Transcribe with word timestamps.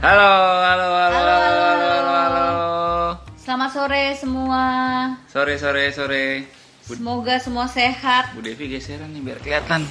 Halo, 0.00 0.30
halo, 0.60 0.88
halo, 0.88 1.20
halo, 1.20 1.34
halo, 1.36 1.88
halo, 1.92 2.12
halo. 2.12 2.48
Selamat 3.36 3.70
sore 3.70 4.04
semua. 4.14 4.62
Sore, 5.26 5.54
sore, 5.56 5.84
sore. 5.90 6.24
Bu, 6.84 6.92
Semoga 6.94 7.36
semua 7.38 7.66
sehat, 7.66 8.32
Bu 8.32 8.40
Devi 8.40 8.68
geseran 8.68 9.08
nih 9.10 9.22
biar 9.22 9.38
kelihatan. 9.40 9.82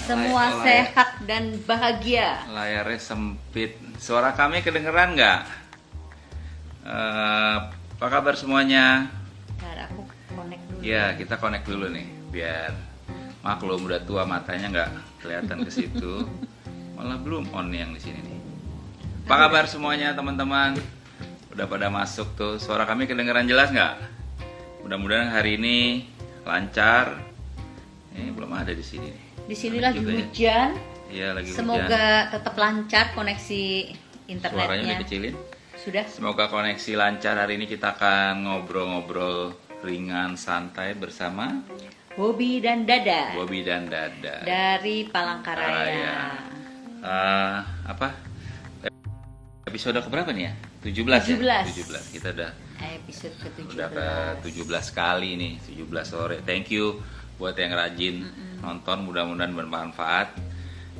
semua 0.00 0.56
Lay- 0.56 0.64
sehat 0.64 1.20
dan 1.24 1.60
bahagia. 1.62 2.48
Layarnya 2.48 2.96
sempit. 2.98 3.76
Suara 3.98 4.32
kami 4.32 4.62
kedengeran 4.62 5.12
nggak? 5.12 5.40
Eh, 6.82 7.56
apa 7.68 8.06
kabar 8.08 8.32
semuanya? 8.34 9.12
Bentar, 9.52 9.86
aku 9.86 10.02
connect 10.32 10.62
dulu. 10.66 10.80
Ya, 10.80 11.12
kita 11.12 11.36
connect 11.36 11.66
dulu 11.66 11.86
nih, 11.88 12.08
biar 12.30 12.72
maklum 13.40 13.84
udah 13.84 14.00
tua 14.02 14.24
matanya 14.24 14.66
nggak 14.70 14.90
kelihatan 15.20 15.60
ke 15.60 15.70
situ. 15.70 16.24
Malah 16.96 17.20
belum 17.20 17.52
on 17.52 17.68
yang 17.70 17.92
di 17.92 18.00
sini 18.00 18.18
nih. 18.18 18.37
Apa 19.28 19.44
kabar 19.44 19.68
semuanya 19.68 20.16
teman-teman? 20.16 20.72
Udah 21.52 21.68
pada 21.68 21.92
masuk 21.92 22.32
tuh. 22.32 22.56
Suara 22.56 22.88
kami 22.88 23.04
kedengeran 23.04 23.44
jelas 23.44 23.68
nggak? 23.68 24.00
Mudah-mudahan 24.80 25.28
hari 25.28 25.60
ini 25.60 26.08
lancar. 26.48 27.12
Ini 28.16 28.32
belum 28.32 28.48
ada 28.56 28.72
di 28.72 28.80
sini 28.80 29.12
nih. 29.12 29.24
Di 29.44 29.52
sini 29.52 29.84
lagi 29.84 30.00
juga 30.00 30.16
ya. 30.16 30.24
hujan. 30.24 30.68
Iya 31.12 31.28
lagi 31.36 31.52
hujan. 31.52 31.60
Semoga 31.60 32.04
tetap 32.32 32.54
lancar 32.56 33.04
koneksi 33.12 33.64
Suaranya 33.92 34.32
internetnya. 34.32 34.96
dikecilin. 34.96 35.34
Sudah. 35.76 36.04
Semoga 36.08 36.48
koneksi 36.48 36.92
lancar. 36.96 37.36
Hari 37.36 37.60
ini 37.60 37.68
kita 37.68 38.00
akan 38.00 38.48
ngobrol-ngobrol 38.48 39.52
ringan 39.84 40.40
santai 40.40 40.96
bersama 40.96 41.52
Bobby 42.16 42.64
dan 42.64 42.88
Dada 42.88 43.36
Bobby 43.36 43.60
dan 43.60 43.92
Dada. 43.92 44.40
dari 44.40 45.04
Palangkaraya. 45.04 45.68
Raya. 45.84 46.16
Eh, 47.04 47.58
apa? 47.92 48.27
Episode 49.68 50.00
keberapa 50.00 50.32
nih 50.32 50.44
ya? 50.44 50.52
17, 50.80 51.36
17. 51.36 51.44
ya? 51.44 51.62
17. 51.62 52.14
Kita 52.14 52.28
udah 52.32 52.50
Episode 52.78 53.34
ke-17. 53.36 53.74
udah 53.74 53.88
ke 53.90 54.06
17 54.48 54.64
kali 54.92 55.30
nih, 55.34 55.52
17 55.60 56.06
sore. 56.06 56.36
Thank 56.42 56.70
you 56.70 57.02
buat 57.36 57.54
yang 57.54 57.70
rajin 57.70 58.26
nonton, 58.58 59.04
mudah-mudahan 59.04 59.52
bermanfaat. 59.52 60.34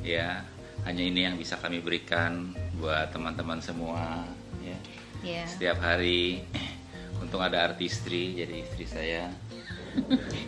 Ya, 0.01 0.43
hanya 0.83 1.03
ini 1.03 1.23
yang 1.23 1.35
bisa 1.35 1.55
kami 1.55 1.79
berikan 1.79 2.51
buat 2.75 3.11
teman-teman 3.11 3.59
semua. 3.59 4.23
Ya, 4.61 4.77
Ya. 5.19 5.43
setiap 5.45 5.79
hari. 5.79 6.43
Untung 7.19 7.43
ada 7.43 7.59
artistri, 7.65 8.37
jadi 8.37 8.63
istri 8.63 8.87
saya. 8.87 9.27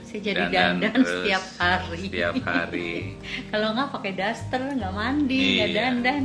Saya 0.06 0.22
jadi 0.22 0.48
dandan 0.48 0.80
dandan 0.80 0.92
terus 0.96 1.12
setiap 1.12 1.44
hari. 1.58 2.00
Setiap 2.08 2.36
hari. 2.42 2.92
Kalau 3.52 3.68
nggak 3.74 3.90
pakai 3.92 4.12
daster, 4.16 4.62
nggak 4.72 4.94
mandi, 4.94 5.40
nggak 5.60 5.70
Iya. 5.70 5.76
dandan. 5.76 6.24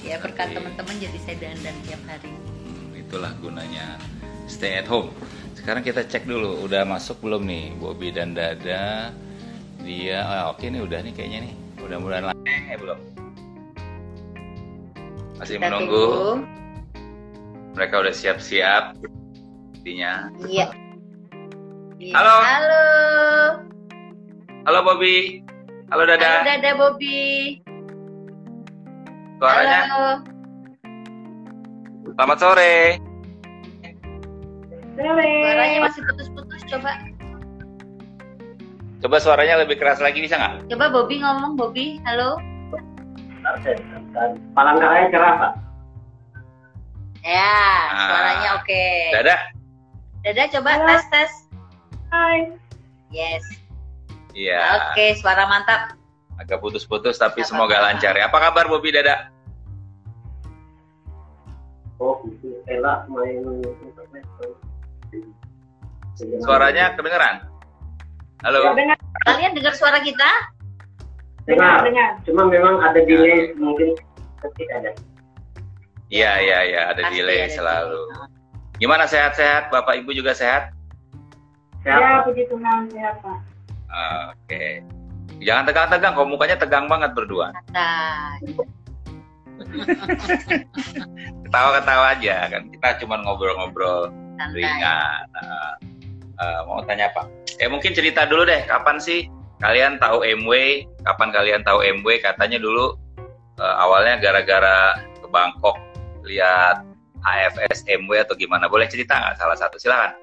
Ya 0.00 0.16
berkat 0.16 0.56
teman-teman 0.56 0.96
jadi 0.96 1.18
saya 1.20 1.36
dandan 1.36 1.76
tiap 1.84 2.00
hari. 2.08 2.32
Hmm, 2.32 2.96
itulah 2.96 3.32
gunanya 3.44 4.00
stay 4.48 4.80
at 4.80 4.88
home. 4.88 5.12
Sekarang 5.52 5.84
kita 5.84 6.00
cek 6.08 6.24
dulu, 6.24 6.64
udah 6.64 6.88
masuk 6.88 7.20
belum 7.20 7.44
nih 7.44 7.76
Bobby 7.76 8.08
dan 8.08 8.32
Dada? 8.32 9.12
Dia, 9.84 10.24
ah, 10.24 10.44
oke 10.52 10.64
nih 10.64 10.80
udah 10.80 11.04
nih 11.04 11.12
kayaknya 11.12 11.52
nih. 11.52 11.54
Mudah-mudahan 11.84 12.24
lah. 12.32 12.36
Eh 12.48 12.76
belum. 12.80 12.98
Masih 15.36 15.56
Kita 15.56 15.64
menunggu. 15.68 16.04
tunggu. 16.04 16.32
Mereka 17.76 17.94
udah 18.00 18.14
siap-siap. 18.16 18.84
Intinya. 19.80 20.28
Iya. 20.48 20.66
Iya. 22.00 22.12
Halo. 22.16 22.34
Halo. 22.40 22.84
Halo 24.64 24.78
Bobby. 24.84 25.44
Halo 25.92 26.02
Dada. 26.08 26.24
Halo 26.40 26.48
Dada 26.48 26.70
Bobby. 26.76 27.20
Suaranya. 29.40 29.80
Halo. 29.88 30.10
Selamat 32.12 32.38
sore. 32.38 32.74
Suaranya 34.94 35.78
masih 35.80 36.00
putus-putus. 36.04 36.60
Coba. 36.68 36.92
Coba 39.00 39.16
suaranya 39.16 39.64
lebih 39.64 39.80
keras 39.80 39.96
lagi 39.96 40.20
bisa 40.20 40.36
nggak? 40.36 40.68
Coba 40.68 40.92
Bobby 40.92 41.24
ngomong 41.24 41.56
Bobby. 41.56 41.96
Halo. 42.04 42.36
Palangkaraya 44.52 45.08
cerah 45.08 45.34
pak. 45.40 45.52
Ya, 47.20 47.56
Ah. 47.88 48.04
suaranya 48.06 48.48
oke. 48.60 48.84
Dada. 49.10 49.36
Dada 50.20 50.44
coba 50.52 50.70
Halo. 50.70 50.84
tes 50.86 51.04
tes. 51.08 51.32
Hai. 52.12 52.52
Yes. 53.08 53.44
Iya. 54.36 54.92
Oke, 54.92 55.16
suara 55.16 55.48
mantap. 55.48 55.96
Agak 56.36 56.60
putus-putus 56.60 57.16
tapi 57.16 57.40
Nggak 57.40 57.48
semoga 57.48 57.76
apa-apa. 57.76 57.88
lancar 57.96 58.12
ya. 58.14 58.28
Apa 58.28 58.38
kabar 58.42 58.64
Bobby 58.68 58.92
Dada? 58.92 59.28
Oh, 62.00 62.16
itu 62.24 62.56
Ella 62.64 63.04
main 63.12 63.44
internet. 63.60 64.24
Suaranya 66.40 66.96
kedengeran? 66.96 67.44
Halo. 68.40 68.72
dengar, 68.72 68.96
Kalian 69.28 69.52
dengar 69.52 69.76
suara 69.76 70.00
kita? 70.00 70.48
dengar, 71.44 71.84
Cuma 72.24 72.48
memang 72.48 72.80
ada 72.80 73.04
delay 73.04 73.52
mungkin 73.60 73.92
ketik 74.40 74.68
ada. 74.72 74.96
Iya, 76.08 76.40
iya, 76.40 76.58
iya, 76.64 76.80
ada 76.88 77.04
Pasti 77.04 77.20
delay 77.20 77.44
ada 77.44 77.52
selalu. 77.52 78.00
delay. 78.08 78.28
Gimana 78.80 79.04
sehat-sehat? 79.04 79.68
Bapak 79.68 80.00
Ibu 80.00 80.16
juga 80.16 80.32
sehat? 80.32 80.72
Siapa? 81.84 82.24
puji 82.24 82.48
Tuhan 82.48 82.88
sehat 82.92 83.20
Pak. 83.20 83.38
Oke. 84.32 84.80
Jangan 85.40 85.64
tegang-tegang, 85.68 86.12
kok 86.16 86.28
mukanya 86.28 86.56
tegang 86.56 86.88
banget 86.88 87.12
berdua. 87.12 87.52
Nah, 87.72 88.36
Ketawa-ketawa 91.46 92.06
aja 92.16 92.36
kan. 92.50 92.62
Kita 92.70 92.88
cuma 93.04 93.20
ngobrol-ngobrol 93.22 94.10
ringan. 94.54 95.24
Nah, 95.34 95.74
eh, 96.40 96.60
mau 96.64 96.80
tanya 96.88 97.12
apa? 97.12 97.28
Eh 97.60 97.68
mungkin 97.68 97.92
cerita 97.92 98.24
dulu 98.24 98.48
deh, 98.48 98.64
kapan 98.64 98.96
sih 98.96 99.28
kalian 99.60 100.00
tahu 100.00 100.24
MW? 100.24 100.84
Kapan 101.04 101.28
kalian 101.30 101.62
tahu 101.62 101.84
MW? 101.84 102.24
Katanya 102.24 102.56
dulu 102.56 102.96
eh, 103.60 103.74
awalnya 103.82 104.16
gara-gara 104.18 104.96
ke 105.20 105.28
Bangkok 105.28 105.76
lihat 106.24 106.84
AFS 107.24 107.84
MW 107.86 108.24
atau 108.24 108.34
gimana? 108.36 108.66
Boleh 108.66 108.88
cerita 108.88 109.20
nggak 109.20 109.36
salah 109.36 109.56
satu? 109.56 109.76
Silakan. 109.76 110.16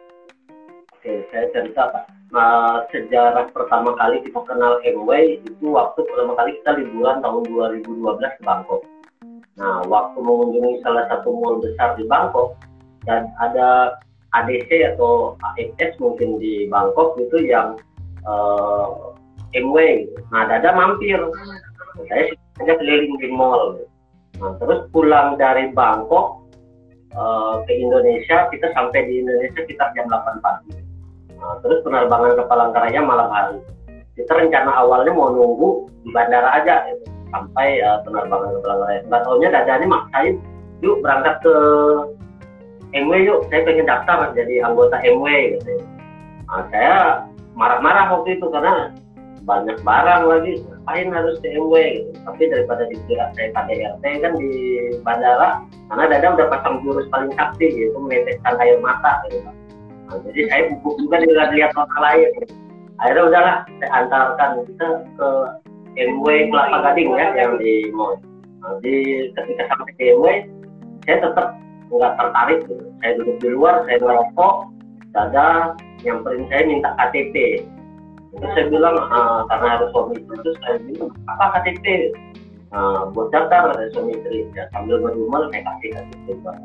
Oke, 0.97 1.23
saya 1.29 1.45
cerita 1.53 1.93
pak. 1.93 2.05
Nah, 2.27 2.83
sejarah 2.91 3.47
pertama 3.55 3.95
kali 3.95 4.19
kita 4.19 4.43
kenal 4.43 4.83
MW 4.83 5.39
itu 5.39 5.67
waktu 5.71 6.03
pertama 6.03 6.35
kali 6.35 6.59
kita 6.59 6.75
liburan 6.75 7.23
tahun 7.23 7.43
2012 7.47 7.87
ke 8.19 8.41
Bangkok. 8.43 8.83
Nah, 9.57 9.81
waktu 9.89 10.17
mengunjungi 10.21 10.85
salah 10.85 11.09
satu 11.09 11.33
mall 11.33 11.57
besar 11.57 11.97
di 11.97 12.05
Bangkok 12.05 12.53
dan 13.09 13.33
ada 13.41 13.97
ADC 14.37 14.69
atau 14.93 15.33
AFS 15.41 15.97
mungkin 15.97 16.37
di 16.37 16.69
Bangkok 16.69 17.17
itu 17.17 17.49
yang 17.49 17.73
eh, 18.21 18.87
MW. 19.57 20.05
Nah, 20.29 20.45
Dada 20.45 20.77
mampir. 20.77 21.17
Saya 22.05 22.29
hanya 22.61 22.73
keliling 22.77 23.17
di 23.17 23.27
mall. 23.33 23.81
Nah, 24.37 24.53
terus 24.61 24.85
pulang 24.93 25.41
dari 25.41 25.73
Bangkok 25.73 26.45
eh, 27.17 27.53
ke 27.65 27.73
Indonesia, 27.73 28.45
kita 28.53 28.69
sampai 28.77 29.09
di 29.09 29.25
Indonesia 29.25 29.65
sekitar 29.65 29.89
jam 29.97 30.05
8 30.05 30.37
pagi. 30.45 30.77
Nah, 31.41 31.57
terus 31.65 31.81
penerbangan 31.81 32.37
ke 32.37 32.43
Palangkaraya 32.45 33.01
malam 33.01 33.29
hari. 33.33 33.57
Kita 34.13 34.37
rencana 34.37 34.85
awalnya 34.85 35.13
mau 35.13 35.33
nunggu 35.33 35.89
di 36.05 36.09
bandara 36.09 36.61
aja 36.61 36.89
gitu, 36.89 37.05
sampai 37.31 37.81
eh, 37.81 37.99
penerbangan 38.05 38.59
Palangkaraya. 38.61 38.99
Nggak 39.07 39.21
taunya 39.23 39.47
dadanya 39.51 39.87
maksain, 39.87 40.35
yuk 40.81 40.99
berangkat 41.01 41.35
ke 41.41 41.55
MW 42.95 43.13
yuk, 43.27 43.39
saya 43.51 43.61
pengen 43.67 43.89
daftar 43.89 44.31
jadi 44.31 44.63
anggota 44.63 44.97
MW 45.03 45.25
gitu. 45.59 45.71
Nah, 46.47 46.63
saya 46.71 46.93
marah-marah 47.57 48.15
waktu 48.15 48.39
itu 48.39 48.47
karena 48.47 48.95
banyak 49.43 49.79
barang 49.83 50.23
lagi, 50.27 50.51
ngapain 50.63 51.07
harus 51.11 51.35
ke 51.43 51.47
MW 51.51 51.73
gitu. 51.99 52.09
Tapi 52.23 52.43
daripada 52.47 52.83
dikira 52.87 53.25
saya 53.35 53.51
KDRT 53.51 54.03
kan 54.23 54.33
di 54.39 54.51
bandara, 55.03 55.49
karena 55.91 56.03
Dada 56.15 56.27
udah 56.39 56.47
pasang 56.51 56.75
jurus 56.83 57.07
paling 57.11 57.31
sakti 57.35 57.67
yaitu 57.67 57.97
meneteskan 57.99 58.55
air 58.63 58.79
mata 58.79 59.23
gitu. 59.27 59.51
Nah, 60.07 60.17
jadi 60.31 60.41
saya 60.47 60.61
bubuk 60.71 60.95
juga 61.03 61.19
dengan 61.19 61.51
lihat 61.51 61.71
orang 61.75 61.99
lain. 61.99 62.29
Akhirnya 62.97 63.23
udahlah, 63.29 63.57
saya 63.77 63.89
antarkan 63.93 64.51
kita 64.65 64.87
ke 65.19 65.29
MW 65.97 66.53
Kelapa 66.53 66.77
Gading 66.85 67.09
ya 67.17 67.27
yang 67.33 67.53
di 67.57 67.89
mall. 67.91 68.21
Nah, 68.61 68.77
di 68.85 69.27
ketika 69.33 69.65
sampai 69.73 69.93
ke 69.97 70.13
MW, 70.13 70.25
saya 71.05 71.17
tetap 71.25 71.47
nggak 71.89 72.13
tertarik 72.19 72.59
gitu. 72.69 72.85
Saya 73.01 73.11
duduk 73.17 73.37
di 73.41 73.47
luar, 73.53 73.75
saya 73.85 73.97
ngerokok, 74.01 74.55
dada 75.15 75.73
nyamperin 76.05 76.45
saya 76.49 76.61
minta 76.69 76.89
KTP. 77.01 77.65
Terus 78.37 78.51
saya 78.53 78.65
bilang 78.69 78.95
"Ah, 79.09 79.41
karena 79.49 79.67
harus 79.79 79.89
suami 79.95 80.13
istri, 80.21 80.35
terus 80.45 80.57
saya 80.61 80.77
bilang 80.85 81.09
apa 81.25 81.45
KTP? 81.57 81.85
Nah, 82.67 83.07
buat 83.15 83.31
daftar 83.31 83.73
ada 83.73 83.87
suami 83.95 84.19
istri 84.19 84.45
ya, 84.53 84.67
sambil 84.75 84.99
ngedumel 85.01 85.49
saya 85.49 85.63
kasih 85.65 85.89
KTP 85.95 86.25
buat. 86.43 86.57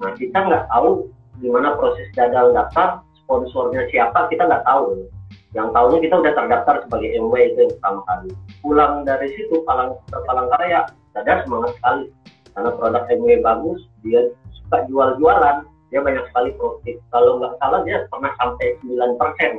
Nah 0.00 0.10
kita 0.16 0.38
nggak 0.48 0.64
tahu 0.68 1.08
gimana 1.40 1.78
proses 1.78 2.08
dadal 2.18 2.52
daftar, 2.52 3.00
sponsornya 3.24 3.86
siapa 3.88 4.28
kita 4.28 4.44
nggak 4.44 4.66
tahu. 4.66 5.06
Yang 5.50 5.68
tahunya 5.74 5.98
kita 6.06 6.14
udah 6.22 6.32
terdaftar 6.38 6.74
sebagai 6.86 7.10
MW 7.18 7.34
itu 7.42 7.58
yang 7.66 7.72
pertama 7.74 8.00
kali. 8.06 8.30
Pulang 8.62 8.92
dari 9.02 9.28
situ 9.34 9.54
Palang 9.66 9.98
Palangkaraya, 10.10 10.80
dadar 11.14 11.42
semangat 11.46 11.74
sekali. 11.78 12.06
karena 12.50 12.74
produk 12.74 13.06
MW 13.06 13.28
bagus 13.46 13.78
dia 14.02 14.26
suka 14.50 14.82
jual-jualan 14.90 15.62
dia 15.90 16.00
banyak 16.02 16.24
sekali 16.30 16.50
profit. 16.58 16.98
Kalau 17.14 17.38
nggak 17.38 17.54
salah 17.62 17.80
dia 17.86 18.06
pernah 18.10 18.34
sampai 18.42 18.74
9 18.82 19.14
persen. 19.18 19.52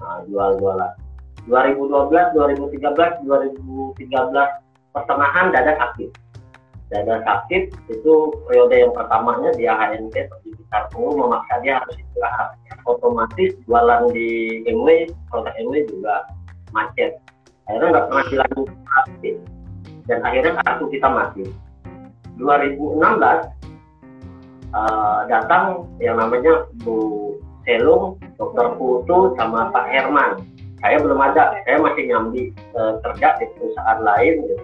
Nah, 0.00 0.24
jual-jualan. 0.24 0.92
2012 1.48 2.36
2013 2.36 3.24
2013 3.24 4.04
pertengahan 4.92 5.46
dada 5.52 5.72
sakit. 5.80 6.10
Dada 6.88 7.20
sakit 7.24 7.62
itu 7.92 8.14
periode 8.48 8.76
yang 8.76 8.92
pertamanya 8.96 9.52
dia 9.56 9.72
HNT 9.76 10.16
pergi 10.32 10.50
besar 10.56 10.88
memaksa 10.96 11.60
dia 11.60 11.80
harus 11.80 11.96
istirahat 11.96 12.56
otomatis 12.88 13.52
jualan 13.68 14.08
di 14.16 14.60
MW 14.64 15.12
produk 15.28 15.54
MW 15.60 15.74
juga 15.92 16.24
macet 16.72 17.20
akhirnya 17.68 17.88
nggak 17.92 18.06
pernah 18.08 18.24
dilanjutkan 18.32 19.06
dan 20.08 20.18
akhirnya 20.24 20.52
kartu 20.64 20.84
kita 20.88 21.08
mati 21.12 21.44
2016 22.40 23.58
uh, 24.72 25.20
datang 25.28 25.84
yang 26.00 26.16
namanya 26.16 26.64
Bu 26.82 27.36
Selung, 27.68 28.16
Dokter 28.40 28.72
Putu, 28.80 29.36
sama 29.36 29.68
Pak 29.68 29.92
Herman. 29.92 30.40
Saya 30.80 30.96
belum 31.04 31.20
ada, 31.20 31.52
saya 31.68 31.76
masih 31.84 32.08
nyambi 32.08 32.42
uh, 32.72 32.96
kerja 33.04 33.36
di 33.36 33.46
perusahaan 33.60 34.00
lain. 34.00 34.34
Gitu. 34.48 34.56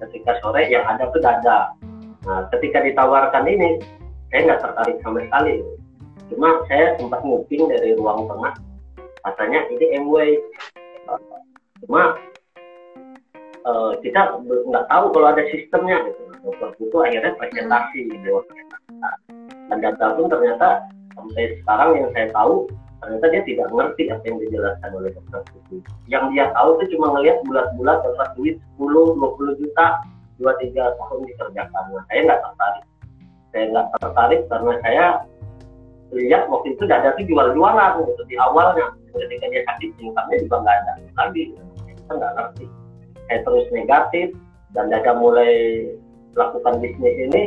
Ketika 0.00 0.40
sore 0.40 0.64
yang 0.72 0.88
ada 0.88 1.12
tuh 1.12 1.20
dada. 1.20 1.76
Nah, 2.24 2.48
ketika 2.56 2.80
ditawarkan 2.80 3.44
ini, 3.44 3.76
saya 4.32 4.40
nggak 4.48 4.60
tertarik 4.64 4.96
sama 5.04 5.20
sekali. 5.28 5.60
Cuma 6.32 6.62
saya 6.66 6.98
sempat 6.98 7.22
nguping 7.22 7.70
dari 7.70 7.94
ruang 7.94 8.26
tengah, 8.26 8.54
katanya 9.22 9.60
ini 9.70 9.86
MW. 10.02 10.16
Cuma 11.86 12.18
uh, 13.66 13.92
kita 14.02 14.42
nggak 14.42 14.86
tahu 14.90 15.04
kalau 15.14 15.26
ada 15.30 15.42
sistemnya 15.50 16.02
gitu. 16.06 16.22
Dokter 16.46 16.70
itu 16.78 16.96
akhirnya 17.02 17.32
presentasi 17.38 18.00
gitu. 18.10 18.42
Dan 19.66 19.78
data 19.82 20.14
pun 20.14 20.30
ternyata 20.30 20.86
sampai 21.18 21.58
sekarang 21.62 21.90
yang 21.98 22.08
saya 22.14 22.30
tahu 22.30 22.70
ternyata 23.02 23.26
dia 23.28 23.42
tidak 23.44 23.66
mengerti 23.70 24.02
apa 24.08 24.24
yang 24.24 24.38
dijelaskan 24.42 24.90
oleh 24.94 25.10
dokter 25.14 25.40
itu. 25.58 25.76
Yang 26.06 26.24
dia 26.34 26.44
tahu 26.54 26.68
itu 26.78 26.84
cuma 26.96 27.06
ngelihat 27.18 27.38
bulat-bulat 27.46 27.98
dapat 28.02 28.28
duit 28.38 28.56
10, 28.78 29.18
20 29.18 29.60
juta, 29.62 29.86
2-3 30.38 30.98
tahun 30.98 31.20
dikerjakan. 31.26 31.84
Nah, 31.92 32.04
saya 32.10 32.20
nggak 32.26 32.40
tertarik. 32.42 32.84
Saya 33.50 33.64
nggak 33.72 33.86
tertarik 33.98 34.40
karena 34.50 34.72
saya 34.82 35.04
lihat 36.16 36.48
waktu 36.48 36.72
itu 36.72 36.82
dada 36.88 37.12
itu 37.16 37.32
jual-jualan 37.32 38.02
gitu 38.02 38.22
di 38.26 38.36
awalnya. 38.40 38.90
Ketika 39.16 39.48
dia 39.48 39.62
sakit 39.64 39.90
income 40.00 40.28
juga 40.36 40.56
nggak 40.60 40.76
ada 40.84 40.92
lagi. 41.16 41.44
Kita 41.88 42.12
nggak 42.16 42.32
ngerti 42.36 42.66
saya 43.26 43.42
terus 43.42 43.66
negatif 43.74 44.26
dan 44.74 44.90
Dada 44.90 45.12
mulai 45.18 45.82
melakukan 46.34 46.78
bisnis 46.78 47.14
ini 47.28 47.42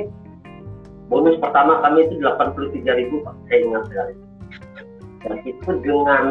bonus 1.07 1.39
pertama 1.41 1.81
kami 1.81 2.05
itu 2.05 2.21
83 2.21 2.99
ribu 2.99 3.23
Pak 3.25 3.35
saya 3.49 3.59
ingat 3.65 3.83
sekali 3.89 4.13
dan 5.25 5.35
itu 5.43 5.71
dengan 5.83 6.25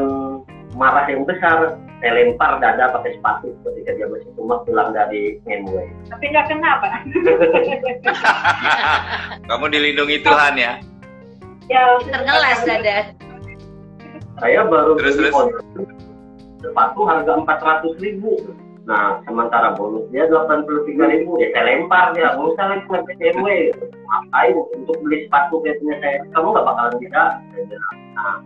marah 0.76 1.06
yang 1.08 1.24
besar 1.24 1.76
saya 1.98 2.12
lempar 2.14 2.62
dada 2.62 2.94
pakai 2.94 3.18
sepatu 3.18 3.50
ketika 3.66 3.90
dia 3.98 4.06
masih 4.06 4.30
cuma 4.38 4.62
pulang 4.62 4.94
dari 4.94 5.42
Ngemwe. 5.50 5.90
Tapi 6.06 6.24
nggak 6.30 6.46
kena 6.46 6.78
Pak. 6.78 6.92
Kamu 9.50 9.66
dilindungi 9.66 10.22
Tuhan 10.22 10.54
ya. 10.54 10.78
Ya 11.68 11.84
Terngelas 12.00 12.64
dada. 12.64 12.98
Saya 14.38 14.60
baru 14.70 14.94
Terus, 14.96 15.14
beli 15.18 15.30
terus. 15.34 15.90
sepatu 16.62 17.00
harga 17.04 17.32
400 17.42 17.98
ribu. 18.02 18.38
Nah, 18.88 19.20
sementara 19.28 19.76
bonusnya 19.76 20.24
83 20.32 21.12
ribu, 21.12 21.36
ya 21.36 21.52
saya 21.52 21.64
lempar 21.76 22.16
dia. 22.16 22.32
Nggak 22.32 22.48
usah 22.56 22.64
lagi 22.72 22.84
ke 22.88 22.96
BMW. 23.04 23.48
Ngapain 24.08 24.56
untuk 24.80 24.96
beli 25.04 25.28
sepatu 25.28 25.60
kayak 25.60 25.76
punya 25.82 25.96
saya? 26.00 26.16
Kamu 26.32 26.46
nggak 26.56 26.66
bakalan 26.66 26.94
bisa. 26.96 27.22
Saya. 27.52 27.76
Nah, 28.16 28.36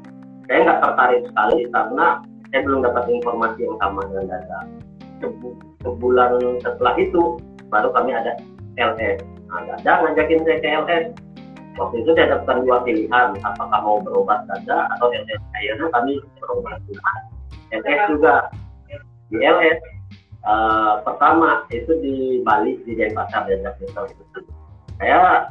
saya 0.51 0.59
nggak 0.67 0.81
tertarik 0.83 1.21
sekali 1.31 1.59
karena 1.71 2.07
saya 2.51 2.61
belum 2.67 2.81
dapat 2.83 3.05
informasi 3.07 3.59
yang 3.63 3.77
sama 3.79 4.01
dengan 4.11 4.27
data. 4.35 4.59
Sebu- 5.23 5.61
Sebulan 5.83 6.31
setelah 6.63 6.95
itu, 6.99 7.23
baru 7.71 7.89
kami 7.95 8.11
ada 8.11 8.35
LS. 8.75 9.23
Nah, 9.47 9.61
dada 9.67 9.93
ngajakin 10.03 10.41
saya 10.43 10.59
ke 10.59 10.69
LS. 10.69 11.05
Waktu 11.81 12.05
itu 12.05 12.11
saya 12.13 12.37
dapatkan 12.37 12.69
dua 12.69 12.85
pilihan, 12.85 13.29
apakah 13.41 13.79
mau 13.81 13.99
berobat 14.05 14.45
dada 14.45 14.93
atau 14.97 15.09
LS. 15.09 15.41
Akhirnya 15.57 15.89
kami 15.89 16.13
berobat 16.37 16.77
juga. 16.85 17.11
LS 17.73 18.01
juga. 18.13 18.37
Di 19.33 19.41
LS, 19.41 19.81
eh, 20.45 20.93
pertama 21.01 21.65
itu 21.73 21.93
di 22.05 22.45
Bali, 22.45 22.77
di 22.85 22.93
Denpasar, 22.93 23.49
Denpasar 23.49 24.13
itu. 24.13 24.41
Saya 25.01 25.49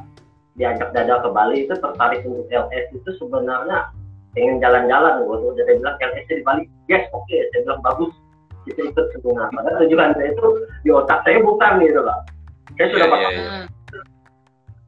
diajak 0.59 0.93
dada 0.93 1.23
ke 1.23 1.29
Bali 1.31 1.65
itu 1.65 1.73
tertarik 1.73 2.21
untuk 2.27 2.45
LS 2.51 2.85
itu 2.91 3.09
sebenarnya 3.17 3.89
pengen 4.35 4.63
jalan-jalan 4.63 5.27
waktu 5.27 5.45
udah 5.47 5.63
dia 5.63 5.75
bilang 5.79 5.95
LS 5.99 6.27
di 6.27 6.43
Bali 6.43 6.63
yes 6.91 7.07
oke 7.11 7.37
saya 7.51 7.59
bilang 7.67 7.81
bagus 7.83 8.11
kita 8.67 8.93
ikut 8.93 9.05
seminar 9.15 9.47
padahal 9.51 9.79
tujuan 9.87 10.11
saya 10.15 10.29
itu 10.31 10.47
di 10.85 10.89
otak 10.91 11.19
saya 11.23 11.39
bukan 11.41 11.71
gitu 11.81 11.99
loh 12.03 12.19
saya 12.77 12.87
sudah 12.91 13.07
iya, 13.07 13.29
iya. 13.31 13.41
Hmm. 13.41 13.80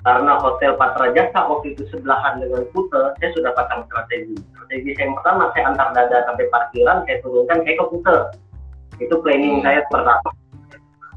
Karena 0.03 0.35
hotel 0.35 0.75
Patra 0.75 1.15
Jasa 1.15 1.47
waktu 1.47 1.71
itu 1.75 1.87
sebelahan 1.87 2.43
dengan 2.43 2.67
Kute 2.75 3.15
saya 3.17 3.29
sudah 3.31 3.51
pasang 3.55 3.87
strategi. 3.87 4.35
Strategi 4.51 4.89
saya 4.99 5.03
yang 5.07 5.15
pertama 5.15 5.43
saya 5.55 5.63
antar 5.71 5.87
dada 5.95 6.17
sampai 6.27 6.45
parkiran 6.51 6.97
saya 7.07 7.17
turunkan 7.23 7.57
saya 7.63 7.75
ke 7.79 7.85
Kute 7.87 8.17
itu 8.99 9.15
planning 9.23 9.59
Hmm. 9.59 9.65
saya 9.65 9.79
pertama. 9.87 10.29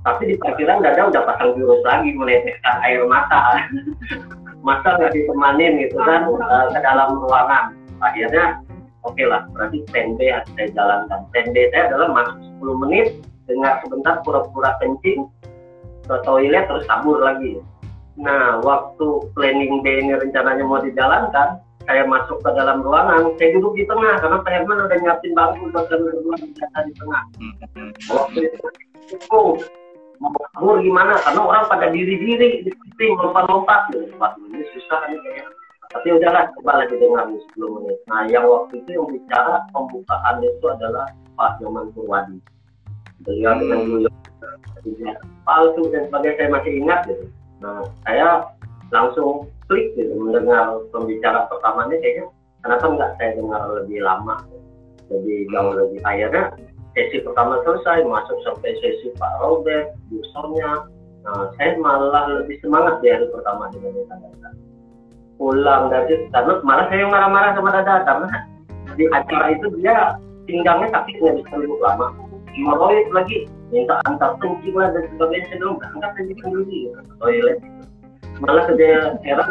Tapi 0.07 0.23
di 0.31 0.35
parkiran 0.39 0.87
dada 0.87 1.03
udah 1.11 1.23
pasang 1.27 1.59
jurus 1.59 1.83
lagi 1.83 2.15
meneteskan 2.15 2.77
air 2.87 3.03
mata. 3.11 3.59
Masa 4.67 4.99
nggak 4.99 5.15
ditemanin 5.15 5.83
gitu 5.83 5.99
kan 5.99 6.31
eh, 6.31 6.67
ke 6.71 6.79
dalam 6.79 7.19
ruangan. 7.19 7.75
Akhirnya 7.99 8.63
oke 9.03 9.23
lah 9.27 9.51
berarti 9.51 9.83
plan 9.91 10.15
B 10.15 10.31
harus 10.31 10.47
saya 10.55 10.71
jalankan. 10.71 11.27
Plan 11.35 11.47
B 11.51 11.57
saya 11.75 11.91
adalah 11.91 12.09
masuk 12.15 12.39
10 12.63 12.83
menit 12.87 13.07
dengar 13.51 13.83
sebentar 13.83 14.23
pura-pura 14.23 14.79
kencing 14.79 15.27
ke 16.07 16.15
toilet 16.23 16.71
terus 16.71 16.87
kabur 16.87 17.19
lagi 17.19 17.59
nah 18.17 18.61
waktu 18.65 19.07
planning 19.37 19.85
B 19.85 19.87
ini 20.01 20.17
rencananya 20.17 20.65
mau 20.65 20.81
dijalankan 20.81 21.61
saya 21.87 22.03
masuk 22.09 22.43
ke 22.43 22.51
dalam 22.57 22.83
ruangan 22.83 23.31
saya 23.39 23.55
duduk 23.55 23.77
di 23.79 23.85
tengah 23.87 24.19
karena 24.19 24.43
Pak 24.43 24.51
Herman 24.51 24.85
udah 24.89 24.99
nyiapin 24.99 25.33
bangku 25.37 25.65
buat 25.71 25.87
kami 25.87 26.03
berdua 26.11 26.35
di 26.41 26.93
tengah 26.97 27.23
Hmm, 27.39 27.53
hmm. 27.77 27.91
waktu 28.11 28.39
itu 28.49 28.67
bingung 29.07 29.61
mau 30.17 30.33
kabur 30.57 30.81
gimana 30.81 31.21
karena 31.21 31.41
orang 31.45 31.65
pada 31.69 31.93
diri-diri 31.93 32.65
di 32.65 32.73
samping 32.73 33.21
lompat-lompat. 33.21 33.93
Waduh, 34.17 34.49
ini 34.49 34.65
susah 34.73 35.13
nih 35.13 35.21
kayaknya 35.21 35.53
tapi 35.97 36.13
udahlah 36.13 36.45
coba 36.59 36.73
lagi 36.83 36.95
dengar 36.99 37.25
10 37.31 37.75
menit 37.79 37.99
nah 38.05 38.23
yang 38.29 38.45
waktu 38.45 38.85
itu 38.85 38.91
yang 39.01 39.07
bicara 39.09 39.65
pembukaan 39.73 40.37
itu 40.45 40.67
adalah 40.69 41.07
Pak 41.39 41.63
Nyoman 41.63 41.89
Purwadi 41.97 42.37
beliau 43.25 43.57
Hmm. 43.57 43.61
dengan 43.65 43.81
beliau 43.89 44.13
palsu 45.47 45.83
dan 45.91 46.03
sebagainya 46.11 46.37
saya 46.37 46.49
masih 46.53 46.73
ingat 46.85 47.01
gitu 47.09 47.25
nah 47.63 47.87
saya 48.05 48.45
langsung 48.93 49.51
klik 49.67 49.95
gitu 49.99 50.15
mendengar 50.15 50.79
pembicara 50.95 51.49
pertamanya 51.51 51.97
kayaknya. 51.99 52.31
Kenapa 52.63 52.87
nggak 52.91 53.11
saya 53.19 53.31
dengar 53.39 53.63
lebih 53.79 54.03
lama 54.03 54.43
lebih 55.11 55.47
jauh 55.55 55.75
lebih 55.75 56.01
akhirnya 56.03 56.51
sesi 56.97 57.23
pertama 57.23 57.61
selesai 57.63 58.03
masuk 58.09 58.39
sampai 58.43 58.75
sesi 58.83 59.13
Pak 59.15 59.33
Robert 59.43 59.95
Busonnya 60.11 60.89
nah 61.27 61.51
saya 61.59 61.75
malah 61.83 62.43
lebih 62.43 62.59
semangat 62.63 63.03
di 63.03 63.11
hari 63.11 63.27
pertama 63.35 63.67
dibandingkan 63.75 64.19
Dada 64.23 64.51
pulang 65.37 65.91
dari 65.91 66.31
karena 66.31 66.55
malah 66.63 66.87
saya 66.87 67.05
marah-marah 67.11 67.53
sama 67.59 67.71
Dada 67.75 67.95
karena 68.07 68.29
di 68.97 69.05
acara 69.11 69.47
itu 69.53 69.67
dia 69.83 70.17
pinggangnya 70.47 70.89
sakit 70.95 71.15
nggak 71.21 71.37
bisa 71.43 71.55
duduk 71.59 71.81
lama. 71.83 72.15
Meroid 72.57 73.13
lagi 73.13 73.45
minta 73.71 73.99
antar 74.07 74.39
kencing 74.39 74.77
lah 74.79 74.95
dan 74.95 75.05
sebagainya 75.11 75.47
saya 75.51 75.59
bilang 75.59 75.77
berangkat 75.83 76.11
aja 76.15 76.35
kan 76.39 76.49
dulu 76.55 76.63
gitu, 76.71 76.89
ke 76.95 77.13
toilet. 77.19 77.59
Malah 78.39 78.65
ke 78.69 78.73
dia 78.79 78.99
heran. 79.27 79.51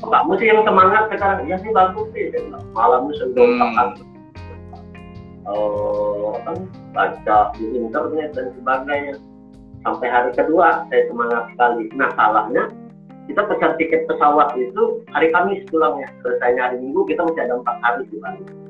"Oh, 0.00 0.08
kamu 0.10 0.32
sih 0.40 0.46
yang 0.48 0.60
semangat 0.64 1.02
sekarang. 1.12 1.46
Ya 1.46 1.56
sih 1.60 1.70
bagus 1.74 2.06
sih. 2.16 2.32
Saya 2.32 2.42
bilang 2.48 2.64
sudah 3.14 3.44
Hmm. 3.44 3.60
hmm. 3.60 3.90
oh 5.44 6.40
kan 6.48 6.56
baca 6.96 7.38
di 7.60 7.64
internet 7.76 8.32
dan 8.32 8.48
sebagainya. 8.56 9.14
Sampai 9.84 10.08
hari 10.08 10.30
kedua 10.32 10.88
saya 10.88 11.02
semangat 11.12 11.52
sekali. 11.52 11.84
Nah 11.92 12.08
salahnya 12.16 12.72
kita 13.28 13.44
pesan 13.44 13.76
tiket 13.76 14.08
pesawat 14.08 14.56
itu 14.56 15.04
hari 15.12 15.28
Kamis 15.36 15.60
pulangnya. 15.68 16.08
Selesainya 16.24 16.72
hari 16.72 16.76
Minggu 16.80 17.04
kita 17.04 17.28
masih 17.28 17.44
ada 17.44 17.60
empat 17.60 17.76
hari 17.84 18.08
di 18.08 18.16
Bali 18.20 18.63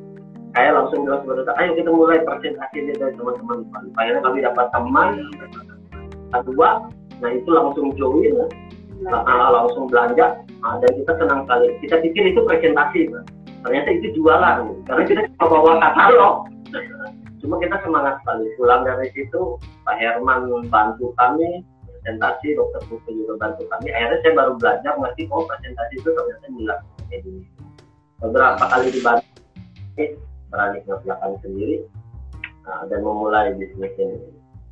saya 0.55 0.71
langsung 0.71 1.03
bilang 1.03 1.27
kepada 1.27 1.53
ayo 1.59 1.71
kita 1.75 1.91
mulai 1.91 2.23
presentasi 2.23 2.77
ini 2.79 2.95
dari 2.95 3.11
teman-teman. 3.19 3.67
Akhirnya 3.99 4.23
kami 4.23 4.39
dapat 4.47 4.67
teman 4.71 5.09
kedua 6.31 6.91
nah 7.23 7.31
itu 7.31 7.47
langsung 7.47 7.95
join 7.95 8.35
nah, 9.07 9.51
langsung 9.55 9.87
belanja 9.87 10.43
nah, 10.63 10.79
dan 10.79 10.91
kita 10.95 11.13
senang 11.19 11.43
sekali. 11.47 11.67
Kita 11.83 11.97
pikir 12.03 12.25
itu 12.31 12.41
presentasi 12.47 13.11
Pak. 13.11 13.25
ternyata 13.65 13.89
itu 13.97 14.21
jualan 14.21 14.59
karena 14.87 15.03
kita 15.09 15.21
cuma 15.35 15.47
bawa 15.51 15.73
katalog. 15.83 16.37
Cuma 17.43 17.55
kita 17.59 17.77
semangat 17.83 18.15
sekali. 18.23 18.45
Pulang 18.55 18.83
dari 18.87 19.09
situ 19.11 19.59
Pak 19.83 19.97
Herman 19.99 20.71
bantu 20.71 21.11
kami 21.19 21.67
presentasi 21.83 22.55
dokter 22.55 22.83
Putu 22.87 23.11
juga 23.11 23.43
bantu 23.43 23.67
kami. 23.75 23.91
Akhirnya 23.91 24.19
saya 24.23 24.33
baru 24.39 24.53
belajar 24.55 24.93
ngerti 25.03 25.23
oh 25.35 25.43
presentasi 25.51 25.95
itu 25.99 26.09
ternyata 26.15 26.47
nilai. 26.53 26.79
Beberapa 28.23 28.65
kali 28.71 28.89
dibantu 28.95 29.27
berani 30.55 30.79
ngerjakan 30.87 31.35
sendiri 31.43 31.77
nah, 32.63 32.87
dan 32.87 33.01
memulai 33.03 33.51
bisnis 33.59 33.91
ini 33.99 34.19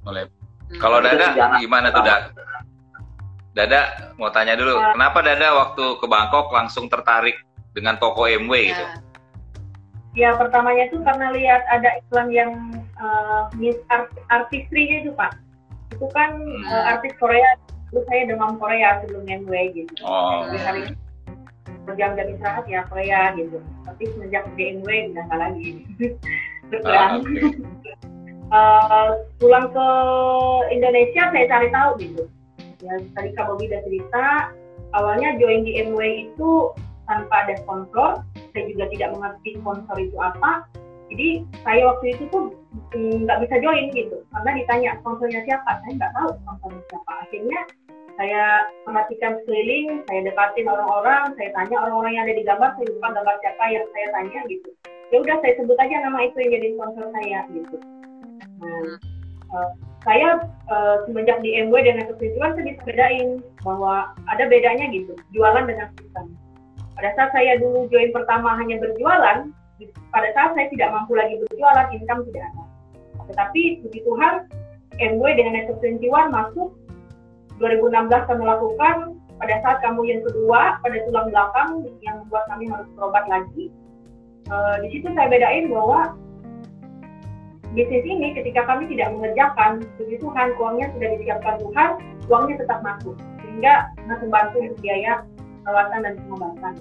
Mulai. 0.03 0.27
Hmm. 0.27 0.79
Kalau 0.83 0.99
Dada 0.99 1.27
gimana 1.59 1.91
tuh 1.95 2.03
Dada? 2.03 2.31
Dada 3.53 3.81
mau 4.17 4.33
tanya 4.33 4.57
dulu, 4.57 4.81
Ya. 4.81 4.97
kenapa 4.97 5.19
Dada 5.23 5.49
waktu 5.53 5.85
ke 6.01 6.07
Bangkok 6.09 6.49
langsung 6.51 6.89
tertarik 6.89 7.37
dengan 7.77 8.01
toko 8.01 8.25
MW 8.27 8.73
gitu? 8.73 8.83
Ya. 8.83 8.99
Ya 10.12 10.29
pertamanya 10.37 10.89
itu 10.93 11.01
karena 11.05 11.33
lihat 11.33 11.62
ada 11.73 11.89
iklan 12.05 12.29
yang 12.33 12.53
uh, 13.01 13.49
Miss 13.57 13.77
Art 13.89 14.12
Artistry 14.29 15.05
itu 15.05 15.12
Pak. 15.15 15.37
Itu 15.93 16.05
kan 16.12 16.37
Hmm. 16.37 16.65
uh, 16.69 16.97
artis 16.97 17.12
Korea. 17.21 17.45
Itu 17.93 18.01
saya 18.09 18.25
demam 18.29 18.57
Korea 18.57 19.05
sebelum 19.05 19.25
MW 19.29 19.53
gitu. 19.73 19.93
Oh, 20.05 20.49
Jadi 20.49 20.59
hari 20.65 20.83
berjam-jam 21.85 22.27
istirahat 22.33 22.65
ya 22.71 22.87
Korea 22.87 23.35
gitu. 23.35 23.59
Tapi 23.87 24.03
semenjak 24.15 24.45
di 24.55 24.79
MW 24.79 24.89
udah 25.15 25.25
nggak 25.29 25.41
lagi. 25.41 25.69
Ah, 26.73 27.21
kan, 27.21 27.21
oke. 27.21 27.93
uh, 28.49 29.09
pulang 29.45 29.69
ke 29.77 29.89
Indonesia 30.73 31.29
saya 31.29 31.45
cari 31.45 31.69
tahu 31.69 31.91
gitu. 32.01 32.25
Ya 32.81 32.97
tadi 33.12 33.37
Kak 33.37 33.45
Bobi 33.53 33.69
udah 33.69 33.83
cerita. 33.85 34.27
Awalnya 34.97 35.37
join 35.37 35.69
di 35.69 35.77
MW 35.85 36.33
itu 36.33 36.73
tanpa 37.05 37.45
ada 37.45 37.61
sponsor. 37.61 38.25
Saya 38.57 38.65
juga 38.73 38.89
tidak 38.89 39.12
mengerti 39.12 39.61
sponsor 39.61 39.97
itu 40.01 40.17
apa. 40.17 40.65
Jadi 41.12 41.45
saya 41.61 41.93
waktu 41.93 42.17
itu 42.17 42.25
tuh 42.33 42.57
mm, 42.97 43.29
nggak 43.29 43.41
bisa 43.45 43.55
join 43.61 43.93
gitu. 43.93 44.25
Karena 44.33 44.51
ditanya 44.57 44.91
sponsornya 45.05 45.45
siapa. 45.45 45.71
Saya 45.85 45.93
nggak 46.01 46.12
tahu 46.17 46.29
sponsornya 46.41 46.83
siapa. 46.89 47.12
Akhirnya 47.29 47.61
saya 48.16 48.69
perhatikan 48.85 49.40
sekeliling, 49.42 50.04
saya 50.09 50.21
dekatin 50.26 50.69
orang-orang, 50.69 51.33
saya 51.38 51.50
tanya 51.57 51.76
orang-orang 51.87 52.12
yang 52.16 52.25
ada 52.28 52.35
di 52.37 52.45
gambar, 52.45 52.71
saya 52.76 52.87
lupa 52.92 53.09
gambar 53.16 53.37
siapa 53.40 53.64
yang 53.73 53.85
saya 53.92 54.07
tanya 54.12 54.40
gitu. 54.49 54.71
Ya 55.12 55.16
udah 55.21 55.37
saya 55.45 55.52
sebut 55.61 55.76
aja 55.76 55.97
nama 56.04 56.19
itu 56.25 56.37
yang 56.40 56.52
jadi 56.57 56.69
sponsor 56.76 57.07
saya 57.12 57.38
gitu. 57.52 57.76
Nah, 58.62 58.85
eh, 59.52 59.71
saya 60.02 60.28
eh, 60.49 60.97
semenjak 61.09 61.38
di 61.45 61.50
MW 61.69 61.75
dan 61.85 62.04
kesetujuan 62.04 62.50
saya 62.57 62.64
bisa 62.69 62.83
bedain 62.85 63.28
bahwa 63.62 63.95
ada 64.28 64.45
bedanya 64.49 64.87
gitu, 64.92 65.12
jualan 65.33 65.64
dengan 65.69 65.88
sistem. 65.97 66.26
Pada 66.92 67.11
saat 67.16 67.31
saya 67.33 67.57
dulu 67.61 67.88
join 67.88 68.12
pertama 68.12 68.57
hanya 68.61 68.76
berjualan, 68.81 69.49
pada 70.12 70.28
saat 70.37 70.52
saya 70.52 70.69
tidak 70.69 70.92
mampu 70.92 71.16
lagi 71.16 71.40
berjualan, 71.49 71.88
income 71.97 72.23
tidak 72.31 72.45
ada. 72.52 72.64
Tetapi 73.33 73.62
puji 73.87 74.00
Tuhan, 74.04 74.35
MW 75.00 75.25
dengan 75.35 75.52
Network 75.57 75.81
21 75.81 76.37
masuk 76.37 76.69
2016 77.62 78.11
kami 78.26 78.42
lakukan 78.42 78.97
pada 79.38 79.54
saat 79.62 79.78
kamu 79.87 80.02
yang 80.07 80.21
kedua 80.26 80.83
pada 80.83 80.97
tulang 81.07 81.26
belakang 81.31 81.71
yang 82.02 82.14
membuat 82.26 82.45
kami 82.50 82.66
harus 82.66 82.88
berobat 82.99 83.25
lagi. 83.31 83.71
Eh, 84.50 84.76
di 84.83 84.88
situ 84.90 85.07
saya 85.14 85.31
bedain 85.31 85.71
bahwa 85.71 86.19
bisnis 87.73 88.04
ini 88.04 88.35
ketika 88.35 88.66
kami 88.66 88.90
tidak 88.90 89.14
mengerjakan, 89.14 89.87
puji 89.97 90.19
Tuhan 90.19 90.49
uangnya 90.59 90.87
sudah 90.92 91.09
disiapkan 91.16 91.57
Tuhan, 91.62 91.90
uangnya 92.26 92.57
tetap 92.66 92.78
masuk 92.83 93.16
sehingga 93.47 93.95
sangat 94.02 94.19
membantu 94.26 94.57
untuk 94.61 94.78
biaya 94.83 95.12
perawatan 95.62 96.00
dan 96.02 96.14
pengobatan. 96.26 96.75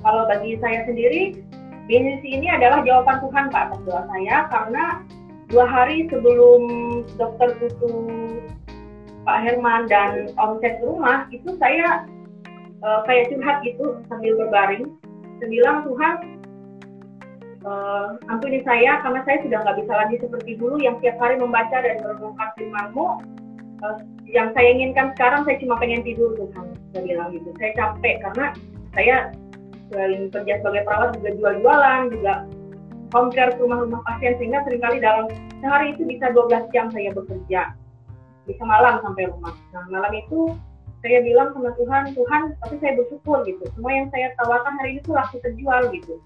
Kalau 0.00 0.22
bagi 0.24 0.56
saya 0.64 0.88
sendiri, 0.88 1.44
bisnis 1.84 2.24
ini 2.24 2.48
adalah 2.48 2.80
jawaban 2.80 3.20
Tuhan 3.20 3.44
Pak 3.52 3.62
atas 3.68 3.80
doa 3.84 4.02
saya 4.08 4.36
karena 4.48 4.84
dua 5.52 5.66
hari 5.68 6.08
sebelum 6.08 6.62
dokter 7.20 7.52
Putu 7.60 7.92
Pak 9.24 9.38
Herman 9.44 9.84
dan 9.90 10.32
omset 10.40 10.80
rumah 10.80 11.28
itu 11.28 11.52
saya 11.60 12.08
eh, 12.80 13.00
kayak 13.04 13.28
curhat 13.32 13.56
gitu 13.64 14.00
sambil 14.08 14.32
berbaring. 14.40 14.96
Saya 15.40 15.48
bilang 15.48 15.76
Tuhan 15.84 16.14
eh, 17.64 18.06
ampuni 18.32 18.64
saya 18.64 19.04
karena 19.04 19.20
saya 19.28 19.38
sudah 19.44 19.58
nggak 19.60 19.78
bisa 19.84 19.92
lagi 19.92 20.16
seperti 20.20 20.50
dulu 20.56 20.76
yang 20.80 20.96
tiap 21.04 21.20
hari 21.20 21.36
membaca 21.36 21.76
dan 21.84 22.00
merenungkan 22.00 22.48
firman-Mu. 22.56 23.06
Eh, 23.80 23.96
yang 24.30 24.54
saya 24.56 24.68
inginkan 24.72 25.12
sekarang 25.16 25.44
saya 25.44 25.56
cuma 25.60 25.76
pengen 25.76 26.00
tidur 26.00 26.32
Tuhan. 26.36 26.66
Saya 26.96 27.02
bilang 27.04 27.28
gitu. 27.36 27.52
Saya 27.60 27.70
capek 27.76 28.24
karena 28.24 28.46
saya 28.96 29.16
selain 29.90 30.30
kerja 30.30 30.54
sebagai 30.62 30.82
perawat 30.86 31.10
juga 31.18 31.30
jual-jualan 31.36 32.02
juga 32.14 32.34
home 33.10 33.30
care 33.34 33.52
rumah-rumah 33.58 34.00
pasien 34.06 34.38
sehingga 34.38 34.62
sering 34.62 34.82
kali 34.82 35.02
dalam 35.02 35.26
sehari 35.58 35.92
itu 35.98 36.06
bisa 36.06 36.30
12 36.30 36.70
jam 36.70 36.86
saya 36.94 37.10
bekerja 37.10 37.74
bisa 38.50 38.62
malam 38.66 38.98
sampai 39.06 39.30
rumah. 39.30 39.54
Nah 39.70 39.86
malam 39.88 40.12
itu 40.18 40.58
saya 41.00 41.24
bilang 41.24 41.48
sama 41.56 41.72
Tuhan, 41.80 42.12
Tuhan, 42.12 42.42
tapi 42.60 42.74
saya 42.82 42.92
bersyukur 43.00 43.40
gitu. 43.48 43.64
Semua 43.72 43.92
yang 43.96 44.06
saya 44.12 44.36
tawarkan 44.36 44.74
hari 44.76 44.98
ini 44.98 45.00
tuh 45.00 45.16
laku 45.16 45.40
terjual 45.40 45.88
gitu. 45.96 46.20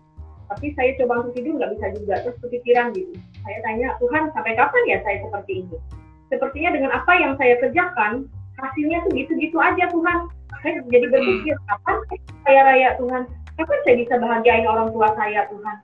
Tapi 0.50 0.66
saya 0.74 0.90
coba 0.98 1.24
untuk 1.24 1.32
tidur 1.38 1.56
nggak 1.56 1.72
bisa 1.78 1.86
juga, 1.94 2.14
terus 2.26 2.36
kepikiran 2.42 2.90
gitu. 2.92 3.14
Saya 3.46 3.58
tanya, 3.62 3.88
Tuhan 4.02 4.22
sampai 4.34 4.52
kapan 4.58 4.82
ya 4.90 4.98
saya 5.06 5.16
seperti 5.22 5.52
ini? 5.62 5.76
Sepertinya 6.28 6.70
dengan 6.74 6.90
apa 6.90 7.12
yang 7.16 7.32
saya 7.38 7.54
kerjakan, 7.62 8.12
hasilnya 8.58 8.98
tuh 9.06 9.12
gitu-gitu 9.14 9.56
aja 9.62 9.84
Tuhan. 9.88 10.18
Saya 10.60 10.80
jadi 10.90 11.06
berpikir, 11.06 11.54
kapan 11.70 11.96
saya 12.42 12.60
raya 12.66 12.90
Tuhan? 12.98 13.22
Kapan 13.54 13.78
saya 13.86 13.96
bisa 14.02 14.14
bahagiain 14.18 14.66
orang 14.66 14.90
tua 14.90 15.08
saya 15.14 15.46
Tuhan? 15.48 15.76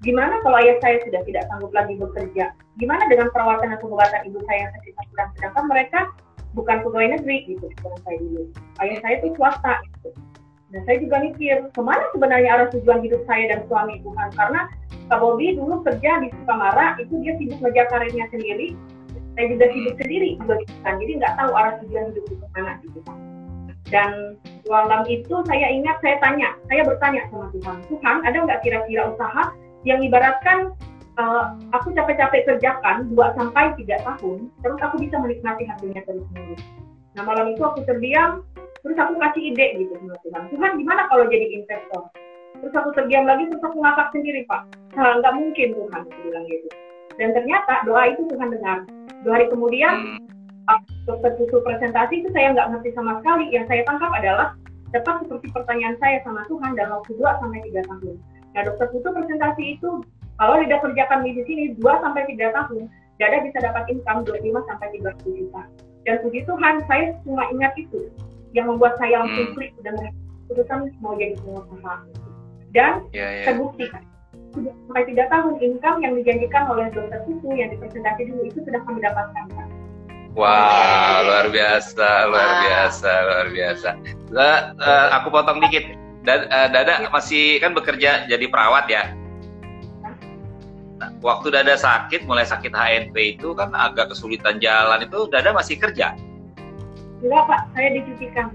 Gimana 0.00 0.40
kalau 0.40 0.56
ayah 0.64 0.80
saya 0.80 0.96
sudah 1.04 1.20
tidak 1.28 1.44
sanggup 1.52 1.72
lagi 1.76 1.92
bekerja? 2.00 2.56
Gimana 2.80 3.04
dengan 3.12 3.28
perawatan 3.36 3.68
dan 3.68 3.78
pengobatan 3.84 4.24
ibu 4.24 4.40
saya 4.48 4.64
yang 4.64 4.72
sedang 4.80 5.06
sedang 5.12 5.28
sedangkan 5.36 5.64
mereka 5.68 6.00
bukan 6.56 6.76
pegawai 6.80 7.08
negeri 7.20 7.36
gitu 7.52 7.68
sekarang 7.76 8.00
saya 8.08 8.16
dulu. 8.24 8.42
Ayah 8.80 8.98
saya 9.04 9.14
itu 9.20 9.28
swasta 9.36 9.74
gitu. 9.84 10.08
Dan 10.70 10.80
saya 10.88 10.96
juga 11.04 11.16
mikir 11.20 11.56
ke 11.74 11.80
mana 11.84 12.04
sebenarnya 12.16 12.48
arah 12.48 12.68
tujuan 12.72 13.04
hidup 13.04 13.20
saya 13.28 13.44
dan 13.52 13.60
suami 13.68 14.00
Tuhan 14.00 14.28
karena 14.38 14.60
Kak 15.10 15.18
Bobi 15.18 15.58
dulu 15.58 15.82
kerja 15.82 16.22
di 16.22 16.28
Sukamara 16.32 16.94
itu 16.96 17.14
dia 17.20 17.34
sibuk 17.36 17.58
ngejar 17.60 17.86
karirnya 17.92 18.24
sendiri. 18.32 18.72
Saya 19.36 19.46
juga 19.52 19.66
sibuk 19.68 19.94
sendiri 20.00 20.38
juga 20.40 20.54
gitu 20.64 20.74
kan. 20.80 20.94
Jadi 20.96 21.12
nggak 21.20 21.34
tahu 21.36 21.50
arah 21.52 21.74
tujuan 21.84 22.04
hidup 22.14 22.24
itu 22.24 22.36
ke 22.40 22.46
mana 22.56 22.72
gitu 22.88 23.00
kan. 23.04 23.18
Dan 23.90 24.10
malam 24.70 25.02
itu 25.10 25.34
saya 25.50 25.66
ingat 25.66 25.98
saya 26.00 26.16
tanya, 26.22 26.54
saya 26.70 26.86
bertanya 26.86 27.26
sama 27.28 27.50
Tuhan, 27.50 27.76
Tuhan 27.90 28.16
ada 28.22 28.38
nggak 28.46 28.60
kira-kira 28.62 29.10
usaha 29.10 29.50
yang 29.84 30.00
ibaratkan 30.04 30.74
uh, 31.16 31.56
aku 31.76 31.92
capek-capek 31.96 32.48
kerjakan 32.48 33.08
2 33.12 33.38
sampai 33.38 33.72
3 33.76 34.06
tahun, 34.06 34.38
terus 34.60 34.80
aku 34.80 34.96
bisa 35.00 35.16
menikmati 35.20 35.64
hasilnya 35.68 36.02
terus 36.04 36.24
menerus. 36.32 36.62
Nah 37.16 37.22
malam 37.26 37.52
itu 37.52 37.62
aku 37.64 37.84
terdiam, 37.84 38.44
terus 38.84 38.96
aku 38.96 39.16
kasih 39.18 39.42
ide 39.52 39.66
gitu 39.80 39.92
sama 39.98 40.16
Tuhan. 40.24 40.42
Tuhan 40.52 40.70
gimana 40.78 41.02
kalau 41.08 41.24
jadi 41.28 41.46
investor? 41.60 42.08
Terus 42.60 42.74
aku 42.76 42.92
terdiam 42.92 43.24
lagi, 43.24 43.48
terus 43.48 43.64
aku 43.64 43.80
ngakak 43.80 44.08
sendiri 44.12 44.44
Pak. 44.44 44.62
Nah, 44.92 45.16
nggak 45.24 45.32
mungkin 45.32 45.68
Tuhan, 45.72 46.00
aku 46.04 46.20
bilang 46.28 46.44
gitu. 46.44 46.68
Dan 47.16 47.32
ternyata 47.32 47.74
doa 47.88 48.02
itu 48.12 48.22
Tuhan 48.28 48.48
dengar. 48.52 48.78
Dua 49.24 49.32
hari 49.36 49.46
kemudian, 49.48 50.20
dokter 51.08 51.32
susu 51.40 51.60
presentasi 51.64 52.20
itu 52.20 52.28
saya 52.36 52.52
nggak 52.52 52.68
ngerti 52.76 52.90
sama 52.92 53.16
sekali. 53.20 53.48
Yang 53.48 53.64
saya 53.72 53.82
tangkap 53.88 54.12
adalah 54.12 54.48
tepat 54.92 55.24
seperti 55.24 55.46
pertanyaan 55.56 55.96
saya 56.02 56.18
sama 56.26 56.44
Tuhan 56.50 56.76
dalam 56.76 57.00
waktu 57.00 57.12
2 57.16 57.40
sampai 57.40 57.60
3 57.64 57.90
tahun. 57.90 58.16
Nah, 58.54 58.62
dokter 58.66 58.86
putu 58.90 59.08
presentasi 59.14 59.78
itu 59.78 59.90
kalau 60.40 60.56
tidak 60.64 60.80
kerjakan 60.82 61.20
di 61.22 61.42
sini 61.44 61.64
2 61.78 62.02
sampai 62.02 62.24
3 62.26 62.50
tahun, 62.50 62.88
Dada 63.20 63.44
bisa 63.44 63.60
dapat 63.60 63.84
income 63.92 64.24
25 64.24 64.64
sampai 64.64 64.96
30 64.96 65.36
juta. 65.36 65.62
Dan 66.08 66.24
puji 66.24 66.40
Tuhan, 66.48 66.74
saya 66.88 67.12
cuma 67.20 67.44
ingat 67.52 67.76
itu 67.76 68.08
yang 68.56 68.72
membuat 68.72 68.96
saya 68.96 69.20
langsung 69.20 69.52
Hmm. 69.52 69.54
klik 69.60 69.76
dan 69.84 69.94
keputusan 70.48 70.88
mau 71.04 71.12
jadi 71.20 71.36
pengusaha. 71.44 72.00
Dan 72.72 73.04
Ya, 73.12 73.28
ya. 73.28 73.52
terbukti 73.52 73.92
sudah 74.56 74.72
sampai 74.88 75.04
3 75.04 75.28
tahun 75.28 75.54
income 75.60 76.00
yang 76.00 76.16
dijanjikan 76.16 76.64
oleh 76.72 76.88
dokter 76.96 77.20
putu 77.28 77.52
yang 77.52 77.68
dipresentasi 77.76 78.24
dulu 78.24 78.42
itu 78.48 78.58
sudah 78.64 78.80
kami 78.88 78.98
dapatkan. 79.04 79.44
Kak. 79.52 79.68
Wah, 80.32 81.20
luar 81.26 81.46
biasa, 81.52 82.08
luar 82.30 82.50
biasa, 82.64 83.10
luar 83.28 83.46
biasa. 83.52 83.88
Eh, 84.32 84.60
eh, 84.80 85.06
aku 85.12 85.28
potong 85.28 85.60
dikit. 85.60 85.92
Eh, 86.20 86.68
Dada 86.68 87.08
masih 87.08 87.56
kan 87.64 87.72
bekerja 87.72 88.28
jadi 88.28 88.44
perawat 88.52 88.84
ya. 88.92 89.16
Nah, 91.00 91.10
waktu 91.24 91.48
Dada 91.48 91.80
sakit, 91.80 92.28
mulai 92.28 92.44
sakit 92.44 92.76
HNP 92.76 93.40
itu 93.40 93.56
kan 93.56 93.72
agak 93.72 94.12
kesulitan 94.12 94.60
jalan 94.60 95.00
itu, 95.00 95.24
Dada 95.32 95.56
masih 95.56 95.80
kerja. 95.80 96.12
Enggak 97.24 97.44
Pak, 97.48 97.60
saya 97.72 97.88
dicucikan, 97.96 98.46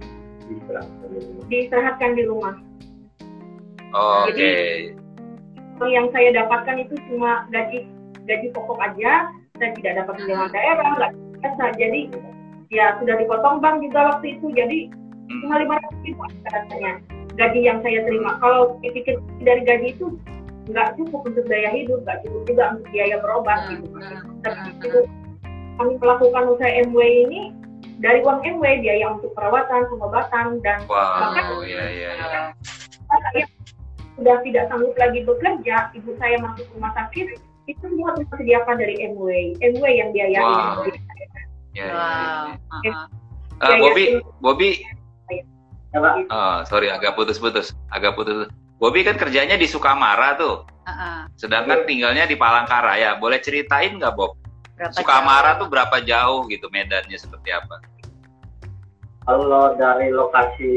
Diserahkan 0.46 1.10
di 1.10 1.18
rumah. 1.18 1.46
diistirahatkan 1.50 2.12
di 2.14 2.24
rumah. 2.30 2.54
Oke. 3.96 4.34
Jadi- 4.38 5.90
yang 5.90 6.08
saya 6.16 6.30
dapatkan 6.32 6.88
itu 6.88 6.96
cuma 7.12 7.44
gaji 7.52 7.84
gaji 8.26 8.48
pokok 8.56 8.80
aja 8.80 9.28
saya 9.60 9.70
tidak 9.76 9.94
dapat 10.02 10.14
tunjangan 10.24 10.50
daerah 10.56 10.88
nggak 10.96 11.12
biasa 11.44 11.64
jadi 11.76 12.02
ya 12.72 12.96
sudah 13.04 13.16
dipotong 13.20 13.60
bank 13.60 13.84
juga 13.84 14.16
waktu 14.16 14.40
itu 14.40 14.48
jadi 14.56 14.88
cuma 15.44 15.60
lima 15.60 15.76
ratus 15.78 16.00
ribu 16.08 16.24
katanya 16.48 16.94
gaji 17.36 17.60
yang 17.68 17.80
saya 17.84 18.00
terima 18.08 18.40
kalau 18.40 18.80
dipikir 18.80 19.20
dari 19.44 19.62
gaji 19.68 19.88
itu 19.96 20.16
nggak 20.66 20.98
cukup 20.98 21.22
untuk 21.30 21.46
daya 21.46 21.70
hidup 21.70 22.02
nggak 22.08 22.20
cukup 22.26 22.42
juga 22.50 22.64
untuk 22.74 22.86
biaya 22.90 23.16
berobat 23.22 23.60
gitu 23.70 23.86
Hmm, 23.96 24.42
tapi 24.42 24.60
hmm, 24.72 24.78
itu 24.82 25.00
kami 25.76 25.94
melakukan 26.00 26.44
usaha 26.56 26.72
MW 26.88 27.00
ini 27.28 27.42
dari 28.00 28.20
uang 28.24 28.44
MW 28.44 28.66
biaya 28.84 29.06
untuk 29.16 29.32
perawatan, 29.36 29.88
pengobatan 29.92 30.60
dan 30.64 30.80
Wow, 30.88 30.96
bahkan 31.32 31.46
iya 31.64 31.84
iya 31.92 32.10
iya. 32.16 32.42
saya 33.08 33.44
sudah 34.16 34.36
tidak 34.48 34.64
sanggup 34.72 34.96
lagi 34.96 35.20
bekerja, 35.28 35.92
ibu 35.96 36.12
saya 36.20 36.40
masuk 36.40 36.64
rumah 36.76 36.92
sakit, 36.96 37.36
itu 37.68 37.84
semua 37.84 38.16
disediakan 38.16 38.76
dari 38.80 38.96
MW, 39.12 39.60
MW 39.60 39.86
yang 39.92 40.10
biayain. 40.16 40.40
Wow. 40.44 40.88
Iya, 40.88 40.96
iya, 41.76 41.86
Wow. 41.92 42.46
iya. 42.84 42.94
uh-uh. 42.96 43.08
Eh, 43.64 43.78
Bobby, 43.80 44.04
Bobby, 44.44 44.70
Ya, 45.96 46.04
Pak. 46.04 46.16
oh, 46.28 46.58
sorry 46.68 46.92
agak 46.92 47.16
putus-putus, 47.16 47.72
agak 47.88 48.20
putus. 48.20 48.52
Bobby 48.76 49.08
kan 49.08 49.16
kerjanya 49.16 49.56
di 49.56 49.64
Sukamara 49.64 50.36
tuh, 50.36 50.68
Uh-uh. 50.84 51.32
sedangkan 51.40 51.88
tinggalnya 51.88 52.28
di 52.28 52.36
Palangkaraya. 52.36 53.16
Boleh 53.16 53.40
ceritain 53.40 53.96
nggak 53.96 54.12
Bob? 54.12 54.36
Berapa 54.76 54.92
Sukamara 54.92 55.56
jauh? 55.56 55.60
tuh 55.64 55.68
berapa 55.72 55.98
jauh 56.04 56.40
gitu 56.52 56.68
medannya 56.68 57.16
seperti 57.16 57.56
apa? 57.56 57.80
Kalau 59.24 59.72
dari 59.80 60.12
lokasi 60.12 60.72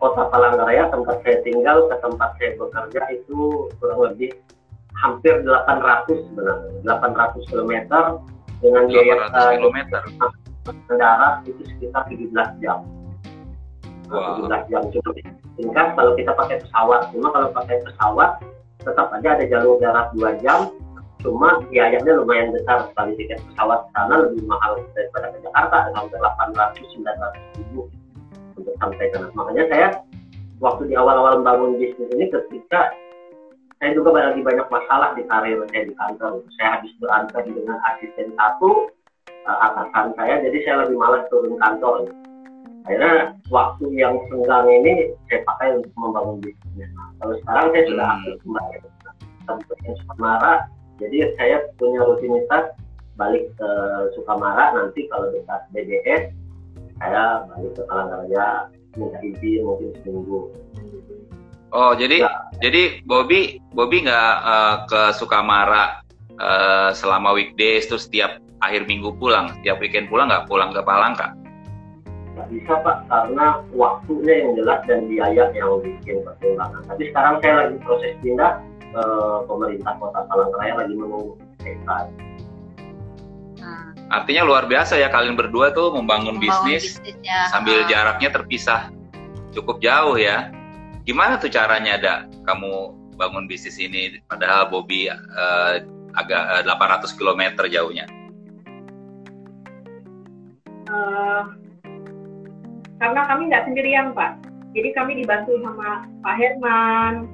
kota 0.00 0.32
Palangkaraya 0.32 0.88
tempat 0.88 1.20
saya 1.20 1.44
tinggal 1.44 1.84
ke 1.92 1.96
tempat 2.00 2.30
saya 2.40 2.56
bekerja 2.56 3.02
itu 3.12 3.68
kurang 3.76 4.00
lebih 4.00 4.32
hampir 4.96 5.44
800 5.44 6.08
sebenarnya 6.08 6.72
800 6.88 7.50
km 7.52 7.72
dengan 8.64 8.82
biaya 8.88 9.14
800 9.28 9.60
km. 9.60 9.78
darat 10.96 11.34
itu 11.44 11.62
sekitar 11.68 12.08
17 12.08 12.64
jam. 12.64 12.80
Wow. 14.08 14.48
17 14.48 14.72
jam 14.72 14.82
cuma 14.88 15.10
singkat 15.60 15.86
kalau 15.92 16.12
kita 16.16 16.32
pakai 16.32 16.56
pesawat. 16.64 17.00
Cuma 17.12 17.28
kalau 17.32 17.48
pakai 17.52 17.76
pesawat 17.84 18.40
tetap 18.80 19.06
aja 19.12 19.28
ada 19.36 19.44
jalur 19.44 19.76
darat 19.78 20.08
2 20.16 20.44
jam. 20.44 20.72
Cuma 21.18 21.60
biayanya 21.66 22.14
lumayan 22.14 22.54
besar 22.54 22.88
sekali 22.88 23.18
tiket 23.18 23.42
pesawat 23.52 23.90
sana 23.92 24.22
lebih 24.22 24.46
mahal 24.46 24.80
daripada 24.94 25.34
ke 25.34 25.38
Jakarta 25.42 25.76
sampai 25.92 26.16
800 26.16 26.78
900 26.94 27.58
ribu 27.58 27.80
untuk 28.56 28.74
sampai 28.80 29.06
sana. 29.12 29.26
Makanya 29.34 29.64
saya 29.68 29.88
waktu 30.62 30.82
di 30.90 30.94
awal-awal 30.94 31.42
membangun 31.42 31.78
bisnis 31.78 32.08
ini 32.14 32.30
ketika 32.30 32.94
saya 33.78 33.94
juga 33.94 34.10
lagi 34.10 34.42
banyak 34.42 34.66
masalah 34.74 35.14
di 35.14 35.22
karir 35.26 35.62
saya 35.70 35.86
di 35.86 35.94
kantor. 35.94 36.42
Saya 36.58 36.68
habis 36.78 36.92
berantem 36.98 37.46
dengan 37.54 37.78
asisten 37.94 38.34
satu 38.34 38.90
uh, 39.46 39.58
atasan 39.70 40.18
saya, 40.18 40.42
jadi 40.42 40.58
saya 40.66 40.74
lebih 40.86 40.98
malas 40.98 41.22
turun 41.30 41.54
kantor. 41.62 42.10
Akhirnya 42.88 43.36
waktu 43.52 43.84
yang 44.00 44.16
senggang 44.32 44.64
ini 44.64 45.12
saya 45.28 45.44
pakai 45.44 45.76
untuk 45.76 45.92
membangun 46.00 46.40
bisnis. 46.40 46.88
Nah, 46.96 47.12
kalau 47.20 47.36
sekarang 47.44 47.66
saya 47.76 47.84
sudah 47.84 48.06
Hmm. 48.08 48.14
aktif 48.16 48.34
kembali 48.40 48.76
ke 49.84 49.92
Sukamara, 50.00 50.52
jadi 50.96 51.18
saya 51.36 51.56
punya 51.76 52.00
rutinitas 52.08 52.64
balik 53.20 53.44
ke 53.60 53.70
Sukamara 54.16 54.72
nanti 54.72 55.04
kalau 55.12 55.28
dekat 55.36 55.60
BBS 55.76 56.32
saya 56.96 57.44
balik 57.52 57.76
ke 57.76 57.82
Palangkaraya 57.84 58.46
minta 58.96 59.18
izin 59.20 59.60
mungkin 59.68 59.92
seminggu. 60.00 60.40
Oh, 61.68 61.92
jadi 61.92 62.24
Ya. 62.24 62.32
jadi 62.64 63.04
Bobby 63.04 63.60
Bobby 63.76 64.08
nggak 64.08 64.32
eh, 64.48 64.74
ke 64.88 65.00
Sukamara 65.12 66.00
eh, 66.40 66.90
selama 66.96 67.36
weekdays 67.36 67.84
terus 67.84 68.08
setiap 68.08 68.40
akhir 68.64 68.88
minggu 68.88 69.12
pulang, 69.20 69.52
setiap 69.60 69.76
weekend 69.76 70.08
pulang 70.08 70.32
nggak 70.32 70.48
pulang 70.48 70.72
ke 70.72 70.80
Palangka? 70.80 71.36
Bisa 72.48 72.80
pak 72.82 73.04
karena 73.08 73.62
waktunya 73.76 74.34
yang 74.44 74.50
jelas 74.56 74.80
dan 74.88 75.06
biaya 75.06 75.44
yang 75.52 75.80
bikin 75.84 76.24
pertimbangan. 76.24 76.82
Tapi 76.88 77.02
sekarang 77.12 77.34
saya 77.44 77.54
lagi 77.64 77.76
proses 77.84 78.12
pindah 78.24 78.52
ke 78.88 79.04
pemerintah 79.46 79.92
kota 80.00 80.20
Palangkaraya 80.26 80.74
lagi 80.84 80.94
menunggu 80.96 81.32
SK. 81.62 81.90
Hmm. 83.58 83.90
Artinya 84.08 84.42
luar 84.48 84.64
biasa 84.64 84.96
ya 84.96 85.12
kalian 85.12 85.36
berdua 85.36 85.74
tuh 85.76 85.92
membangun 85.92 86.40
Membangun 86.40 86.64
bisnis 86.72 86.96
bisnisnya. 86.96 87.52
sambil 87.52 87.84
Uh-uh. 87.84 87.90
jaraknya 87.90 88.30
terpisah 88.32 88.88
cukup 89.52 89.78
jauh 89.84 90.16
ya. 90.16 90.48
Gimana 91.04 91.40
tuh 91.40 91.52
caranya 91.52 91.96
ada 92.00 92.14
kamu 92.44 92.96
bangun 93.18 93.50
bisnis 93.50 93.76
ini 93.82 94.22
padahal 94.30 94.70
Bobby 94.70 95.10
eh, 95.10 95.74
agak 96.16 96.64
eh, 96.64 97.02
800 97.04 97.18
km 97.18 97.42
jauhnya. 97.68 98.06
Eh, 100.88 101.42
karena 102.98 103.20
kami 103.26 103.42
nggak 103.50 103.64
sendirian 103.66 104.12
Pak. 104.12 104.42
Jadi 104.76 104.88
kami 104.92 105.12
dibantu 105.24 105.56
sama 105.64 106.04
Pak 106.22 106.34
Herman, 106.36 107.26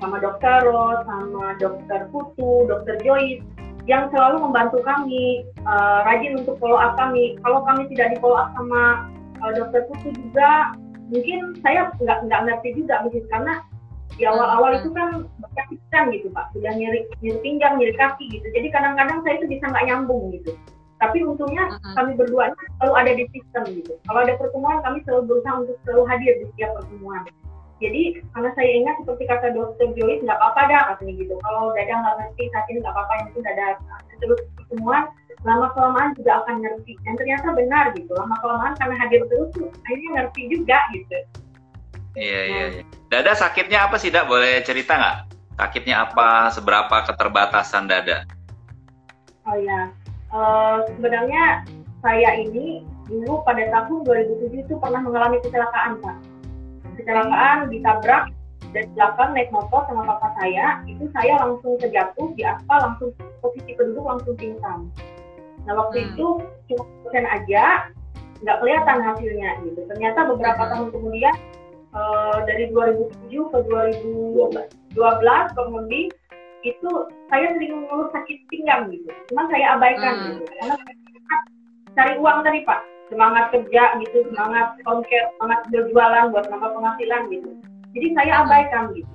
sama 0.00 0.16
Dokter 0.22 0.64
Ros, 0.64 1.04
sama 1.04 1.54
Dokter 1.58 2.08
Putu, 2.10 2.66
Dokter 2.66 2.96
Joyce 3.04 3.44
yang 3.88 4.08
selalu 4.12 4.44
membantu 4.44 4.80
kami 4.84 5.44
eh, 5.44 5.98
rajin 6.06 6.40
untuk 6.40 6.56
follow 6.62 6.78
up 6.78 6.96
kami. 6.96 7.36
Kalau 7.44 7.64
kami 7.66 7.88
tidak 7.92 8.14
di 8.14 8.16
follow 8.22 8.38
up 8.38 8.50
sama 8.56 9.10
eh, 9.42 9.52
Dokter 9.58 9.84
Putu 9.90 10.14
juga, 10.16 10.72
mungkin 11.12 11.56
saya 11.60 11.92
nggak 11.98 12.18
nggak 12.28 12.40
ngerti 12.48 12.68
juga 12.78 13.04
bisnis 13.04 13.28
karena 13.32 13.54
di 14.18 14.26
awal-awal 14.26 14.82
itu 14.82 14.90
kan 14.96 15.30
banyak 15.38 15.66
pikiran 15.70 16.04
gitu 16.10 16.28
Pak, 16.34 16.50
sudah 16.50 16.72
nyeri 16.74 17.06
nyeri 17.22 17.38
pinggang, 17.38 17.78
nyeri 17.78 17.94
kaki 17.94 18.26
gitu. 18.32 18.46
Jadi 18.50 18.68
kadang-kadang 18.74 19.22
saya 19.22 19.38
itu 19.38 19.46
bisa 19.46 19.64
nggak 19.70 19.86
nyambung 19.86 20.34
gitu. 20.34 20.52
Tapi 20.98 21.22
untungnya 21.22 21.70
Uh-uh. 21.70 21.94
kami 21.94 22.18
berdua 22.18 22.50
selalu 22.78 22.94
ada 22.98 23.12
di 23.14 23.24
sistem 23.30 23.64
gitu. 23.70 23.94
Kalau 24.06 24.20
ada 24.26 24.34
pertemuan 24.34 24.82
kami 24.82 24.98
selalu 25.06 25.22
berusaha 25.30 25.54
untuk 25.62 25.76
selalu 25.86 26.02
hadir 26.10 26.32
di 26.42 26.44
setiap 26.54 26.70
pertemuan. 26.74 27.22
Jadi 27.78 28.02
karena 28.34 28.50
saya 28.58 28.70
ingat 28.74 28.94
seperti 29.06 29.24
kata 29.30 29.54
dokter 29.54 29.86
Joyce 29.94 30.26
nggak 30.26 30.38
apa-apa 30.42 30.60
dah 30.66 30.82
katanya 30.94 31.14
gitu. 31.22 31.34
Kalau 31.38 31.70
Dada 31.78 31.94
nggak 31.94 32.16
ngerti 32.18 32.42
saat 32.50 32.66
ini 32.66 32.78
nggak 32.82 32.94
apa-apa 32.94 33.12
yang 33.14 33.26
penting 33.30 33.44
Dada 33.46 33.66
terus 34.18 34.40
pertemuan 34.58 35.02
lama 35.46 35.66
kelamaan 35.70 36.10
juga 36.18 36.32
akan 36.42 36.54
ngerti. 36.58 36.92
Dan 37.06 37.14
ternyata 37.14 37.46
benar 37.54 37.84
gitu. 37.94 38.10
Lama 38.18 38.34
kelamaan 38.42 38.74
karena 38.82 38.94
hadir 38.98 39.22
terus 39.30 39.48
tuh 39.54 39.70
akhirnya 39.86 40.10
ngerti 40.18 40.40
juga 40.50 40.78
gitu. 40.90 41.18
Iya 42.18 42.40
iya. 42.50 42.64
iya. 42.74 42.84
Dada 43.06 43.32
sakitnya 43.38 43.86
apa 43.86 43.94
sih 44.02 44.10
Dak? 44.10 44.26
Boleh 44.26 44.58
cerita 44.66 44.98
nggak? 44.98 45.18
Sakitnya 45.54 46.02
apa? 46.02 46.50
Seberapa 46.50 47.06
keterbatasan 47.06 47.86
Dada? 47.86 48.26
Oh 49.46 49.56
ya, 49.56 49.88
Eh, 50.28 50.78
sebenarnya 50.92 51.64
saya 52.04 52.36
ini 52.36 52.84
dulu 53.08 53.40
pada 53.48 53.64
tahun 53.72 54.04
2007 54.04 54.60
itu 54.60 54.74
pernah 54.76 55.00
mengalami 55.00 55.40
kecelakaan 55.40 55.96
Pak. 56.04 56.16
Kecelakaan 57.00 57.72
ditabrak 57.72 58.28
dari 58.76 58.84
belakang 58.92 59.32
naik 59.32 59.48
motor 59.48 59.88
sama 59.88 60.04
papa 60.04 60.28
saya, 60.36 60.84
itu 60.84 61.08
saya 61.16 61.40
langsung 61.40 61.80
terjatuh 61.80 62.28
di 62.36 62.44
aspal, 62.44 62.76
langsung 62.84 63.16
posisi 63.40 63.72
penduduk 63.72 64.04
langsung 64.04 64.36
pingsan. 64.36 64.92
Nah 65.64 65.72
waktu 65.72 65.96
Hmm. 66.04 66.08
itu 66.12 66.26
cuma 66.68 66.84
persen 67.08 67.24
aja, 67.24 67.88
nggak 68.44 68.58
kelihatan 68.60 68.98
hasilnya 69.00 69.50
gitu. 69.64 69.80
Ternyata 69.88 70.28
beberapa 70.28 70.62
Hmm. 70.68 70.72
tahun 70.76 70.88
kemudian 70.92 71.34
eh, 71.88 72.38
dari 72.44 72.68
2007 72.68 73.48
ke 73.48 73.58
2012 73.64 75.48
kurang 75.56 75.72
lebih 75.80 76.12
itu 76.66 76.90
saya 77.30 77.54
sering 77.54 77.72
mengeluh 77.78 78.10
sakit 78.10 78.38
pinggang 78.50 78.90
gitu. 78.90 79.10
Cuma 79.30 79.46
saya 79.46 79.78
abaikan 79.78 80.14
Hmm. 80.18 80.26
gitu. 80.34 80.42
Karena 80.58 80.74
cari 81.94 82.14
uang 82.18 82.38
tadi 82.42 82.60
Pak. 82.66 82.80
Semangat 83.08 83.44
kerja 83.54 83.96
gitu, 84.04 84.18
semangat 84.28 84.76
konker, 84.84 85.22
semangat 85.38 85.60
berjualan 85.72 86.28
buat 86.28 86.44
nambah 86.52 86.70
penghasilan 86.76 87.22
gitu. 87.32 87.50
Jadi 87.96 88.06
saya 88.12 88.32
Hmm. 88.36 88.42
abaikan 88.44 88.82
gitu. 88.92 89.12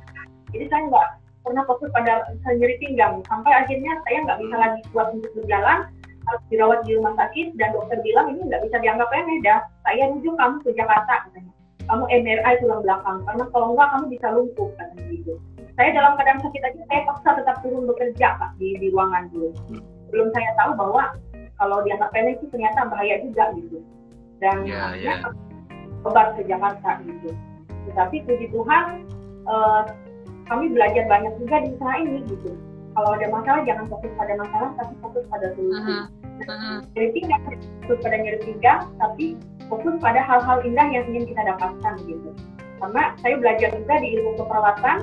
Jadi 0.53 0.65
saya 0.69 0.81
nggak 0.89 1.07
pernah 1.43 1.63
fokus 1.67 1.89
pada 1.93 2.13
nyeri 2.47 2.75
pinggang. 2.79 3.21
Sampai 3.27 3.51
akhirnya 3.53 3.93
saya 4.07 4.17
nggak 4.23 4.39
bisa 4.39 4.55
lagi 4.57 4.81
kuat 4.89 5.07
untuk 5.13 5.31
berjalan, 5.37 5.79
harus 6.23 6.43
dirawat 6.47 6.79
di 6.87 6.95
rumah 6.95 7.13
sakit 7.19 7.53
dan 7.59 7.75
dokter 7.75 7.99
bilang 7.99 8.31
ini 8.31 8.41
nggak 8.47 8.63
bisa 8.65 8.77
dianggap 8.79 9.11
remeh 9.11 9.37
dah. 9.43 9.59
Saya 9.83 10.09
rujuk 10.09 10.33
kamu 10.39 10.55
ke 10.63 10.69
Jakarta 10.73 11.13
katanya. 11.27 11.53
Kamu 11.83 12.03
MRI 12.07 12.53
tulang 12.63 12.79
belakang 12.79 13.17
karena 13.27 13.43
kalau 13.51 13.67
enggak 13.75 13.87
kamu 13.91 14.05
bisa 14.07 14.27
lumpuh 14.31 14.69
katanya 14.79 15.03
gitu 15.11 15.35
saya 15.73 15.89
dalam 15.91 16.13
keadaan 16.15 16.41
sakit 16.41 16.61
aja 16.61 16.81
saya 16.85 17.01
paksa 17.07 17.29
tetap 17.41 17.55
turun 17.65 17.83
bekerja 17.89 18.27
pak 18.37 18.51
di, 18.57 18.77
di 18.77 18.87
ruangan 18.93 19.29
dulu 19.33 19.49
belum 20.13 20.27
saya 20.31 20.49
tahu 20.57 20.71
bahwa 20.77 21.03
kalau 21.57 21.77
dianggap 21.81 22.09
remeh 22.13 22.37
itu 22.37 22.45
ternyata 22.49 22.85
bahaya 22.89 23.15
juga 23.21 23.43
gitu 23.57 23.79
dan 24.41 24.65
Ya, 24.67 24.91
akhirnya 24.91 25.15
ya. 25.23 25.29
obat 26.03 26.27
ke 26.35 26.41
Jakarta 26.45 26.89
gitu 27.05 27.29
tetapi 27.89 28.15
puji 28.27 28.47
Tuhan 28.51 28.85
eh, 29.47 29.81
kami 30.45 30.65
belajar 30.75 31.07
banyak 31.07 31.33
juga 31.39 31.55
di 31.63 31.67
usaha 31.73 31.95
ini 31.99 32.19
gitu 32.27 32.51
kalau 32.93 33.09
ada 33.17 33.25
masalah 33.33 33.61
jangan 33.65 33.85
fokus 33.89 34.11
pada 34.13 34.33
masalah 34.37 34.69
tapi 34.77 34.93
fokus 35.01 35.23
pada 35.29 35.47
solusi 35.57 35.73
Uh-huh. 35.73 36.03
Uh-huh. 36.49 36.77
nyeri 36.97 37.09
pinggang 37.13 37.41
fokus 37.85 37.97
pada 38.03 38.17
nyeri 38.19 38.39
pinggang 38.41 38.81
tapi 38.99 39.25
fokus 39.69 39.95
pada 40.01 40.19
hal-hal 40.21 40.57
indah 40.65 40.87
yang 40.91 41.05
ingin 41.13 41.29
kita 41.29 41.41
dapatkan 41.45 41.93
gitu 42.03 42.29
karena 42.81 43.03
saya 43.23 43.35
belajar 43.39 43.69
juga 43.73 43.95
di 44.01 44.07
ilmu 44.17 44.31
keperawatan 44.37 44.97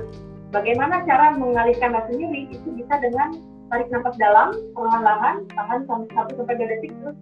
bagaimana 0.51 1.07
cara 1.07 1.35
mengalihkan 1.39 1.95
rasa 1.95 2.11
nyeri 2.11 2.51
itu 2.51 2.69
bisa 2.75 2.99
dengan 2.99 3.39
tarik 3.71 3.87
nafas 3.95 4.19
dalam 4.19 4.51
perlahan-lahan 4.75 5.47
tahan 5.55 5.87
sampai 5.87 6.11
satu 6.11 6.43
sampai 6.43 6.59
dua 6.59 6.69
detik 6.75 6.93
terus 6.99 7.17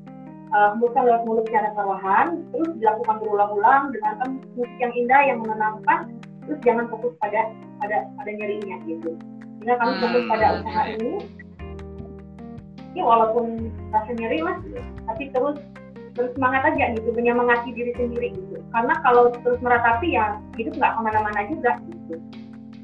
uh, 0.57 0.73
hembuskan 0.73 1.05
lewat 1.05 1.23
mulut 1.29 1.45
secara 1.53 1.69
perlahan 1.77 2.41
terus 2.57 2.71
dilakukan 2.81 3.17
berulang-ulang 3.21 3.83
dengarkan 3.93 4.29
musik 4.57 4.79
yang 4.81 4.93
indah 4.97 5.21
yang 5.29 5.39
menenangkan 5.45 5.99
terus 6.49 6.61
jangan 6.65 6.89
fokus 6.89 7.13
pada 7.21 7.53
pada 7.85 8.09
pada 8.17 8.31
nyerinya 8.33 8.81
gitu. 8.89 9.13
Sehingga 9.61 9.77
kami 9.77 9.93
Hmm, 9.93 10.03
fokus 10.09 10.25
pada 10.33 10.47
usaha 10.65 10.83
ini. 10.97 11.13
Ini 12.97 13.01
walaupun 13.05 13.69
rasa 13.93 14.11
nyeri 14.17 14.41
mas 14.41 14.59
tapi 15.05 15.29
terus 15.37 15.61
terus 16.17 16.33
semangat 16.35 16.73
aja 16.73 16.97
gitu 16.97 17.13
menyemangati 17.13 17.77
diri 17.77 17.93
sendiri 18.01 18.33
gitu. 18.33 18.65
Karena 18.73 18.97
kalau 19.05 19.29
terus 19.45 19.61
meratapi 19.61 20.17
ya 20.17 20.41
hidup 20.57 20.73
nggak 20.81 20.97
ke 20.97 21.01
mana-mana 21.05 21.41
juga 21.53 21.77
gitu 21.85 22.17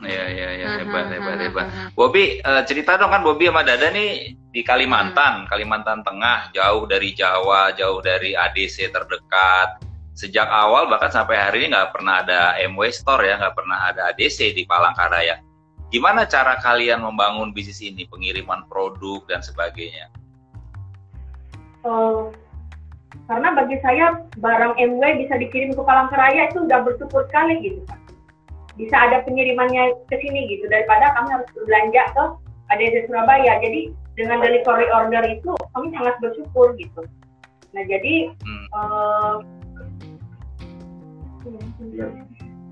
Iya 0.05 0.25
iya 0.31 0.49
iya 0.61 0.69
Hmm, 0.69 0.81
hebat 0.85 1.05
hmm, 1.09 1.14
hebat 1.17 1.35
hmm, 1.37 1.45
hebat. 1.49 1.67
hmm. 1.69 1.88
Bobby 1.97 2.25
eh, 2.40 2.62
cerita 2.69 3.01
dong 3.01 3.11
kan 3.11 3.25
Bobby 3.25 3.49
sama 3.49 3.64
Dada 3.64 3.88
nih 3.90 4.37
di 4.55 4.61
Kalimantan, 4.62 5.51
Kalimantan 5.51 6.07
Tengah, 6.07 6.55
jauh 6.55 6.87
dari 6.87 7.11
Jawa, 7.17 7.75
jauh 7.75 7.99
dari 8.05 8.38
ADC 8.38 8.93
terdekat. 8.95 9.83
Sejak 10.14 10.47
awal 10.47 10.87
bahkan 10.87 11.11
sampai 11.11 11.35
hari 11.35 11.67
ini 11.67 11.75
nggak 11.75 11.90
pernah 11.90 12.23
ada 12.23 12.55
MW 12.62 12.87
Store 12.95 13.19
ya, 13.27 13.35
nggak 13.35 13.57
pernah 13.59 13.90
ada 13.90 14.14
ADC 14.14 14.55
di 14.55 14.62
Palangkaraya. 14.62 15.43
Gimana 15.90 16.23
cara 16.31 16.55
kalian 16.62 17.03
membangun 17.03 17.51
bisnis 17.51 17.83
ini, 17.83 18.07
pengiriman 18.07 18.62
produk 18.71 19.27
dan 19.27 19.43
sebagainya? 19.43 20.07
Eh, 21.83 22.23
karena 23.27 23.49
bagi 23.59 23.77
saya 23.83 24.23
barang 24.38 24.75
MW 24.79 25.03
bisa 25.27 25.35
dikirim 25.35 25.75
ke 25.75 25.83
Palangkaraya 25.83 26.51
itu 26.51 26.62
udah 26.62 26.79
bersyukur 26.87 27.27
sekali 27.27 27.59
gitu 27.59 27.81
Pak. 27.90 28.04
Bisa 28.75 28.97
ada 28.99 29.23
pengirimannya 29.23 29.95
ke 30.11 30.17
sini 30.19 30.51
gitu 30.51 30.67
daripada 30.67 31.15
kami 31.15 31.31
harus 31.31 31.49
berbelanja 31.55 32.03
ke 32.11 32.25
ADC 32.75 33.07
Surabaya. 33.07 33.63
Jadi 33.63 33.95
dengan 34.15 34.43
delivery 34.43 34.89
order 34.91 35.23
itu 35.27 35.55
kami 35.75 35.95
sangat 35.95 36.15
bersyukur 36.19 36.75
gitu. 36.75 37.03
Nah 37.75 37.85
jadi 37.87 38.31
Hmm. 38.43 38.67
eh, 38.71 39.37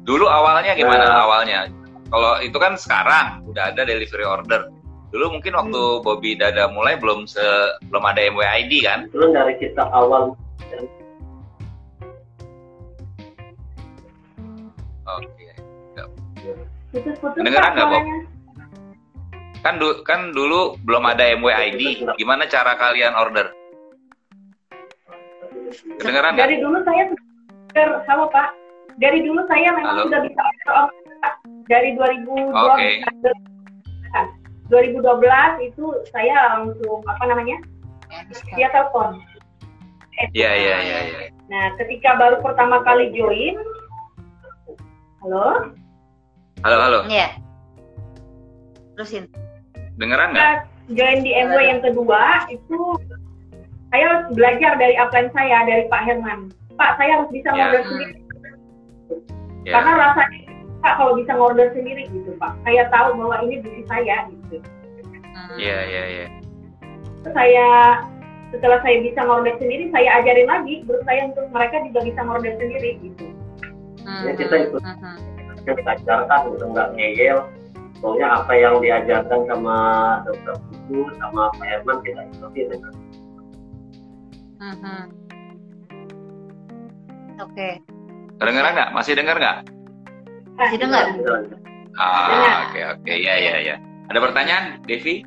Dulu 0.02 0.26
awalnya 0.26 0.74
gimana 0.74 1.04
Nah. 1.06 1.22
awalnya? 1.28 1.68
Kalau 2.10 2.40
itu 2.42 2.56
kan 2.58 2.74
sekarang 2.74 3.46
udah 3.46 3.70
ada 3.70 3.86
delivery 3.86 4.26
order. 4.26 4.66
Dulu 5.12 5.38
mungkin 5.38 5.52
waktu 5.54 5.82
Bobby 6.00 6.34
Dada 6.34 6.72
mulai 6.72 6.96
belum 6.96 7.28
se 7.28 7.44
belum 7.92 8.00
ada 8.02 8.20
MWID 8.32 8.72
kan? 8.82 9.06
Itu 9.12 9.28
dari 9.30 9.54
kita 9.60 9.84
awal 9.92 10.32
Oke. 15.02 15.51
Putus-putus 16.92 17.38
Kedengeran 17.40 17.70
Pak 17.70 17.74
nggak, 17.76 17.88
Bob? 17.88 18.02
suaranya. 18.02 18.18
Kan 19.62 19.74
du 19.78 19.88
kan 20.02 20.20
dulu 20.34 20.74
belum 20.82 21.04
ada 21.06 21.24
MWID. 21.38 22.02
Gimana 22.18 22.44
cara 22.50 22.74
kalian 22.74 23.14
order? 23.14 23.46
Kedengeran 26.02 26.34
nggak? 26.34 26.44
Dari 26.46 26.56
dulu 26.58 26.78
saya 26.82 27.02
sudah 27.08 27.86
halo 28.10 28.24
Pak. 28.28 28.48
Dari 29.00 29.24
dulu 29.24 29.40
saya 29.48 29.68
memang 29.72 29.94
Halo. 29.96 30.04
sudah 30.10 30.20
bisa 30.20 30.40
order 30.44 30.72
online, 30.84 31.18
Pak. 31.24 31.34
Dari 31.70 31.90
2012 31.96 32.52
Oke. 32.52 32.90
2012 34.68 35.68
itu 35.68 35.84
saya 36.12 36.36
langsung 36.60 37.00
apa 37.08 37.24
namanya? 37.24 37.56
Via 38.52 38.68
telepon. 38.68 39.16
Iya 40.36 40.50
iya 40.52 40.76
iya 40.84 40.98
iya. 41.08 41.18
Nah, 41.48 41.72
ketika 41.80 42.20
baru 42.20 42.40
pertama 42.44 42.84
kali 42.84 43.12
join 43.16 43.56
Halo? 45.24 45.72
Halo 46.62 46.76
halo. 46.78 46.98
Iya. 47.10 47.28
Terusin. 48.94 49.24
Dengeran 49.98 50.30
nggak? 50.30 50.54
Join 50.94 51.20
di 51.22 51.32
MW 51.32 51.58
yang 51.58 51.80
kedua 51.82 52.46
itu 52.50 52.78
saya 53.90 54.04
harus 54.08 54.24
belajar 54.34 54.78
dari 54.78 54.94
upline 54.94 55.30
saya 55.34 55.66
dari 55.66 55.84
Pak 55.86 56.02
Herman. 56.06 56.50
Pak, 56.78 56.96
saya 56.98 57.20
harus 57.20 57.28
bisa 57.30 57.48
Ya. 57.52 57.56
ngorder 57.68 57.82
sendiri 57.84 58.14
Ya. 59.62 59.72
karena 59.78 59.92
rasanya 59.94 60.40
Pak 60.82 60.92
kalau 60.98 61.12
bisa 61.14 61.32
ngorder 61.34 61.68
sendiri 61.70 62.02
gitu 62.10 62.30
Pak. 62.38 62.52
Saya 62.62 62.82
tahu 62.90 63.08
bahwa 63.18 63.36
ini 63.42 63.62
bisnis 63.62 63.86
saya 63.86 64.26
gitu. 64.30 64.58
Hmm. 65.22 65.56
Iya 65.58 65.78
iya 65.86 66.02
iya. 66.08 66.26
Terus 67.22 67.34
saya 67.34 67.66
setelah 68.52 68.78
saya 68.84 69.00
bisa 69.00 69.20
ngorder 69.24 69.54
sendiri, 69.56 69.88
saya 69.90 70.20
ajarin 70.20 70.44
lagi 70.44 70.74
grup 70.84 71.00
saya 71.08 71.30
untuk 71.30 71.46
mereka 71.50 71.76
juga 71.88 72.00
bisa 72.04 72.20
ngorder 72.20 72.52
sendiri 72.58 72.90
gitu. 73.00 73.26
Hmm, 74.02 74.22
Ya, 74.26 74.32
kita 74.34 74.54
ikut. 74.68 74.82
hmm, 74.82 74.98
hmm. 74.98 75.16
Kita 75.62 75.90
ajarkan 76.02 76.40
gitu 76.54 76.64
nggak 76.70 76.88
ngeyel 76.98 77.38
pokoknya 78.02 78.28
apa 78.42 78.52
yang 78.58 78.74
diajarkan 78.82 79.40
sama 79.46 79.78
dokter 80.26 80.54
Putu 80.66 81.06
sama 81.22 81.54
Pak 81.54 81.66
Herman 81.66 81.98
kita 82.02 82.20
ikutin 82.34 82.66
ya. 82.74 82.90
Hmm, 84.62 84.76
hmm. 84.78 85.02
Oke. 87.42 87.68
Kedengeran 88.42 88.74
nggak? 88.74 88.90
Masih 88.90 89.14
dengar 89.14 89.36
nggak? 89.38 89.58
Masih 90.58 90.76
dengar? 90.78 91.04
Gitu. 91.14 91.30
Ah 91.94 92.66
oke 92.66 92.80
oke 92.98 93.12
iya 93.12 93.34
iya 93.38 93.54
iya. 93.62 93.76
Ada 94.10 94.18
pertanyaan, 94.18 94.64
Devi? 94.84 95.22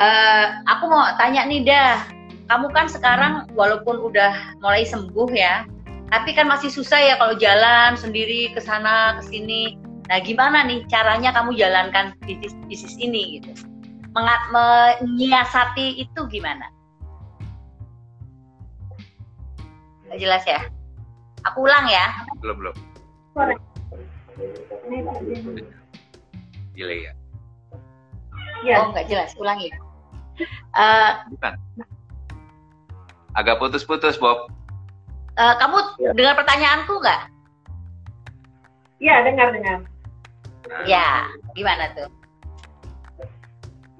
Eh, 0.00 0.46
aku 0.70 0.84
mau 0.88 1.04
tanya 1.20 1.44
nih 1.44 1.66
dah, 1.66 2.04
kamu 2.48 2.72
kan 2.72 2.86
sekarang 2.88 3.46
walaupun 3.52 4.00
udah 4.00 4.32
mulai 4.64 4.86
sembuh 4.86 5.28
ya, 5.34 5.66
tapi 6.10 6.34
kan 6.34 6.50
masih 6.50 6.68
susah 6.74 6.98
ya 6.98 7.14
kalau 7.22 7.38
jalan 7.38 7.94
sendiri 7.94 8.50
ke 8.50 8.58
sana 8.58 9.16
ke 9.22 9.30
sini. 9.30 9.78
Nah, 10.10 10.18
gimana 10.18 10.66
nih 10.66 10.82
caranya 10.90 11.30
kamu 11.30 11.54
jalankan 11.54 12.10
bisnis 12.26 12.50
bisnis 12.66 12.98
ini 12.98 13.38
gitu? 13.38 13.54
Mengat, 14.10 14.42
menyiasati 14.50 16.02
itu 16.02 16.20
gimana? 16.26 16.66
Nggak 20.10 20.18
jelas 20.18 20.42
ya? 20.42 20.66
Aku 21.46 21.62
ulang 21.62 21.86
ya. 21.86 22.10
Belum 22.42 22.58
belum. 22.58 22.74
Gila 26.74 26.94
ya. 26.94 27.12
Ya, 28.66 28.76
Oh, 28.82 28.90
nggak 28.90 29.06
jelas. 29.06 29.30
Ulangi. 29.38 29.70
Eh, 30.74 31.10
Bukan. 31.38 31.54
Agak 33.38 33.62
putus-putus, 33.62 34.18
Bob. 34.18 34.50
Eh, 35.40 35.54
kamu 35.56 35.76
Ya. 35.98 36.10
dengar 36.12 36.34
pertanyaanku 36.36 36.94
nggak? 37.00 37.22
ya 39.00 39.24
dengar 39.24 39.48
dengar. 39.56 39.78
Ya, 40.84 41.24
gimana 41.56 41.88
tuh? 41.96 42.04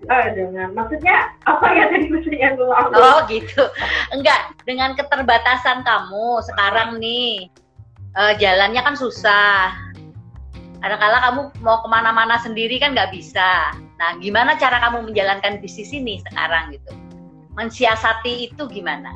Ah, 0.09 0.29
dengar. 0.33 0.69
Maksudnya 0.77 1.33
apa 1.49 1.67
ya 1.73 1.89
tadi 1.89 2.13
maksudnya 2.13 2.53
dulu 2.53 2.73
aku? 2.73 2.93
Oh 3.01 3.19
gitu. 3.25 3.65
Enggak, 4.13 4.53
dengan 4.69 4.93
keterbatasan 4.97 5.85
kamu 5.89 6.45
sekarang 6.53 7.01
nih, 7.01 7.49
eh, 8.13 8.33
jalannya 8.37 8.81
kan 8.85 8.93
susah. 8.93 9.73
Kadang-kala 10.81 11.21
kamu 11.33 11.41
mau 11.65 11.81
ke 11.85 11.89
mana-mana 11.89 12.37
sendiri 12.41 12.77
kan 12.81 12.93
nggak 12.93 13.13
bisa. 13.13 13.73
Nah, 14.01 14.17
gimana 14.21 14.57
cara 14.57 14.81
kamu 14.85 15.13
menjalankan 15.13 15.61
bisnis 15.61 15.93
ini 15.93 16.21
sekarang 16.29 16.73
gitu? 16.73 16.93
Mensiasati 17.57 18.49
itu 18.49 18.63
gimana? 18.69 19.13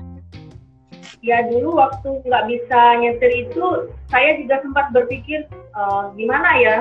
Ya 1.24 1.40
dulu 1.48 1.80
waktu 1.80 2.20
nggak 2.20 2.44
bisa 2.52 2.80
nyetir 3.00 3.48
itu, 3.48 3.88
saya 4.12 4.36
juga 4.36 4.60
sempat 4.60 4.92
berpikir 4.92 5.48
eh, 5.48 6.04
gimana 6.20 6.50
ya 6.60 6.76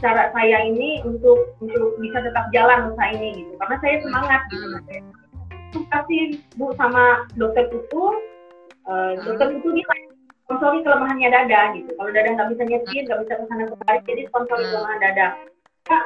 cara 0.00 0.32
saya 0.32 0.64
ini 0.64 1.04
untuk 1.04 1.52
untuk 1.60 2.00
bisa 2.00 2.24
tetap 2.24 2.48
jalan 2.56 2.88
usaha 2.88 3.12
ini 3.12 3.44
gitu. 3.44 3.52
Karena 3.60 3.76
saya 3.84 3.96
semangat 4.00 4.40
gitu. 4.48 4.66
Terus 5.72 5.86
pasti 5.92 6.18
bu 6.56 6.72
sama 6.80 7.28
dokter 7.36 7.68
Putu, 7.68 8.16
eh, 8.88 9.12
dokter 9.20 9.60
Putu 9.60 9.76
dia 9.76 9.84
sponsori 10.48 10.80
kelemahannya 10.84 11.28
dada 11.28 11.60
gitu. 11.76 11.92
Kalau 11.96 12.10
dada 12.12 12.28
nggak 12.32 12.48
bisa 12.56 12.62
nyetir, 12.64 13.02
nggak 13.08 13.20
bisa 13.28 13.32
ke 13.40 13.44
sana 13.48 13.64
kemari, 13.68 14.00
jadi 14.08 14.22
sponsori 14.32 14.64
Hmm. 14.64 14.72
kelemahan 14.72 15.00
dada. 15.00 15.26
Nah, 15.88 16.02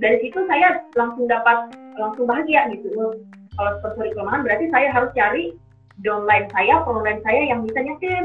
dari 0.00 0.16
situ 0.24 0.38
saya 0.48 0.68
langsung 0.96 1.24
dapat 1.24 1.72
langsung 1.96 2.24
bahagia 2.24 2.68
gitu. 2.72 3.16
Kalau 3.56 3.72
sponsori 3.80 4.12
kelemahan 4.12 4.44
berarti 4.44 4.68
saya 4.72 4.88
harus 4.92 5.10
cari 5.12 5.56
downline 6.00 6.48
saya, 6.50 6.80
pengelolaan 6.82 7.20
saya 7.22 7.42
yang 7.48 7.60
bisa 7.64 7.78
nyetir. 7.80 8.24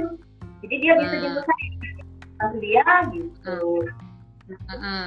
Jadi 0.63 0.75
dia 0.81 0.93
bisa 0.97 1.15
Hmm. 1.15 1.23
jemput 1.23 1.43
saya, 1.45 1.65
langsung 2.39 2.61
dia 2.61 2.85
gitu. 3.11 3.57
Mm-mm. 4.45 5.03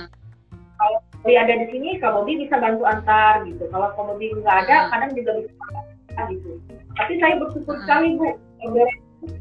Kalau 0.78 0.98
dia 1.26 1.42
ada 1.42 1.54
di 1.59 1.66
sini, 1.74 1.98
Kak 1.98 2.14
Bobi 2.14 2.46
bisa 2.46 2.54
bantu 2.59 2.87
antar 2.87 3.42
gitu. 3.46 3.66
Kalau 3.68 3.90
Kak 3.94 4.04
Bobi 4.07 4.31
nggak 4.38 4.57
ada, 4.66 4.76
Hmm. 4.87 4.90
kadang 4.94 5.12
juga 5.18 5.31
bisa 5.42 5.52
antar 5.74 6.24
gitu. 6.31 6.50
Tapi 6.94 7.12
saya 7.18 7.35
bersyukur 7.42 7.74
Hmm. 7.74 7.83
sekali 7.87 8.09
Bu, 8.14 8.28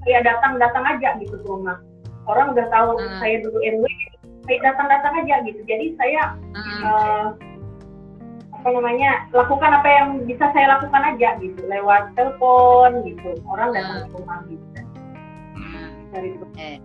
saya 0.05 0.19
datang-datang 0.25 0.85
aja 0.97 1.09
gitu 1.21 1.35
ke 1.37 1.45
rumah. 1.45 1.77
Orang 2.25 2.57
udah 2.57 2.65
tahu 2.73 2.97
Hmm. 2.97 3.19
saya 3.21 3.35
dulu 3.45 3.57
MW, 3.61 3.85
saya 4.49 4.57
datang-datang 4.73 5.13
aja 5.21 5.35
gitu. 5.45 5.61
Jadi 5.69 5.85
saya 5.95 6.33
Mm-mm. 6.55 6.79
eh, 6.81 7.25
apa 8.67 8.83
namanya 8.83 9.31
lakukan 9.31 9.71
apa 9.79 9.87
yang 9.87 10.07
bisa 10.27 10.51
saya 10.51 10.75
lakukan 10.75 10.99
aja 10.99 11.39
gitu 11.39 11.63
lewat 11.71 12.11
telepon 12.19 12.99
gitu 13.07 13.39
orang 13.47 13.71
datang 13.71 14.11
ke 14.11 14.19
rumah 14.19 14.39
gitu 14.43 14.65
Hmm. 15.55 15.87
dari 16.11 16.35
itu. 16.35 16.45
Eh, 16.59 16.77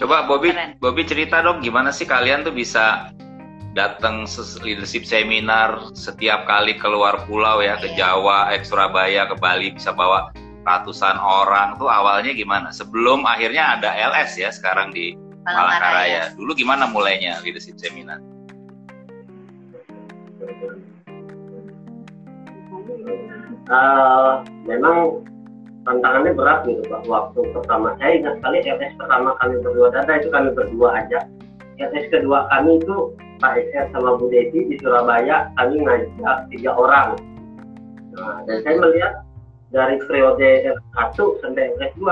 Coba 0.00 0.24
Bobby, 0.24 0.56
Keren. 0.56 0.80
Bobby 0.80 1.04
cerita 1.04 1.44
dong 1.44 1.60
gimana 1.60 1.92
sih 1.92 2.08
kalian 2.08 2.40
tuh 2.40 2.56
bisa 2.56 3.12
datang 3.76 4.24
leadership 4.64 5.04
seminar 5.04 5.92
setiap 5.92 6.48
kali 6.48 6.80
keluar 6.80 7.20
pulau 7.28 7.60
ya 7.60 7.76
ke 7.76 7.92
Iya. 7.92 8.16
Jawa, 8.16 8.56
eh, 8.56 8.64
Surabaya, 8.64 9.28
ke 9.28 9.36
Bali 9.36 9.76
bisa 9.76 9.92
bawa 9.92 10.32
ratusan 10.64 11.20
orang 11.20 11.76
tuh 11.76 11.92
awalnya 11.92 12.32
gimana? 12.32 12.72
Sebelum 12.72 13.28
akhirnya 13.28 13.76
ada 13.76 13.92
LS 13.92 14.40
ya 14.40 14.48
sekarang 14.48 14.88
di 14.96 15.12
Palangkaraya. 15.44 15.52
Palangkaraya. 15.52 16.22
Dulu 16.40 16.50
gimana 16.56 16.88
mulainya 16.88 17.44
leadership 17.44 17.76
seminar? 17.76 18.24
Eh, 23.66 24.34
memang 24.62 25.26
tantangannya 25.82 26.38
berat 26.38 26.62
gitu 26.70 26.86
Pak. 26.86 27.02
Waktu 27.10 27.40
pertama 27.50 27.98
saya 27.98 28.22
ingat 28.22 28.38
sekali 28.38 28.62
LS 28.62 28.94
pertama 28.94 29.34
kami 29.42 29.58
berdua 29.58 29.90
data 29.90 30.12
itu 30.22 30.28
kami 30.30 30.54
berdua 30.54 31.02
aja. 31.02 31.26
LS 31.82 32.06
kedua 32.14 32.46
kami 32.54 32.78
itu 32.78 33.10
Pak 33.42 33.58
SR 33.58 33.90
sama 33.90 34.14
Bu 34.22 34.30
Desi 34.30 34.70
di 34.70 34.78
Surabaya 34.78 35.50
kami 35.58 35.82
ngajak 35.82 36.36
tiga 36.54 36.70
orang. 36.78 37.18
Nah, 38.14 38.46
dan 38.46 38.62
saya 38.62 38.74
melihat 38.78 39.12
dari 39.74 39.98
periode 40.06 40.48
R1 40.94 41.16
sampai 41.42 41.74
R2 41.74 42.02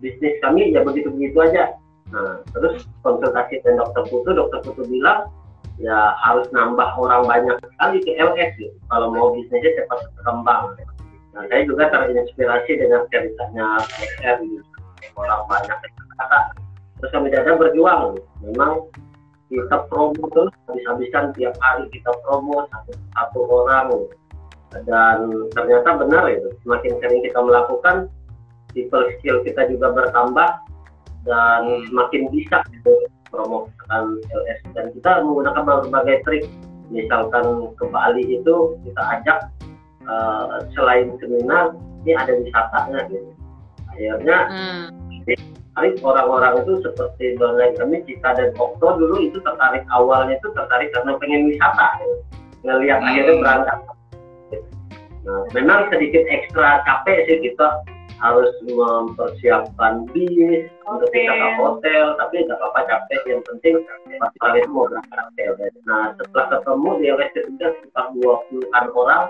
bisnis 0.00 0.34
kami 0.40 0.72
ya 0.72 0.80
begitu-begitu 0.80 1.36
aja. 1.44 1.76
Nah, 2.08 2.40
terus 2.56 2.88
konsultasi 3.04 3.60
dengan 3.62 3.84
dokter 3.84 4.04
Putu, 4.08 4.32
dokter 4.32 4.64
Putu 4.64 4.82
bilang 4.88 5.28
ya 5.80 6.12
harus 6.20 6.44
nambah 6.52 6.92
orang 7.00 7.24
banyak 7.24 7.56
sekali 7.64 7.98
ke 8.04 8.12
LS 8.20 8.52
gitu 8.60 8.76
kalau 8.92 9.08
mau 9.10 9.32
bisnisnya 9.32 9.80
cepat 9.80 10.04
berkembang. 10.20 10.76
Nah, 11.32 11.46
saya 11.48 11.62
juga 11.64 11.88
terinspirasi 11.88 12.72
dengan 12.76 13.06
ceritanya 13.08 13.80
SR 13.96 14.44
gitu. 14.44 14.66
Orang 15.16 15.48
banyak 15.48 15.78
kata. 16.20 16.40
Terus 17.00 17.10
kami 17.16 17.32
dada 17.32 17.56
berjuang. 17.56 18.18
Gitu. 18.18 18.28
Memang 18.52 18.72
kita 19.50 19.76
promo 19.90 20.24
terus 20.30 20.54
habis-habisan 20.70 21.34
tiap 21.34 21.56
hari 21.58 21.88
kita 21.90 22.12
promo 22.22 22.68
satu, 22.70 22.92
satu 23.18 23.40
orang 23.50 23.86
gitu. 23.90 24.16
dan 24.86 25.26
ternyata 25.50 25.98
benar 25.98 26.30
itu 26.30 26.54
semakin 26.62 26.94
sering 27.02 27.20
kita 27.26 27.42
melakukan 27.42 28.06
people 28.70 29.02
skill 29.18 29.42
kita 29.42 29.66
juga 29.66 29.90
bertambah 29.90 30.50
dan 31.26 31.62
semakin 31.90 32.30
bisa 32.30 32.62
gitu 32.70 32.94
promosikan 33.30 34.18
LS 34.30 34.60
dan 34.74 34.86
kita 34.94 35.22
menggunakan 35.24 35.62
berbagai 35.62 36.18
trik 36.26 36.44
misalkan 36.90 37.70
ke 37.78 37.84
Bali 37.86 38.24
itu 38.26 38.76
kita 38.82 39.02
ajak 39.18 39.38
uh, 40.04 40.66
selain 40.74 41.14
seminar 41.22 41.74
ini 42.02 42.12
ada 42.18 42.32
wisatanya 42.34 43.00
gitu 43.08 43.30
akhirnya 43.90 44.38
hmm. 44.50 44.86
tarik 45.78 45.94
orang-orang 46.02 46.66
itu 46.66 46.72
seperti 46.82 47.38
bangai 47.38 47.74
kami 47.78 48.02
Cita 48.06 48.34
dan 48.34 48.50
Okto 48.58 48.98
dulu 48.98 49.22
itu 49.22 49.38
tertarik 49.42 49.86
awalnya 49.94 50.36
itu 50.36 50.50
tertarik 50.52 50.90
karena 50.90 51.14
pengen 51.22 51.46
wisata 51.46 51.86
gitu. 52.02 52.16
ngelihat 52.66 52.98
hmm. 53.00 53.08
akhirnya 53.08 53.34
berangkat 53.38 53.78
nah 55.20 55.44
memang 55.52 55.84
sedikit 55.92 56.24
ekstra 56.32 56.80
capek 56.88 57.28
sih 57.28 57.38
kita 57.44 57.66
harus 58.20 58.52
mempersiapkan 58.68 60.04
bis 60.12 60.68
untuk 60.84 61.08
kita 61.10 61.32
ke 61.32 61.48
hotel 61.56 62.04
tapi 62.20 62.44
nggak 62.44 62.58
apa-apa 62.60 62.80
capek. 62.86 63.20
Yang 63.24 63.42
penting 63.48 63.74
pas 64.20 64.52
itu 64.56 64.68
mau 64.68 64.86
berangkat 64.88 65.18
hotel. 65.32 65.50
Nah 65.88 66.12
setelah 66.20 66.46
ketemu 66.52 66.88
di 67.00 67.04
LS 67.08 67.30
ketiga 67.32 67.66
sekitar 67.80 68.06
20 68.16 68.76
an 68.76 68.86
orang. 68.92 69.24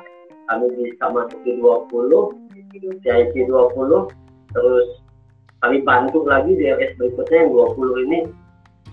Kami 0.50 0.66
bisa 0.82 1.06
masuk 1.14 1.38
di 1.46 1.54
20 1.62 2.50
CIP 2.74 3.34
20 3.46 4.54
terus 4.54 4.86
kami 5.60 5.78
bantu 5.84 6.24
lagi 6.26 6.54
di 6.54 6.70
LS 6.70 6.96
berikutnya 6.96 7.46
yang 7.46 7.50
20 7.76 8.04
ini 8.08 8.18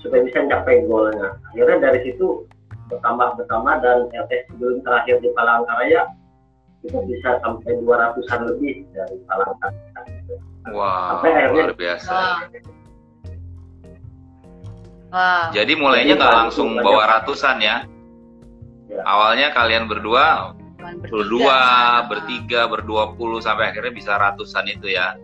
supaya 0.01 0.21
bisa 0.25 0.45
mencapai 0.45 0.85
golnya 0.85 1.37
akhirnya 1.49 1.89
dari 1.89 1.99
situ 2.05 2.45
bertambah 2.91 3.37
bertambah 3.41 3.75
dan 3.81 3.99
LS 4.13 4.43
sebelum 4.51 4.83
terakhir 4.83 5.17
di 5.21 5.29
Palangkaraya 5.33 6.01
itu 6.85 6.97
bisa 7.09 7.41
sampai 7.41 7.73
200-an 7.81 8.41
lebih 8.53 8.85
dari 8.93 9.17
Palangkaraya 9.25 9.86
Wow, 10.67 11.23
sampai 11.23 11.31
akhirnya, 11.31 11.53
luar 11.53 11.71
biasa. 11.79 12.15
Wow. 15.07 15.45
Jadi 15.55 15.73
mulainya 15.79 16.13
nggak 16.19 16.35
langsung 16.35 16.75
bawa 16.83 17.07
ratusan 17.07 17.63
ya? 17.63 17.87
ya. 18.91 18.99
Awalnya 19.07 19.55
kalian 19.55 19.87
berdua, 19.87 20.51
berdua, 21.07 21.59
bertiga, 22.11 22.67
berdua 22.67 23.15
puluh 23.15 23.39
sampai 23.39 23.71
akhirnya 23.71 23.95
bisa 23.95 24.19
ratusan 24.19 24.67
itu 24.67 24.91
ya. 24.91 25.15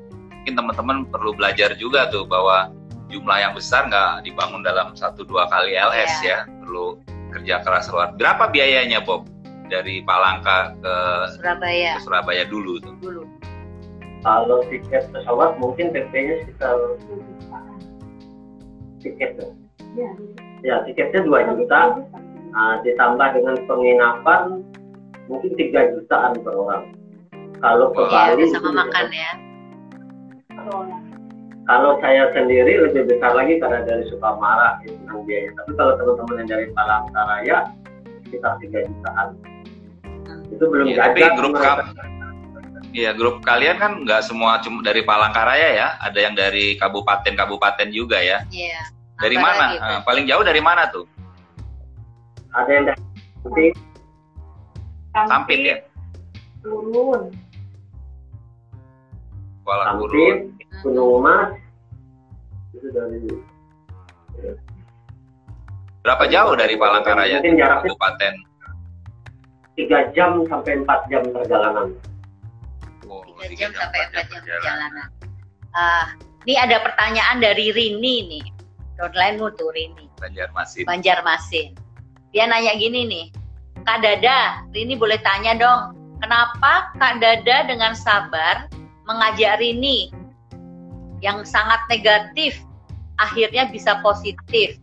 Mungkin 0.43 0.55
teman-teman 0.55 0.97
perlu 1.11 1.35
belajar 1.35 1.75
juga 1.75 2.07
tuh 2.07 2.23
bahwa 2.23 2.71
jumlah 3.11 3.37
yang 3.39 3.53
besar 3.55 3.91
nggak 3.91 4.23
dibangun 4.23 4.63
dalam 4.63 4.95
satu 4.95 5.27
dua 5.27 5.51
kali 5.51 5.75
LS 5.75 6.13
ya. 6.23 6.47
ya. 6.47 6.51
Perlu 6.63 7.03
kerja 7.35 7.59
keras 7.67 7.91
luar. 7.91 8.15
Berapa 8.15 8.47
biayanya 8.47 9.03
Bob 9.03 9.27
dari 9.67 9.99
Palangka 10.07 10.79
ke 10.79 10.95
Surabaya? 11.35 11.99
Ke 11.99 12.01
Surabaya 12.07 12.43
dulu 12.47 12.79
tuh. 12.79 12.95
Dulu 13.03 13.32
kalau 14.23 14.63
tiket 14.71 15.03
pesawat 15.11 15.59
mungkin 15.59 15.91
PP-nya 15.91 16.47
sekitar 16.47 16.75
tiket 19.03 19.31
tuh. 19.35 19.51
Ya. 19.93 20.11
ya 20.63 20.75
tiketnya 20.87 21.27
2 21.27 21.59
juta. 21.59 22.01
nah, 22.53 22.77
ditambah 22.85 23.27
dengan 23.33 23.55
penginapan 23.67 24.63
mungkin 25.27 25.51
3 25.53 25.93
jutaan 25.93 26.33
per 26.39 26.53
orang. 26.55 26.83
Kalau 27.59 27.91
ke 27.95 28.01
iya, 28.03 28.11
Bali 28.11 28.43
sama 28.51 28.71
makan 28.71 29.05
ya. 29.11 29.31
Kalau 31.63 31.95
saya 32.03 32.27
sendiri 32.35 32.75
lebih 32.89 33.07
besar 33.07 33.31
lagi 33.39 33.55
karena 33.55 33.87
dari 33.87 34.03
Sukamara 34.11 34.83
itu 34.83 34.99
biaya. 35.23 35.51
Tapi 35.55 35.71
kalau 35.79 35.95
teman-teman 35.95 36.43
yang 36.43 36.49
dari 36.51 36.65
Palangkaraya 36.75 37.57
sekitar 38.27 38.59
3 38.59 38.87
jutaan. 38.87 39.27
Itu 40.51 40.63
belum 40.69 40.91
ya, 40.91 41.09
tapi 41.09 41.19
grup 41.39 41.55
kap 41.57 41.87
Iya, 42.93 43.09
grup 43.17 43.41
kalian 43.41 43.81
kan 43.81 43.91
nggak 44.05 44.21
semua 44.21 44.61
cuma 44.61 44.85
dari 44.85 45.01
Palangkaraya 45.01 45.69
ya, 45.73 45.87
ada 45.97 46.19
yang 46.21 46.37
dari 46.37 46.77
kabupaten-kabupaten 46.77 47.89
juga 47.89 48.21
ya. 48.21 48.45
Iya. 48.53 48.85
Dari 49.17 49.33
mana? 49.33 49.65
Gitu. 49.73 49.81
Nah, 49.81 49.99
paling 50.05 50.25
jauh 50.29 50.45
dari 50.45 50.61
mana 50.61 50.85
tuh? 50.93 51.09
Ada 52.53 52.69
yang 52.69 52.85
dari 52.85 53.01
Sampit. 53.41 53.73
Sampit 55.25 55.59
ya. 55.65 55.77
Turun. 56.61 57.33
Kuala 59.65 59.83
Sampit, 59.97 60.53
Gunung 60.85 61.25
Mas. 61.25 61.49
Itu 62.77 62.87
dari 62.93 63.19
Berapa 66.05 66.29
jauh 66.29 66.53
dari 66.53 66.75
Palangkaraya? 66.77 67.41
Mungkin 67.41 67.57
jaraknya 67.57 67.89
kabupaten. 67.89 68.33
Tiga 69.73 69.99
jam 70.13 70.45
sampai 70.45 70.77
empat 70.83 70.99
jam 71.09 71.23
perjalanan. 71.33 71.95
3 73.49 73.59
jam 73.59 73.71
sampai 73.75 73.99
4 74.11 74.31
jam 74.31 74.41
perjalanan. 74.43 75.07
Uh, 75.73 76.05
ini 76.47 76.55
ada 76.55 76.79
pertanyaan 76.79 77.43
dari 77.43 77.71
Rini 77.75 78.15
nih. 78.29 78.45
Downline 78.95 79.41
tuh 79.57 79.69
Rini. 79.73 80.05
Banjarmasin. 80.21 80.85
Banjarmasin. 80.87 81.67
Dia 82.31 82.47
nanya 82.47 82.77
gini 82.77 83.03
nih. 83.09 83.25
Kak 83.83 83.99
Dada, 83.99 84.63
Rini 84.71 84.95
boleh 84.95 85.19
tanya 85.19 85.57
dong. 85.57 85.81
Kenapa 86.23 86.93
Kak 86.95 87.19
Dada 87.19 87.67
dengan 87.67 87.91
sabar 87.91 88.71
mengajak 89.03 89.59
Rini 89.59 90.07
yang 91.19 91.43
sangat 91.43 91.83
negatif 91.91 92.59
akhirnya 93.19 93.67
bisa 93.67 93.99
positif. 93.99 94.79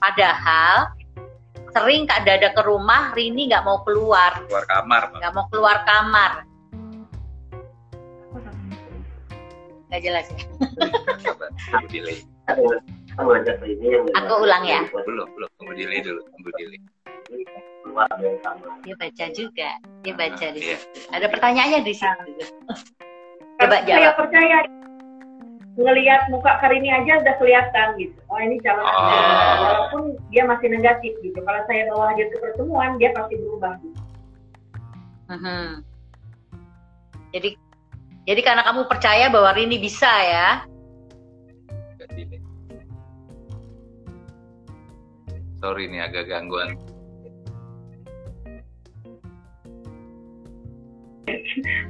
Padahal 0.00 0.92
sering 1.72 2.04
Kak 2.04 2.28
Dada 2.28 2.52
ke 2.52 2.62
rumah, 2.64 3.16
Rini 3.16 3.48
nggak 3.48 3.64
mau 3.64 3.80
keluar. 3.84 4.36
Keluar 4.48 4.66
kamar. 4.68 5.02
Nggak 5.16 5.32
mau 5.32 5.46
keluar 5.48 5.76
kamar. 5.88 6.44
Nggak 9.92 10.08
jelas 10.08 10.24
ya. 10.32 10.40
Tunggu 11.68 11.88
delay. 11.92 12.18
Aku 14.16 14.34
ulang 14.40 14.64
ya. 14.64 14.80
Belum 15.04 15.28
belum. 15.36 15.50
Tunggu 15.60 15.72
delay 15.76 16.00
dulu 16.00 16.24
tunggu 16.32 16.50
delay. 16.56 16.80
Dia 18.88 18.94
baca 18.96 19.24
juga. 19.36 19.70
Dia 20.00 20.14
baca 20.16 20.46
di 20.56 20.60
iya. 20.64 20.80
situ. 20.80 20.98
Ada 21.12 21.28
pertanyaannya 21.28 21.80
di 21.84 21.92
situ. 21.92 22.24
Coba 23.60 23.84
jawab. 23.84 24.00
saya 24.00 24.10
percaya 24.16 24.56
ngelihat 25.76 26.22
muka 26.32 26.56
Karini 26.64 26.88
aja 26.88 27.20
udah 27.20 27.34
kelihatan 27.36 27.88
gitu. 28.00 28.16
Oh 28.32 28.40
ini 28.40 28.56
calon 28.64 28.88
oh. 28.88 29.56
walaupun 29.60 30.02
dia 30.32 30.48
masih 30.48 30.72
negatif 30.72 31.12
gitu. 31.20 31.36
Kalau 31.36 31.60
saya 31.68 31.84
bawa 31.92 32.16
dia 32.16 32.32
ke 32.32 32.36
pertemuan 32.40 32.96
dia 32.96 33.12
pasti 33.12 33.36
berubah. 33.36 33.76
Gitu. 33.84 34.00
-huh. 35.32 35.68
jadi 37.32 37.56
jadi 38.22 38.40
karena 38.40 38.62
kamu 38.62 38.86
percaya 38.86 39.26
bahwa 39.26 39.50
Rini 39.50 39.82
bisa 39.82 40.06
ya. 40.06 40.62
Sorry 45.62 45.86
ini 45.90 45.98
agak 46.02 46.30
gangguan. 46.30 46.78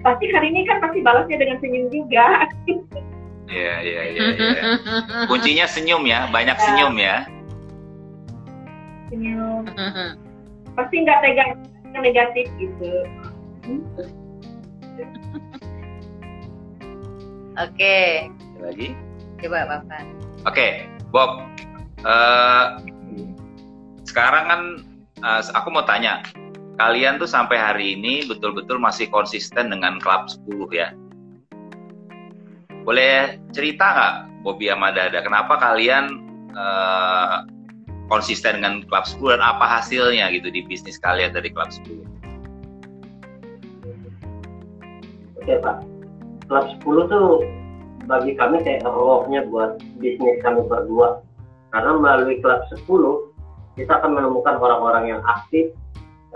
pasti 0.03 0.27
hari 0.35 0.51
ini 0.51 0.67
kan 0.67 0.83
pasti 0.83 0.99
balasnya 1.01 1.39
dengan 1.39 1.57
senyum 1.63 1.87
juga. 1.89 2.49
Iya, 3.49 3.75
iya, 3.85 4.03
iya. 4.13 4.25
Ya. 4.35 4.63
Kuncinya 5.31 5.67
senyum 5.69 6.03
ya, 6.05 6.29
banyak 6.29 6.57
ya. 6.57 6.65
senyum 6.65 6.95
ya. 6.99 7.17
Senyum. 9.13 9.63
pasti 10.73 11.05
nggak 11.05 11.21
tegang 11.21 11.53
negatif 12.01 12.49
gitu. 12.57 12.93
Oke. 17.57 18.29
Lagi? 18.61 18.89
Coba 19.43 19.67
Bapak. 19.67 20.03
Oke, 20.47 20.87
Bob. 21.11 21.45
Uh, 22.03 22.81
sekarang 24.09 24.45
kan 24.49 24.61
uh, 25.23 25.43
aku 25.55 25.69
mau 25.71 25.87
tanya, 25.87 26.23
kalian 26.79 27.21
tuh 27.21 27.31
sampai 27.31 27.59
hari 27.59 27.95
ini 27.99 28.27
betul-betul 28.27 28.79
masih 28.81 29.07
konsisten 29.13 29.71
dengan 29.71 30.03
klub 30.03 30.27
10 30.27 30.73
ya? 30.73 30.91
boleh 32.83 33.39
cerita 33.55 33.87
nggak 33.95 34.15
Bobby 34.43 34.67
sama 34.67 34.91
Dada 34.91 35.23
kenapa 35.23 35.55
kalian 35.59 36.19
uh, 36.55 37.47
konsisten 38.11 38.59
dengan 38.59 38.83
klub 38.91 39.07
10 39.07 39.39
dan 39.39 39.43
apa 39.43 39.67
hasilnya 39.79 40.27
gitu 40.35 40.51
di 40.51 40.67
bisnis 40.67 40.99
kalian 40.99 41.31
dari 41.31 41.49
klub 41.55 41.71
10 41.71 42.03
Oke 45.43 45.59
Pak, 45.59 45.83
klub 46.47 46.67
10 46.83 47.13
tuh 47.13 47.31
bagi 48.07 48.35
kami 48.35 48.61
kayak 48.67 48.87
rohnya 48.87 49.47
buat 49.47 49.79
bisnis 49.99 50.43
kami 50.43 50.67
berdua. 50.67 51.23
Karena 51.73 51.97
melalui 51.97 52.43
klub 52.43 52.61
10 52.69 53.79
kita 53.81 53.93
akan 54.03 54.13
menemukan 54.21 54.61
orang-orang 54.61 55.17
yang 55.17 55.23
aktif 55.25 55.73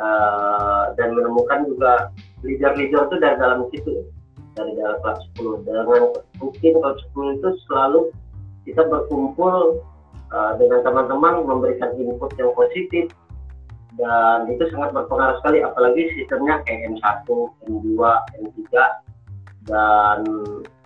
uh, 0.01 0.95
dan 0.97 1.13
menemukan 1.13 1.69
juga 1.69 2.09
leader-leader 2.41 3.13
itu 3.13 3.17
dari 3.21 3.37
dalam 3.37 3.69
situ. 3.73 4.07
Dari 4.57 4.73
dalam 4.73 4.97
kelas 5.05 5.21
10 5.37 5.69
dengan 5.69 6.17
mungkin 6.41 6.73
kelas 6.81 6.99
10 7.13 7.37
itu 7.37 7.49
selalu 7.69 8.01
kita 8.65 8.83
berkumpul 8.89 9.85
uh, 10.33 10.53
dengan 10.57 10.81
teman-teman 10.81 11.45
memberikan 11.45 11.93
input 12.01 12.33
yang 12.41 12.53
positif. 12.57 13.13
Dan 13.97 14.45
itu 14.53 14.61
sangat 14.77 14.93
berpengaruh 14.93 15.41
sekali 15.41 15.65
apalagi 15.65 16.13
sistemnya 16.21 16.61
kayak 16.69 16.93
M1, 16.93 17.25
M2, 17.65 17.97
M3 18.45 18.61
dan 19.67 20.23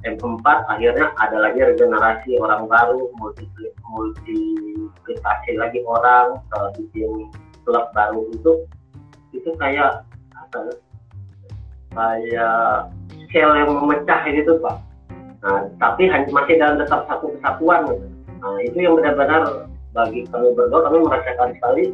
M4 0.01 0.45
akhirnya 0.45 1.13
ada 1.21 1.37
lagi 1.37 1.61
regenerasi 1.61 2.41
orang 2.41 2.65
baru 2.65 3.13
multi 3.21 3.45
multiplikasi 3.85 5.61
lagi 5.61 5.85
orang 5.85 6.41
uh, 6.57 6.73
bikin 6.73 7.29
klub 7.69 7.93
baru 7.93 8.25
itu 8.33 8.65
itu 9.37 9.51
kayak 9.61 10.01
apa 10.33 10.73
kayak 11.93 12.89
scale 13.29 13.55
yang 13.55 13.71
memecah 13.77 14.21
gitu 14.33 14.57
pak. 14.65 14.77
Nah 15.45 15.69
tapi 15.77 16.09
masih 16.33 16.57
dalam 16.57 16.81
tetap 16.81 17.05
satu 17.05 17.33
kesatuan 17.37 17.85
gitu. 17.93 18.07
nah 18.41 18.57
itu 18.65 18.79
yang 18.81 18.97
benar-benar 18.97 19.69
bagi 19.93 20.25
kami 20.33 20.49
berdua 20.57 20.81
kami 20.89 21.05
merasakan 21.05 21.53
sekali 21.61 21.85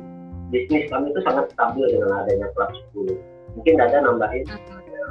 bisnis 0.54 0.86
kami 0.94 1.10
itu 1.10 1.20
sangat 1.26 1.50
stabil 1.50 1.90
dengan 1.90 2.22
adanya 2.22 2.46
klub 2.54 2.70
10 2.94 3.18
mungkin 3.58 3.74
ada 3.82 3.98
nambahin 4.04 4.46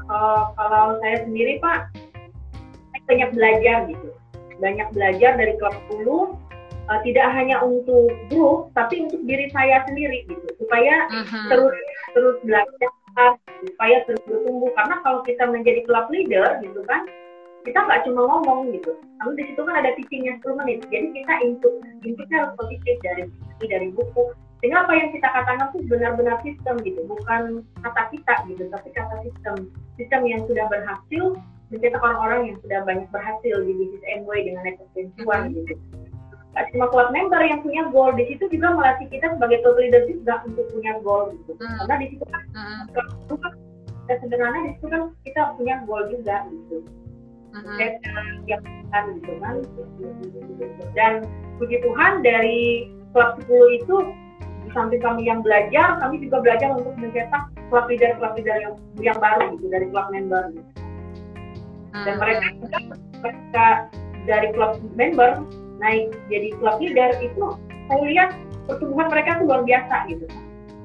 uh, 0.09 0.51
kalau 0.55 0.97
saya 1.01 1.23
sendiri 1.25 1.59
pak 1.59 1.91
saya 2.91 3.01
banyak 3.07 3.29
belajar 3.35 3.77
gitu. 3.89 4.09
Banyak 4.55 4.87
belajar 4.95 5.31
dari 5.35 5.53
klub 5.59 5.75
10 5.91 6.07
uh, 6.07 6.23
eh, 6.87 6.99
tidak 7.11 7.27
hanya 7.35 7.59
untuk 7.59 8.11
grup 8.31 8.71
tapi 8.77 9.03
untuk 9.03 9.21
diri 9.27 9.51
saya 9.51 9.83
sendiri 9.87 10.23
gitu. 10.29 10.47
Supaya 10.59 11.07
uh 11.11 11.25
-huh. 11.25 11.47
terus 11.51 11.75
terus 12.15 12.37
belajar 12.43 12.89
supaya 13.65 13.97
terus 14.07 14.21
bertumbuh. 14.27 14.71
Karena 14.75 14.95
kalau 15.03 15.19
kita 15.27 15.43
menjadi 15.47 15.81
club 15.87 16.07
leader 16.11 16.59
gitu 16.63 16.81
kan 16.87 17.03
kita 17.65 17.81
nggak 17.81 18.05
cuma 18.05 18.21
ngomong 18.29 18.69
gitu. 18.77 18.93
Lalu 19.23 19.31
di 19.41 19.43
situ 19.51 19.61
kan 19.65 19.75
ada 19.81 19.91
teachingnya 19.97 20.37
10 20.45 20.59
menit. 20.61 20.85
Jadi 20.93 21.07
kita 21.17 21.33
input 21.41 21.73
inputnya 22.05 22.37
harus 22.45 22.53
positif 22.61 22.95
dari 23.01 23.23
dari 23.65 23.89
buku 23.89 24.31
sehingga 24.59 24.87
apa 24.87 24.93
yang 24.95 25.09
kita 25.11 25.27
katakan 25.27 25.67
tuh 25.75 25.81
benar-benar 25.85 26.39
sistem 26.41 26.75
gitu 26.81 27.03
bukan 27.05 27.61
kata 27.83 28.01
kita 28.09 28.33
gitu 28.49 28.63
tapi 28.71 28.89
kata 28.95 29.15
sistem 29.27 29.55
sistem 29.99 30.21
yang 30.25 30.41
sudah 30.47 30.65
berhasil 30.71 31.23
mencetak 31.73 32.01
orang-orang 32.01 32.53
yang 32.53 32.57
sudah 32.63 32.79
banyak 32.85 33.07
berhasil 33.09 33.55
di 33.65 33.71
bisnis 33.73 34.03
MW 34.23 34.29
dengan 34.47 34.63
ekstensiwan 34.69 35.41
gitu 35.51 35.75
cuma 36.71 36.87
kuat 36.87 37.11
member 37.11 37.43
yang 37.43 37.59
punya 37.59 37.83
goal 37.91 38.15
di 38.15 38.31
situ 38.31 38.47
juga 38.47 38.71
melatih 38.79 39.11
kita 39.11 39.27
sebagai 39.35 39.59
top 39.59 39.75
leader 39.75 40.07
juga 40.07 40.39
untuk 40.47 40.63
punya 40.71 40.95
goal 41.03 41.35
gitu 41.35 41.51
hmm. 41.59 41.77
karena 41.83 41.95
di 41.99 42.07
situ 42.15 42.25
kan 42.31 42.43
hmm. 42.55 42.81
dan 44.07 44.15
sederhana 44.23 44.59
di 44.63 44.71
situ 44.79 44.87
kan 44.87 45.01
kita 45.27 45.41
punya 45.59 45.75
goal 45.83 46.03
juga 46.07 46.47
gitu 46.47 46.77
hmm. 47.59 47.77
yang 48.47 48.63
kan 48.87 49.03
gitu 49.19 49.33
kan 49.43 49.55
dan 50.95 51.13
puji 51.59 51.77
Tuhan 51.83 52.13
dari 52.23 52.87
klub 53.11 53.35
10 53.43 53.79
itu 53.83 53.95
di 54.65 54.69
samping 54.73 55.01
kami 55.01 55.29
yang 55.29 55.45
belajar 55.45 56.01
kami 56.01 56.25
juga 56.25 56.41
belajar 56.41 56.73
untuk 56.73 56.97
mencetak 56.97 57.43
klub 57.69 57.85
leader 57.85 58.11
klub 58.17 58.33
leader 58.33 58.57
yang 58.57 58.73
yang 58.97 59.17
baru 59.21 59.53
gitu 59.53 59.65
dari 59.69 59.85
klub 59.93 60.07
member 60.09 60.43
gitu. 60.51 60.69
dan 61.93 62.15
mereka 62.17 62.45
mereka 63.21 63.65
dari 64.25 64.47
klub 64.57 64.81
member 64.97 65.45
naik 65.77 66.09
jadi 66.27 66.49
klub 66.57 66.81
leader 66.81 67.13
itu 67.21 67.45
saya 67.85 68.03
lihat 68.09 68.29
pertumbuhan 68.65 69.07
mereka 69.13 69.37
tuh 69.37 69.45
luar 69.45 69.61
biasa 69.63 69.95
gitu. 70.09 70.25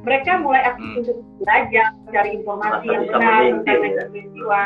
Mereka 0.00 0.40
mulai 0.40 0.62
aktif 0.64 0.88
hmm. 0.88 1.00
untuk 1.04 1.16
belajar 1.44 1.86
cari 2.08 2.30
informasi 2.40 2.86
Masa 2.88 2.92
yang 2.92 3.04
benar 3.04 3.40
tentang 3.60 4.08
peristiwa 4.08 4.60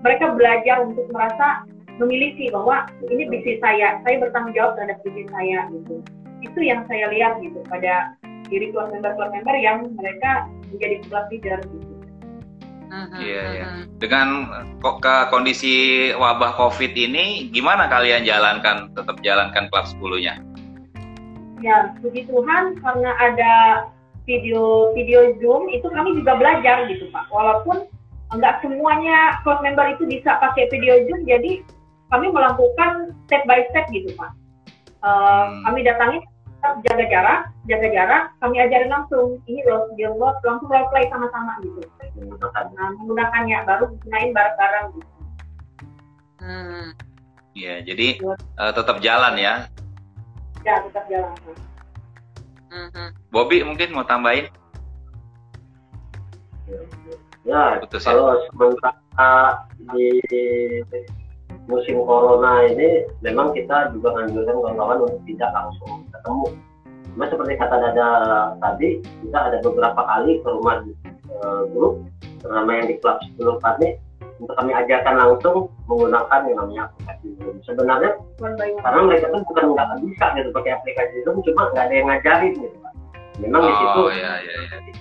mereka 0.00 0.24
belajar 0.34 0.76
untuk 0.82 1.06
merasa 1.12 1.46
memiliki 2.00 2.48
bahwa 2.48 2.88
ini 3.06 3.28
bisnis 3.28 3.60
saya 3.60 4.00
saya 4.02 4.16
bertanggung 4.18 4.56
jawab 4.56 4.74
terhadap 4.78 4.98
bisnis 5.04 5.28
saya 5.30 5.68
gitu. 5.70 5.94
Itu 6.40 6.60
yang 6.64 6.88
saya 6.88 7.12
lihat 7.12 7.38
gitu 7.44 7.60
pada 7.68 8.16
diri 8.50 8.74
keluar 8.74 8.90
member 8.90 9.14
keluar 9.14 9.30
member 9.30 9.56
yang 9.56 9.78
mereka 9.96 10.50
menjadi 10.68 10.96
klub 11.06 11.26
leader 11.30 11.58
gitu 11.64 12.00
Iya, 12.90 13.42
iya. 13.54 13.66
Dengan 14.02 14.50
kok 14.82 14.98
ke 14.98 15.30
kondisi 15.30 15.74
wabah 16.10 16.58
COVID 16.58 16.90
ini, 16.98 17.46
gimana 17.54 17.86
kalian 17.86 18.26
jalankan, 18.26 18.90
tetap 18.98 19.22
jalankan 19.22 19.70
klub 19.70 19.86
10-nya? 19.86 20.42
Ya, 21.62 21.94
puji 22.02 22.26
Tuhan 22.26 22.82
karena 22.82 23.10
ada 23.22 23.54
video 24.26 24.90
video 24.96 25.38
Zoom 25.38 25.70
itu 25.70 25.86
kami 25.86 26.18
juga 26.18 26.34
belajar 26.34 26.90
gitu 26.90 27.06
Pak. 27.14 27.30
Walaupun 27.30 27.86
enggak 28.34 28.58
semuanya 28.64 29.38
klub 29.46 29.62
member 29.62 29.86
itu 29.94 30.10
bisa 30.10 30.40
pakai 30.42 30.66
video 30.74 31.06
Zoom, 31.06 31.22
jadi 31.30 31.62
kami 32.10 32.26
melakukan 32.34 33.14
step 33.30 33.46
by 33.46 33.62
step 33.70 33.86
gitu 33.94 34.10
Pak. 34.18 34.34
Uh, 35.00 35.46
hmm. 35.46 35.62
Kami 35.70 35.78
datangi 35.86 36.18
jaga 36.60 37.04
jarak, 37.08 37.40
jaga 37.66 37.88
jarak, 37.88 38.22
kami 38.40 38.56
ajarin 38.60 38.92
langsung. 38.92 39.40
Ini 39.48 39.64
loh, 39.64 39.88
dia 39.96 40.12
buat 40.12 40.38
langsung 40.44 40.68
role 40.68 40.88
play 40.92 41.08
sama-sama 41.08 41.56
gitu 41.64 41.80
nah, 42.76 42.88
menggunakannya 43.00 43.58
baru 43.64 43.84
gunain 44.04 44.30
bareng-bareng 44.34 44.86
gitu. 44.96 45.10
Hmm. 46.40 46.86
Ya, 47.52 47.74
jadi 47.84 48.16
uh, 48.56 48.72
tetap 48.72 49.02
jalan 49.04 49.34
ya. 49.36 49.54
Ya, 50.64 50.74
tetap 50.86 51.04
jalan. 51.10 51.32
Hmm. 52.70 53.10
Bobby 53.34 53.66
mungkin 53.66 53.92
mau 53.92 54.06
tambahin? 54.06 54.48
Ya, 57.42 57.82
Putus, 57.82 58.06
ya? 58.06 58.14
kalau 58.14 58.38
ya? 58.38 58.46
sementara 58.52 59.32
di 59.90 60.08
musim 61.70 62.02
corona 62.02 62.66
ini 62.66 63.06
memang 63.22 63.54
kita 63.54 63.94
juga 63.94 64.12
menganjurkan 64.12 64.58
kawan-kawan 64.58 64.98
untuk 65.06 65.22
tidak 65.30 65.50
langsung 65.54 66.02
ketemu. 66.10 66.46
Cuma 67.10 67.24
seperti 67.26 67.52
kata 67.58 67.76
Dada 67.78 68.08
tadi, 68.58 68.90
kita 69.02 69.38
ada 69.38 69.58
beberapa 69.62 70.00
kali 70.02 70.42
ke 70.42 70.48
rumah 70.50 70.82
uh, 71.40 71.62
grup 71.70 72.02
terutama 72.40 72.70
yang 72.72 72.88
di 72.88 72.96
klub 72.98 73.20
10 73.36 73.80
nih 73.84 73.92
untuk 74.40 74.56
kami 74.56 74.72
ajarkan 74.72 75.14
langsung 75.20 75.68
menggunakan 75.84 76.40
yang 76.48 76.56
namanya 76.64 76.82
aplikasi 76.88 77.28
Zoom. 77.36 77.56
Sebenarnya 77.68 78.10
karena 78.80 79.00
mereka 79.04 79.26
kan 79.28 79.42
bukan 79.44 79.64
nggak 79.76 79.88
bisa 80.00 80.24
gitu 80.40 80.48
pakai 80.56 80.72
aplikasi 80.80 81.16
Zoom, 81.28 81.36
cuma 81.44 81.68
nggak 81.70 81.84
ada 81.86 81.94
yang 81.94 82.08
ngajarin 82.08 82.52
gitu 82.56 82.76
Pak. 82.80 82.92
Memang 83.40 83.60
oh, 83.60 83.68
di 83.68 83.74
situ 83.76 84.02
iya, 84.16 84.32
iya, 84.40 84.54
iya. 84.64 84.92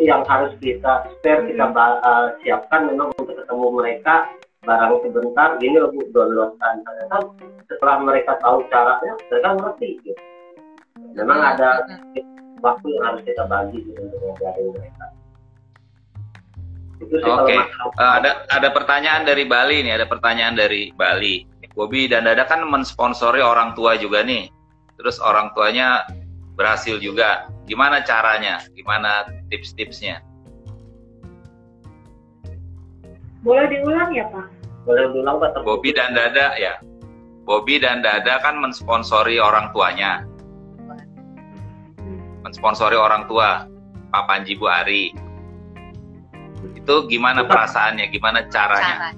yang 0.00 0.22
harus 0.28 0.52
kita 0.60 1.08
spare 1.16 1.48
kita 1.48 1.64
uh, 1.68 2.26
siapkan 2.44 2.88
memang 2.88 3.12
untuk 3.16 3.36
ketemu 3.36 3.66
mereka 3.72 4.28
barang 4.62 4.94
sebentar 5.02 5.58
gini 5.58 5.74
loh 5.74 5.90
bu 5.90 6.06
downloadkan 6.14 6.86
ternyata 6.86 7.16
setelah 7.66 7.96
mereka 7.98 8.38
tahu 8.38 8.62
caranya 8.70 9.12
mereka 9.26 9.48
ngerti 9.58 9.88
gitu. 10.06 10.22
Memang 11.18 11.40
ada 11.42 11.82
waktu 12.62 12.86
yang 12.94 13.04
harus 13.10 13.22
kita 13.26 13.42
bagi 13.50 13.82
gitu 13.82 13.98
untuk 14.06 14.22
ngajarin 14.22 14.70
mereka. 14.70 15.06
Oke, 17.02 17.18
okay. 17.18 17.58
uh, 17.98 18.12
ada 18.22 18.46
ada 18.54 18.68
pertanyaan 18.70 19.26
dari 19.26 19.42
Bali 19.42 19.82
nih, 19.82 19.98
ada 19.98 20.06
pertanyaan 20.06 20.54
dari 20.54 20.94
Bali. 20.94 21.50
Bobby 21.72 22.04
dan 22.04 22.28
Dada 22.28 22.44
kan 22.44 22.68
mensponsori 22.68 23.40
orang 23.40 23.72
tua 23.72 23.96
juga 23.96 24.20
nih. 24.20 24.52
Terus 25.00 25.16
orang 25.24 25.56
tuanya 25.56 26.04
berhasil 26.52 27.00
juga. 27.00 27.48
Gimana 27.64 28.04
caranya? 28.04 28.60
Gimana 28.76 29.24
tips-tipsnya? 29.48 30.20
Boleh 33.40 33.66
diulang 33.72 34.12
ya 34.12 34.28
Pak? 34.28 34.51
Boleh 34.82 35.10
diulang 35.14 35.38
Pak. 35.38 35.62
Bobby 35.62 35.94
dan 35.94 36.14
Dada 36.14 36.58
ya. 36.58 36.78
Bobby 37.46 37.78
dan 37.78 38.02
Dada 38.02 38.38
kan 38.42 38.58
mensponsori 38.58 39.38
orang 39.38 39.70
tuanya. 39.74 40.26
Mensponsori 42.42 42.98
orang 42.98 43.26
tua. 43.30 43.66
Pak 44.12 44.28
Panji 44.28 44.60
Bu 44.60 44.68
Ari 44.68 45.16
itu 46.82 46.94
gimana 47.06 47.46
perasaannya, 47.46 48.10
gimana 48.10 48.42
caranya? 48.50 49.14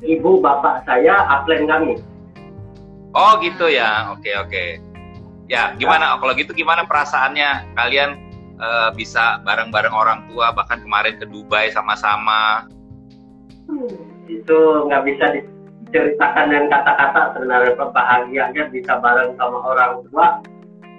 Ibu 0.00 0.40
bapak 0.40 0.88
saya 0.88 1.28
upline 1.28 1.68
kami. 1.68 1.94
Oh 3.12 3.36
gitu 3.44 3.68
ya, 3.68 4.12
oke 4.16 4.30
oke. 4.46 4.64
Ya 5.48 5.76
gimana? 5.76 6.16
Kalau 6.16 6.32
gitu 6.36 6.56
gimana 6.56 6.88
perasaannya? 6.88 7.76
Kalian 7.76 8.10
uh, 8.60 8.88
bisa 8.96 9.44
bareng-bareng 9.44 9.92
orang 9.92 10.28
tua, 10.32 10.52
bahkan 10.56 10.80
kemarin 10.80 11.20
ke 11.20 11.28
Dubai 11.28 11.72
sama-sama. 11.72 12.68
Hmm, 13.68 13.92
itu 14.28 14.58
nggak 14.86 15.04
bisa 15.08 15.24
di, 15.32 15.40
ceritakan 15.88 16.52
dengan 16.52 16.66
kata-kata 16.68 17.20
sebenarnya 17.36 17.72
bahagianya 17.80 18.64
bisa 18.68 19.00
bareng 19.00 19.32
sama 19.40 19.58
orang 19.64 20.04
tua 20.08 20.26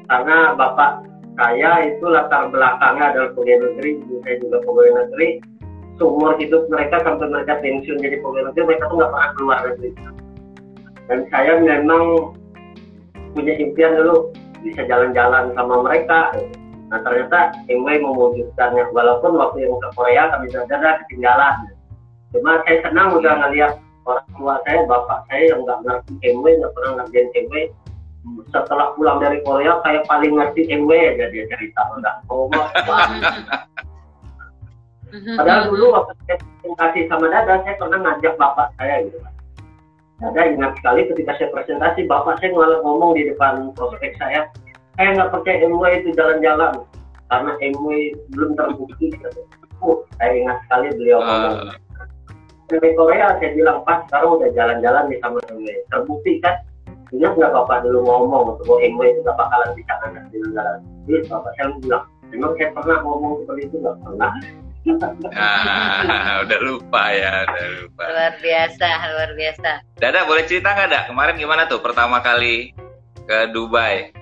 karena 0.09 0.57
bapak 0.57 1.05
saya 1.39 1.87
itu 1.87 2.03
latar 2.03 2.51
belakangnya 2.51 3.15
adalah 3.15 3.31
pegawai 3.31 3.71
negeri, 3.71 3.89
ibu 4.03 4.19
saya 4.27 4.35
juga 4.43 4.57
pegawai 4.59 4.91
negeri. 5.07 5.29
Seumur 5.95 6.35
hidup 6.35 6.67
mereka 6.67 6.99
sampai 6.99 7.31
mereka 7.31 7.63
pensiun 7.63 8.03
jadi 8.03 8.19
pegawai 8.19 8.51
negeri, 8.51 8.61
mereka 8.67 8.83
tuh 8.91 8.95
nggak 8.99 9.11
pernah 9.15 9.31
keluar 9.39 9.59
negeri. 9.63 9.89
Dan 11.07 11.19
saya 11.31 11.53
memang 11.63 12.35
punya 13.31 13.53
impian 13.55 13.95
dulu 13.95 14.35
bisa 14.59 14.83
jalan-jalan 14.83 15.55
sama 15.55 15.75
mereka. 15.79 16.35
Nah 16.91 16.99
ternyata 17.07 17.55
MW 17.71 17.87
mewujudkannya, 18.03 18.91
walaupun 18.91 19.39
waktu 19.39 19.63
yang 19.63 19.79
ke 19.79 19.89
Korea 19.95 20.23
kami 20.35 20.51
sadar 20.51 21.07
ketinggalan. 21.07 21.71
Cuma 22.29 22.61
saya 22.65 22.77
senang 22.85 23.17
udah 23.17 23.33
ngeliat 23.45 23.73
orang 24.05 24.29
tua 24.37 24.55
saya, 24.65 24.85
bapak 24.85 25.19
saya 25.29 25.43
yang 25.53 25.61
nggak 25.65 25.79
ngerti 25.85 26.13
MW, 26.33 26.45
nggak 26.61 26.73
pernah 26.77 26.91
ngerjain 27.01 27.29
MW, 27.33 27.53
setelah 28.51 28.91
pulang 28.97 29.21
dari 29.21 29.39
Korea 29.45 29.79
saya 29.85 30.01
paling 30.05 30.35
ngerti 30.35 30.67
MW 30.67 30.91
aja 30.91 31.25
dia 31.31 31.45
cerita 31.47 31.81
enggak 31.95 32.15
ngomong 32.27 32.51
padahal 35.39 35.73
dulu 35.73 35.85
waktu 35.95 36.13
saya 36.27 36.35
presentasi 36.37 36.99
sama 37.09 37.25
Dada 37.31 37.63
saya 37.65 37.75
pernah 37.79 37.99
ngajak 38.03 38.35
bapak 38.37 38.67
saya 38.77 38.95
gitu 39.07 39.17
kan 39.23 39.33
Dada 40.19 40.41
ingat 40.51 40.71
sekali 40.81 41.07
ketika 41.07 41.31
saya 41.39 41.49
presentasi 41.55 42.03
bapak 42.05 42.37
saya 42.43 42.51
malah 42.53 42.83
ngomong 42.83 43.15
di 43.15 43.31
depan 43.31 43.71
prospek 43.73 44.13
saya 44.19 44.51
saya 44.99 45.15
nggak 45.15 45.31
percaya 45.31 45.63
MW 45.65 45.83
itu 46.03 46.09
jalan-jalan 46.13 46.83
karena 47.29 47.51
MW 47.61 47.85
belum 48.33 48.57
terbukti. 48.57 49.13
Gitu. 49.13 49.41
uh, 49.85 50.01
saya 50.17 50.33
ingat 50.33 50.57
sekali 50.65 50.97
beliau 50.97 51.21
ngomong 51.23 51.77
dari 52.69 52.93
Korea 52.93 53.33
saya 53.41 53.51
bilang 53.57 53.81
pas 53.81 54.05
sekarang 54.05 54.37
udah 54.37 54.49
jalan-jalan 54.53 55.03
nih 55.09 55.17
sama 55.25 55.41
MW 55.49 55.67
terbukti 55.89 56.37
kan 56.45 56.55
ingat 57.09 57.33
nggak 57.33 57.49
bapak 57.49 57.81
dulu 57.81 58.05
ngomong 58.05 58.61
bahwa 58.61 58.77
MW 58.77 59.01
itu 59.09 59.19
nggak 59.25 59.37
bakalan 59.41 59.69
bisa 59.73 59.93
ngangkat 59.97 60.23
di 60.29 60.37
negara 60.45 60.73
jadi 61.09 61.25
bapak 61.25 61.51
saya 61.57 61.67
bilang 61.81 62.03
memang 62.29 62.51
saya 62.61 62.69
pernah 62.77 62.97
ngomong 63.01 63.31
seperti 63.41 63.61
itu 63.65 63.75
nggak 63.81 63.97
pernah 64.05 64.31
ah, 65.35 66.39
udah 66.47 66.59
lupa 66.63 67.03
ya, 67.11 67.45
udah 67.45 67.67
lupa. 67.83 68.03
Luar 68.09 68.33
biasa, 68.41 68.89
luar 69.11 69.31
biasa. 69.35 69.71
Dada 69.99 70.23
boleh 70.23 70.47
cerita 70.47 70.71
nggak, 70.71 70.87
Dak? 70.89 71.03
Kemarin 71.11 71.35
gimana 71.35 71.67
tuh 71.67 71.83
pertama 71.83 72.23
kali 72.23 72.71
ke 73.27 73.51
Dubai? 73.53 74.15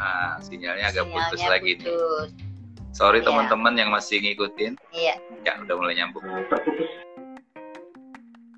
Ah, 0.00 0.40
sinyalnya 0.40 0.88
agak 0.88 1.04
Sinyalnya 1.04 1.26
putus 1.30 1.42
lagi 1.46 1.70
nih. 1.78 2.47
Sorry 2.90 3.20
Iya. 3.20 3.26
teman-teman 3.28 3.74
yang 3.76 3.90
masih 3.92 4.18
ngikutin. 4.18 4.72
Iya. 4.90 5.14
Ya, 5.44 5.52
udah 5.60 5.74
mulai 5.76 5.94
nyambung. 5.94 6.24
Nah, 6.24 6.42
terputus 6.48 6.88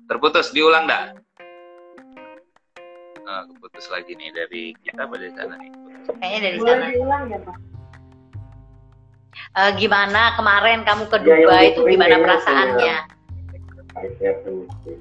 Terputus, 0.07 0.47
diulang 0.51 0.85
dah. 0.85 1.15
Ah, 3.23 3.47
keputus 3.47 3.87
lagi 3.87 4.11
nih 4.11 4.27
dari 4.35 4.75
kita 4.83 5.07
apa 5.07 5.15
dari 5.15 5.31
sana 5.31 5.55
nih? 5.55 5.71
Kayaknya 6.19 6.39
dari 6.43 6.57
sana. 6.59 6.85
diulang 6.91 7.23
ya 7.31 7.39
Pak? 7.39 7.57
Eh, 9.51 9.71
gimana 9.77 10.35
kemarin 10.35 10.83
kamu 10.83 11.03
ke 11.07 11.17
Ya, 11.17 11.23
yang 11.23 11.39
Dubai 11.43 11.65
itu 11.65 11.79
sering 11.79 11.91
gimana 11.95 12.07
kayaknya 12.09 12.25
perasaannya? 12.27 12.97
permisi. 14.43 14.91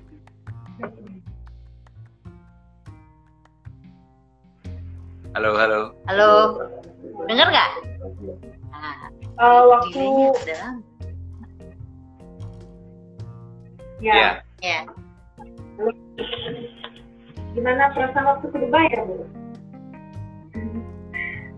Halo, 5.30 5.50
halo. 5.54 5.80
Halo, 6.10 6.30
dengar 7.26 7.46
nggak? 7.50 7.70
Nah, 8.70 9.10
Eh, 9.40 9.62
waktu 9.72 10.04
ya, 10.44 10.60
Ya. 14.00 14.44
Ya. 14.60 14.80
gimana 17.56 17.88
perasaan 17.96 18.28
waktu 18.28 18.46
ke 18.52 18.56
Dubai 18.60 18.84
ya 18.92 19.00
Bu? 19.08 19.24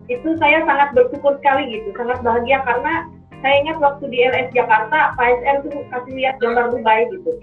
Itu 0.06 0.28
saya 0.38 0.62
sangat 0.62 0.94
bersyukur 0.94 1.42
sekali 1.42 1.74
gitu, 1.74 1.90
sangat 1.98 2.22
bahagia 2.22 2.62
karena 2.62 3.10
saya 3.42 3.54
ingat 3.66 3.82
waktu 3.82 4.06
di 4.14 4.18
LS 4.30 4.54
Jakarta, 4.54 5.18
Pak 5.18 5.26
SR 5.42 5.66
tuh 5.66 5.82
kasih 5.90 6.12
lihat 6.14 6.38
gambar 6.38 6.70
Dubai 6.70 7.10
gitu. 7.10 7.34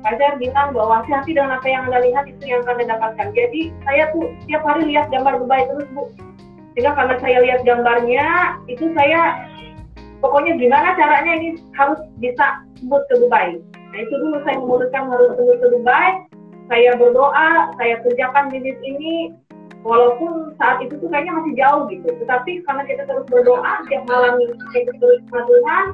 Pak 0.00 0.16
SR 0.16 0.40
bilang 0.40 0.72
bahwa 0.72 1.04
hati-hati 1.04 1.36
dengan 1.36 1.60
apa 1.60 1.68
yang 1.68 1.84
Anda 1.92 2.00
lihat 2.00 2.24
itu 2.24 2.44
yang 2.48 2.64
Anda 2.64 2.96
dapatkan. 2.96 3.28
Jadi 3.36 3.76
saya 3.84 4.08
tuh 4.16 4.32
setiap 4.40 4.64
hari 4.64 4.88
lihat 4.88 5.12
gambar 5.12 5.36
Dubai 5.36 5.68
terus 5.68 5.88
Bu. 5.92 6.08
Sehingga 6.72 6.92
karena 6.92 7.16
saya 7.24 7.38
lihat 7.40 7.60
gambarnya, 7.64 8.28
itu 8.68 8.92
saya 8.92 9.45
pokoknya 10.26 10.58
gimana 10.58 10.98
caranya 10.98 11.32
ini 11.38 11.62
harus 11.78 12.02
bisa 12.18 12.66
tembus 12.74 13.06
ke 13.06 13.14
Dubai. 13.22 13.62
Nah 13.94 13.98
itu 14.02 14.14
dulu 14.18 14.42
saya 14.42 14.58
memutuskan 14.58 15.06
harus 15.06 15.30
tembus 15.38 15.58
ke 15.62 15.68
Dubai. 15.70 16.10
Saya 16.66 16.98
berdoa, 16.98 17.70
saya 17.78 17.94
kerjakan 18.02 18.50
bisnis 18.50 18.74
ini, 18.82 19.30
walaupun 19.86 20.50
saat 20.58 20.82
itu 20.82 20.98
tuh 20.98 21.06
kayaknya 21.06 21.38
masih 21.38 21.54
jauh 21.54 21.86
gitu. 21.86 22.10
Tetapi 22.26 22.66
karena 22.66 22.82
kita 22.90 23.02
terus 23.06 23.22
berdoa, 23.30 23.72
tiap 23.86 24.02
malam 24.10 24.34
kita 24.74 24.90
terus 24.98 25.22
Tuhan, 25.30 25.84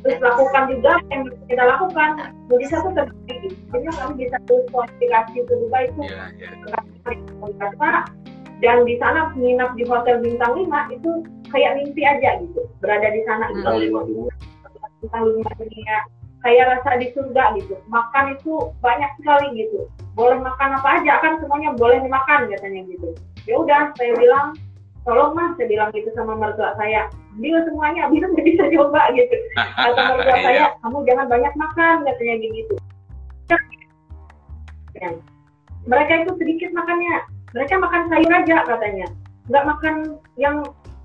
terus 0.00 0.18
lakukan 0.24 0.64
juga 0.72 0.92
yang 1.12 1.28
kita 1.52 1.64
lakukan. 1.68 2.10
Jadi 2.48 2.64
satu 2.72 2.88
terjadi. 2.96 3.48
Jadi 3.52 3.84
kami 3.92 4.12
bisa 4.24 4.36
terus 4.48 4.64
komunikasi 4.72 5.36
ke 5.44 5.52
Dubai 5.52 5.84
itu 5.92 6.02
Ya, 6.08 6.32
ya. 6.40 6.48
Dan 8.62 8.86
di 8.86 8.94
sana 9.02 9.34
menginap 9.34 9.74
di 9.74 9.82
hotel 9.90 10.22
bintang 10.22 10.54
5 10.54 10.94
itu 10.94 11.10
kayak 11.50 11.82
mimpi 11.82 12.06
aja 12.06 12.38
gitu. 12.38 12.62
Berada 12.78 13.10
di 13.10 13.20
sana 13.26 13.50
gitu. 13.50 13.58
Bintang 13.58 13.78
lima 13.82 14.00
dunia. 14.06 14.34
bintang 15.02 15.22
lima 15.26 15.50
dunia. 15.58 15.96
Kayak 16.42 16.64
rasa 16.78 16.90
di 17.02 17.06
surga 17.10 17.44
gitu. 17.58 17.74
Makan 17.90 18.38
itu 18.38 18.52
banyak 18.78 19.10
sekali 19.18 19.46
gitu. 19.58 19.90
Boleh 20.14 20.38
makan 20.38 20.78
apa 20.78 21.02
aja 21.02 21.18
kan 21.18 21.42
semuanya 21.42 21.74
boleh 21.74 21.98
dimakan 22.02 22.46
katanya 22.54 22.86
gitu. 22.86 23.10
Ya 23.50 23.58
udah 23.58 23.90
saya 23.98 24.14
bilang 24.14 24.54
tolong 25.02 25.34
mas 25.34 25.58
saya 25.58 25.66
bilang 25.66 25.90
gitu 25.90 26.10
sama 26.14 26.38
mertua 26.38 26.74
saya. 26.78 27.10
Ambil 27.34 27.66
semuanya 27.66 28.06
nggak 28.06 28.46
bisa 28.46 28.64
coba 28.78 29.10
gitu. 29.18 29.34
Kata 29.58 30.00
mertua 30.14 30.36
Iya. 30.38 30.42
saya 30.46 30.64
kamu 30.86 30.98
jangan 31.02 31.26
banyak 31.26 31.52
makan 31.58 31.94
katanya 32.06 32.34
gitu. 32.46 32.74
Mereka 35.82 36.12
itu 36.22 36.32
sedikit 36.38 36.70
makannya 36.78 37.26
mereka 37.52 37.74
makan 37.76 38.02
sayur 38.08 38.32
aja 38.32 38.56
katanya. 38.64 39.06
Nggak 39.48 39.64
makan 39.68 39.94
yang 40.40 40.56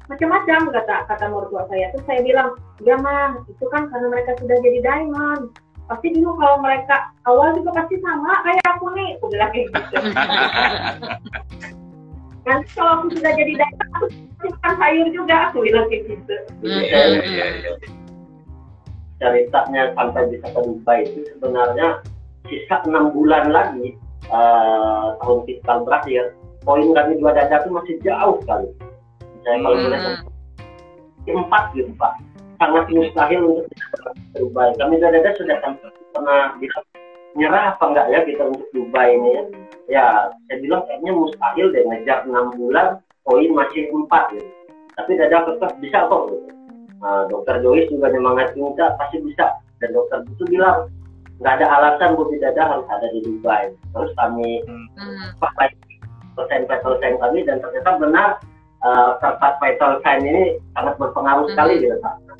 macam-macam 0.07 0.59
kata 0.71 0.95
kata 1.11 1.25
mertua 1.27 1.67
saya. 1.67 1.91
Terus 1.91 2.05
saya 2.07 2.19
bilang 2.23 2.49
ya 2.83 2.95
mah 2.95 3.35
itu 3.51 3.65
kan 3.67 3.91
karena 3.91 4.07
mereka 4.07 4.31
sudah 4.39 4.57
jadi 4.63 4.79
diamond. 4.83 5.51
Pasti 5.87 6.11
dulu 6.11 6.35
kalau 6.35 6.59
mereka 6.59 7.11
awal 7.27 7.55
juga 7.55 7.83
pasti 7.83 7.95
sama 8.03 8.43
kayak 8.43 8.65
aku 8.75 8.85
nih. 8.95 9.09
Aku 9.19 9.25
bilang 9.31 9.49
kayak 9.51 9.67
gitu. 9.71 9.95
Nanti 12.47 12.67
kalau 12.79 12.91
aku 13.03 13.07
sudah 13.19 13.31
jadi 13.35 13.53
diamond 13.59 13.89
aku 13.99 14.05
pasti 14.07 14.47
makan 14.47 14.73
sayur 14.79 15.07
juga. 15.11 15.35
Aku 15.51 15.57
bilang 15.63 15.85
kayak 15.91 16.03
gitu. 16.07 16.35
Hmm, 16.63 16.81
Iya, 16.83 17.01
hmm, 17.03 17.23
iya, 17.27 17.45
hmm. 17.47 17.59
iya. 17.59 17.71
ceritanya 19.17 19.97
sampai 19.97 20.29
bisa 20.29 20.45
ke 20.53 20.59
Dubai 20.61 21.01
itu 21.09 21.25
sebenarnya 21.33 22.05
sisa 22.45 22.85
enam 22.85 23.09
bulan 23.09 23.49
lagi 23.49 23.97
eh, 24.27 25.05
tahun 25.23 25.39
fiskal 25.47 25.77
berakhir 25.87 26.35
poin 26.67 26.87
kami 26.91 27.15
dua 27.19 27.31
dada 27.31 27.63
itu 27.63 27.69
masih 27.71 27.95
jauh 28.03 28.35
sekali. 28.43 28.67
Saya 29.47 29.57
kalau 29.63 29.77
Hmm. 29.79 29.85
boleh 29.87 29.99
empat 31.27 31.63
gitu 31.75 31.91
pak. 31.95 32.13
Sangat 32.57 32.85
mustahil 32.89 33.41
untuk 33.45 33.65
Dubai 34.35 34.73
kami 34.75 34.99
dua 34.99 35.11
dada 35.13 35.31
sudah 35.37 35.57
sampai 35.63 35.89
pernah 36.11 36.57
bisa 36.59 36.79
nyerah 37.37 37.77
apa 37.77 37.83
enggak 37.85 38.07
ya 38.11 38.19
kita 38.25 38.43
untuk 38.49 38.67
Dubai 38.73 39.15
ini 39.15 39.29
ya? 39.31 39.43
Ya 39.87 40.05
saya 40.49 40.57
bilang 40.59 40.83
kayaknya 40.89 41.11
mustahil 41.15 41.71
deh 41.71 41.83
ngejar 41.87 42.27
enam 42.27 42.51
bulan 42.59 42.99
poin 43.23 43.47
masih 43.55 43.87
empat 43.91 44.35
gitu. 44.35 44.49
Tapi 44.97 45.11
dada 45.15 45.45
tetap 45.45 45.71
bisa 45.79 46.09
kok 46.09 46.33
gitu. 46.33 46.49
Nah, 46.97 47.29
dokter 47.29 47.61
Joyce 47.61 47.93
juga 47.93 48.09
nyemangat 48.09 48.57
minta 48.57 48.97
pasti 48.97 49.21
bisa. 49.21 49.61
Dan 49.77 49.93
dokter 49.93 50.25
itu 50.25 50.43
bilang 50.49 50.89
nggak 51.37 51.53
ada 51.61 51.67
alasan 51.69 52.17
buat 52.17 52.33
dada 52.41 52.63
harus 52.65 52.87
ada 52.89 53.07
di 53.13 53.19
Dubai 53.21 53.69
terus 53.93 54.11
kami 54.17 54.61
Hmm. 54.97 55.29
pakai 55.37 55.69
persen 56.33 56.65
vital 56.65 56.97
sign 57.01 57.15
kami 57.21 57.45
dan 57.45 57.61
ternyata 57.61 57.91
benar 58.01 58.29
uh, 58.81 59.17
vital 59.61 60.01
sign 60.01 60.21
ini 60.25 60.43
sangat 60.73 60.97
berpengaruh 60.97 61.45
Hmm. 61.45 61.53
sekali 61.53 61.73
di 61.81 61.87
sana 62.01 62.33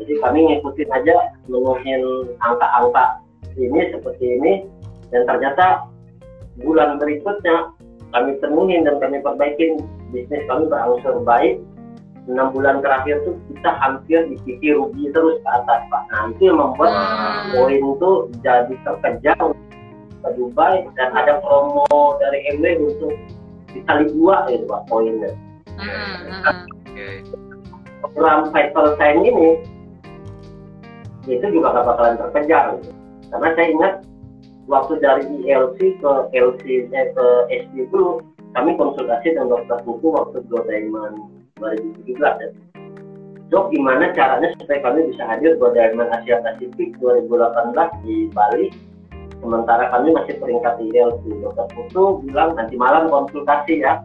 jadi 0.00 0.14
kami 0.24 0.38
ngikutin 0.48 0.90
aja 0.90 1.16
menuhin 1.46 2.02
angka-angka 2.40 3.20
ini 3.54 3.80
seperti 3.92 4.24
ini 4.40 4.52
dan 5.12 5.22
ternyata 5.28 5.86
bulan 6.64 6.96
berikutnya 6.98 7.70
kami 8.10 8.38
penuhin 8.40 8.86
dan 8.86 8.98
kami 8.98 9.20
perbaikin 9.20 9.78
bisnis 10.10 10.42
kami 10.48 10.66
berangsur 10.70 11.22
baik 11.22 11.60
enam 12.24 12.56
bulan 12.56 12.80
terakhir 12.80 13.20
tuh 13.28 13.36
kita 13.52 13.70
hampir 13.84 14.24
di 14.32 14.36
sisi 14.48 14.72
rugi 14.72 15.12
terus 15.12 15.36
ke 15.44 15.48
atas 15.52 15.80
pak 15.92 16.02
nah 16.08 16.32
itu 16.32 16.48
yang 16.48 16.56
membuat 16.60 16.92
Hmm. 16.94 17.52
poin 17.52 17.76
itu 17.76 18.10
jadi 18.40 18.74
terkejar 18.80 19.38
ke 20.24 20.28
Dubai 20.40 20.88
dan 20.96 21.12
ada 21.12 21.36
promo 21.44 21.84
dari 22.16 22.48
MW 22.56 22.80
untuk 22.96 23.12
dikali 23.76 24.08
dua 24.08 24.48
gitu 24.48 24.64
pak 24.64 24.82
poinnya. 24.88 25.30
Oke. 26.88 27.06
program 28.00 28.48
vital 28.54 28.94
sign 28.96 29.20
ini 29.26 29.58
itu 31.26 31.44
juga 31.50 31.80
gak 31.80 31.86
bakalan 31.88 32.14
terkejar 32.20 32.64
gitu. 32.78 32.92
karena 33.32 33.48
saya 33.56 33.66
ingat 33.72 33.94
waktu 34.70 34.92
dari 35.02 35.24
ILC 35.44 35.78
ke 35.98 36.12
LC 36.32 36.64
eh, 36.92 37.10
ke 37.12 37.26
SD 37.50 37.88
dulu 37.90 38.20
kami 38.54 38.78
konsultasi 38.78 39.34
dengan 39.34 39.58
dokter 39.58 39.82
buku 39.82 40.14
waktu 40.14 40.38
Go 40.46 40.62
Diamond 40.64 41.33
2017 41.58 42.18
ya. 42.18 42.48
Dok, 43.52 43.70
gimana 43.70 44.10
caranya 44.16 44.50
supaya 44.58 44.82
kami 44.82 45.14
bisa 45.14 45.22
hadir 45.30 45.54
Go 45.60 45.70
Diamond 45.70 46.10
Asia 46.10 46.42
Pasifik 46.42 46.96
2018 46.98 48.02
di 48.02 48.26
Bali 48.34 48.72
sementara 49.38 49.92
kami 49.92 50.10
masih 50.16 50.40
peringkat 50.40 50.80
ILC 50.80 51.22
dokter 51.44 51.68
buku 51.76 52.24
bilang 52.24 52.56
nanti 52.56 52.74
malam 52.80 53.12
konsultasi 53.12 53.84
ya 53.84 54.00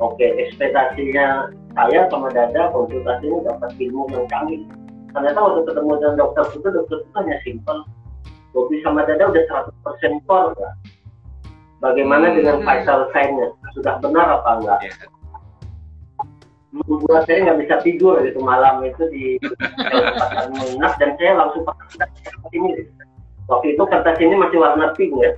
oke 0.00 0.24
ekspektasinya 0.24 1.52
saya 1.76 2.08
sama 2.08 2.32
Dada 2.32 2.72
konsultasinya 2.72 3.52
dapat 3.52 3.70
ilmu 3.76 4.08
yang 4.10 4.24
canggih 4.32 4.64
ternyata 5.12 5.38
waktu 5.38 5.60
ketemu 5.68 5.92
dengan 6.00 6.14
dokter 6.16 6.44
itu 6.56 6.68
dokter 6.72 6.96
itu 7.04 7.10
hanya 7.20 7.36
simpel 7.44 7.76
Bobi 8.56 8.80
sama 8.80 9.04
Dada 9.04 9.28
udah 9.28 9.44
100% 9.84 10.24
core 10.24 10.56
ya. 10.56 10.70
bagaimana 11.84 12.32
dengan 12.32 12.64
Hmm. 12.64 12.66
vital 12.66 13.12
sign-nya 13.12 13.52
sudah 13.76 14.00
benar 14.00 14.40
apa 14.40 14.50
enggak 14.58 14.78
Iya. 14.88 15.17
Membuat 16.72 17.24
saya 17.24 17.48
nggak 17.48 17.58
bisa 17.64 17.74
tidur 17.80 18.20
gitu 18.20 18.40
malam 18.44 18.84
itu 18.84 19.02
di 19.08 19.40
tempat 19.40 20.52
menginap 20.52 20.92
dan 21.00 21.16
saya 21.16 21.32
langsung 21.40 21.64
pakai 21.64 21.86
kertas 21.96 22.50
ini. 22.52 22.70
Waktu 23.48 23.66
itu 23.72 23.82
kertas 23.88 24.16
ini 24.20 24.34
masih 24.36 24.58
warna 24.60 24.92
pink 24.92 25.16
ya. 25.16 25.32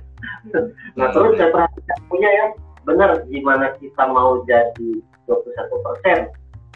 Nah 0.99 1.07
terus 1.15 1.39
saya 1.39 1.49
perhatikan 1.51 1.99
punya 2.11 2.29
ya. 2.29 2.45
Benar 2.83 3.23
gimana 3.29 3.71
kita 3.79 4.03
mau 4.09 4.43
jadi 4.43 4.99
21 5.29 5.85
persen? 5.85 6.19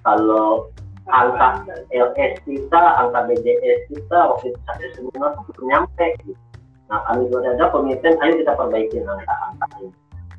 Kalau 0.05 0.69
angka 1.09 1.65
LS 1.91 2.39
kita, 2.45 2.81
angka 3.01 3.25
BDS 3.27 3.89
kita 3.89 4.17
waktu 4.31 4.53
itu 4.53 4.59
saya 4.69 4.87
seminar 4.95 5.31
itu 5.35 5.49
belum 5.57 5.67
nyampe. 5.73 6.07
Gitu. 6.23 6.33
Nah 6.87 7.01
kami 7.09 7.25
juga 7.27 7.49
ada 7.57 7.65
pemimpin, 7.73 8.13
ayo 8.21 8.33
kita 8.39 8.53
perbaiki 8.53 8.97
angka-angka 9.01 9.65
ini. 9.81 9.89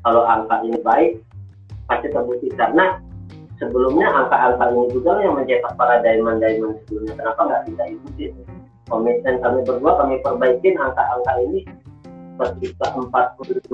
Kalau 0.01 0.23
angka 0.23 0.55
ini 0.63 0.79
baik, 0.79 1.11
pasti 1.91 2.07
terbukti 2.09 2.47
karena 2.55 2.97
sebelumnya 3.57 4.07
angka-angka 4.09 4.65
ini 4.73 4.85
juga 4.93 5.21
yang 5.21 5.35
mencetak 5.37 5.73
para 5.75 6.01
diamond-diamond 6.01 6.77
sebelumnya. 6.85 7.13
Kenapa 7.17 7.41
nggak 7.45 7.61
kita 7.69 7.83
ikuti? 7.93 8.23
Komitmen 8.87 9.35
kami 9.43 9.59
berdua 9.67 9.99
kami 9.99 10.15
perbaikin 10.23 10.79
angka-angka 10.79 11.33
ini 11.43 11.59
ketika 12.37 12.93
45 12.93 13.65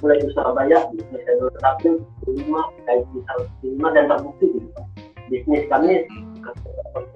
mulai 0.00 0.18
di 0.22 0.28
Surabaya 0.30 0.78
bisnis 0.94 1.22
saya 1.26 1.50
tapi 1.58 1.98
5 2.30 2.86
gaji 2.86 3.18
105 3.58 3.94
dan 3.94 4.04
terbukti 4.06 4.46
gitu. 4.54 4.80
bisnis 5.26 5.66
kami 5.66 6.06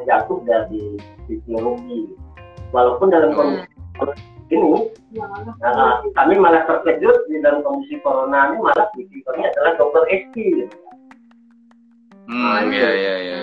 jatuh 0.08 0.38
dari 0.42 0.98
sisi 1.28 1.54
rugi 1.54 2.10
walaupun 2.72 3.12
dalam 3.12 3.30
Hmm. 3.36 3.62
kondisi 4.00 4.26
ini 4.48 4.88
nah, 5.60 6.00
kami 6.16 6.34
malah 6.40 6.64
terkejut 6.64 7.28
di 7.28 7.36
dalam 7.44 7.60
kondisi 7.60 8.00
corona 8.00 8.48
ini 8.48 8.64
malah 8.64 8.88
dikirimnya 8.96 9.52
adalah 9.54 9.72
dokter 9.76 10.02
gitu. 10.32 10.64
Hmm, 12.28 12.68
iya 12.68 12.90
iya 12.92 13.14
iya. 13.18 13.36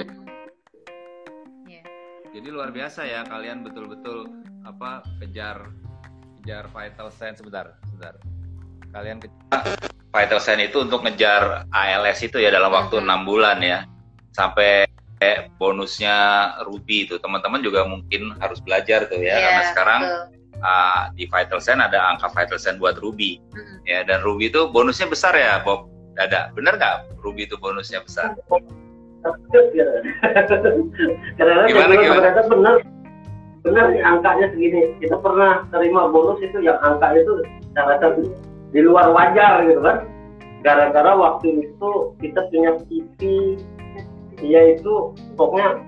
Iya. 1.65 1.81
Jadi 2.29 2.47
luar 2.47 2.69
biasa 2.69 3.01
ya 3.03 3.25
kalian 3.25 3.65
betul-betul 3.65 4.29
apa 4.61 5.01
kejar 5.17 5.73
kejar 6.39 6.69
vital 6.69 7.09
sign 7.09 7.33
sebentar, 7.33 7.73
sebentar. 7.83 8.13
Kalian 8.93 9.17
kejar 9.17 9.41
vital 10.13 10.39
sign 10.39 10.61
itu 10.63 10.77
untuk 10.79 11.01
ngejar 11.01 11.65
ALS 11.69 12.21
itu 12.21 12.37
ya 12.37 12.53
dalam 12.53 12.69
waktu 12.69 13.01
Mhm. 13.01 13.03
enam 13.03 13.21
bulan 13.25 13.57
ya. 13.59 13.79
Sampai 14.31 14.85
bonusnya 15.57 16.15
Ruby 16.61 17.09
itu. 17.09 17.17
Teman-teman 17.17 17.65
juga 17.65 17.81
mungkin 17.89 18.37
harus 18.37 18.61
belajar 18.61 19.09
tuh 19.09 19.17
ya 19.17 19.33
Iya, 19.33 19.41
karena 19.41 19.63
sekarang 19.73 20.01
betul. 20.05 20.23
ah, 20.61 21.01
di 21.11 21.25
vital 21.25 21.57
sign 21.57 21.81
ada 21.81 22.13
angka 22.13 22.29
vital 22.29 22.61
sign 22.61 22.77
buat 22.77 23.01
Ruby 23.01 23.41
Mm-mm. 23.49 23.81
ya 23.89 24.05
dan 24.05 24.21
Ruby 24.21 24.53
itu 24.53 24.69
bonusnya 24.69 25.09
besar 25.09 25.33
ya 25.33 25.57
Bob. 25.65 25.89
Dada, 26.15 26.47
bener 26.55 26.79
nggak 26.79 27.11
Ruby 27.19 27.43
itu 27.43 27.59
bonusnya 27.59 27.99
besar? 27.99 28.39
Karena 31.35 31.67
Gimana, 31.67 31.93
gimana? 31.97 32.15
ternyata 32.23 32.41
benar 32.47 32.75
benar 33.65 33.85
angkanya 33.99 34.47
segini. 34.53 34.95
Kita 35.01 35.17
pernah 35.19 35.65
terima 35.73 36.07
bonus 36.07 36.39
itu 36.39 36.61
yang 36.61 36.77
angka 36.79 37.17
itu 37.17 37.43
ternyata 37.73 38.15
di, 38.71 38.79
luar 38.79 39.11
wajar 39.11 39.65
gitu 39.67 39.81
kan. 39.81 40.07
Gara-gara 40.63 41.11
waktu 41.13 41.67
itu 41.67 41.89
kita 42.23 42.41
punya 42.49 42.71
TV 42.87 43.19
dia 44.39 44.61
itu 44.77 45.13
pokoknya 45.35 45.81